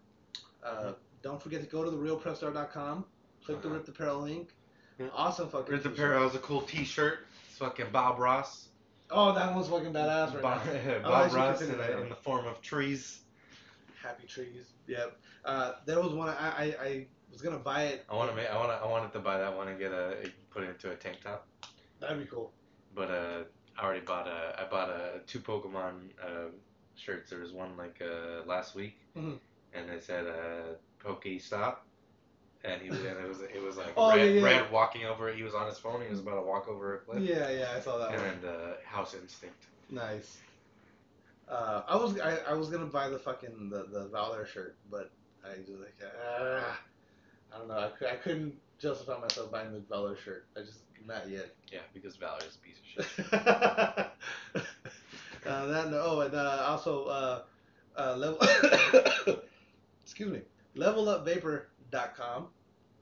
[0.64, 0.92] Uh,
[1.22, 3.04] don't forget to go to therealpressstar.com.
[3.44, 3.76] Click the Uh-huh.
[3.78, 4.50] RIPT Apparel link.
[4.98, 5.06] Yeah.
[5.14, 5.72] Awesome fucking.
[5.72, 5.90] Red the.
[5.90, 7.20] Parrot was a cool T-shirt.
[7.48, 8.68] It's fucking Bob Ross.
[9.10, 10.98] Oh, that one's fucking badass right Bob, now.
[11.02, 13.20] Bob actually Ross in, a, in the form of trees.
[14.02, 14.66] Happy trees.
[14.86, 15.16] Yep.
[15.44, 18.04] Uh, there was one I, I, I was gonna buy it.
[18.10, 18.50] I want to make.
[18.50, 18.70] I want.
[18.70, 20.16] I wanted to buy that one and get a
[20.50, 21.46] put it into a tank top.
[22.00, 22.52] That'd be cool.
[22.94, 23.44] But uh,
[23.78, 24.60] I already bought a.
[24.60, 26.48] I bought a two Pokemon uh,
[26.98, 27.30] shirts.
[27.30, 29.38] There was one like uh, last week, Mhm.
[29.74, 31.86] and it said uh, Poke Stop,
[32.64, 32.98] and he was.
[33.00, 33.40] And it was.
[33.40, 34.42] It was like Oh, red, yeah, yeah.
[34.44, 35.32] red walking over.
[35.32, 36.02] He was on his phone.
[36.02, 37.22] He was about to walk over a cliff.
[37.22, 38.20] Yeah, yeah, I saw that one.
[38.20, 39.66] And uh, House Instinct.
[39.90, 40.38] Nice.
[41.48, 45.10] Uh, I was I, I was gonna buy the fucking the, the Valor shirt, but
[45.42, 46.78] I just like ah,
[47.54, 47.74] I don't know.
[48.02, 50.46] I, I couldn't justify myself buying the Valor shirt.
[50.56, 51.54] I just not yet.
[51.72, 53.06] Yeah, because Valor is a piece of
[54.54, 54.64] shit.
[55.48, 57.42] uh, that oh, and uh, also uh,
[57.96, 58.38] uh, level.
[60.04, 60.40] excuse me.
[60.76, 62.48] LevelUpVapor.com.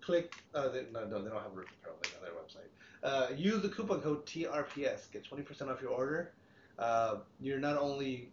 [0.01, 0.35] Click.
[0.55, 2.71] Uh, they, no, no, they don't have a apparel link on their website.
[3.03, 5.11] Uh, use the coupon code TRPS.
[5.11, 6.33] Get twenty percent off your order.
[6.79, 8.31] Uh, you're not only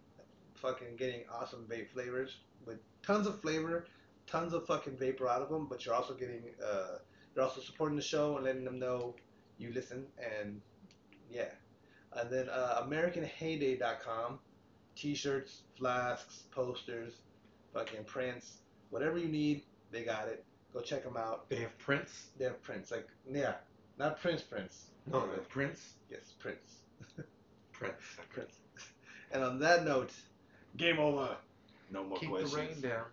[0.54, 3.86] fucking getting awesome vape flavors with tons of flavor,
[4.26, 6.42] tons of fucking vapor out of them, but you're also getting.
[6.64, 6.98] Uh,
[7.34, 9.14] you're also supporting the show and letting them know
[9.58, 10.06] you listen
[10.40, 10.60] and
[11.30, 11.50] yeah.
[12.16, 14.38] And then uh, AmericanHeyday.com.
[14.96, 17.14] T-shirts, flasks, posters,
[17.72, 18.58] fucking prints,
[18.90, 20.44] whatever you need, they got it.
[20.72, 21.48] Go check them out.
[21.48, 22.26] They have prints.
[22.38, 23.54] They have prints, like yeah,
[23.98, 24.86] not Prince Prince.
[25.10, 25.94] No, they have prints.
[26.10, 26.76] Yes, Prince.
[27.72, 28.02] Prints.
[28.32, 28.54] Prince.
[29.32, 30.12] And on that note,
[30.76, 31.36] game over.
[31.90, 32.52] No more Keep questions.
[32.52, 33.04] the rain down.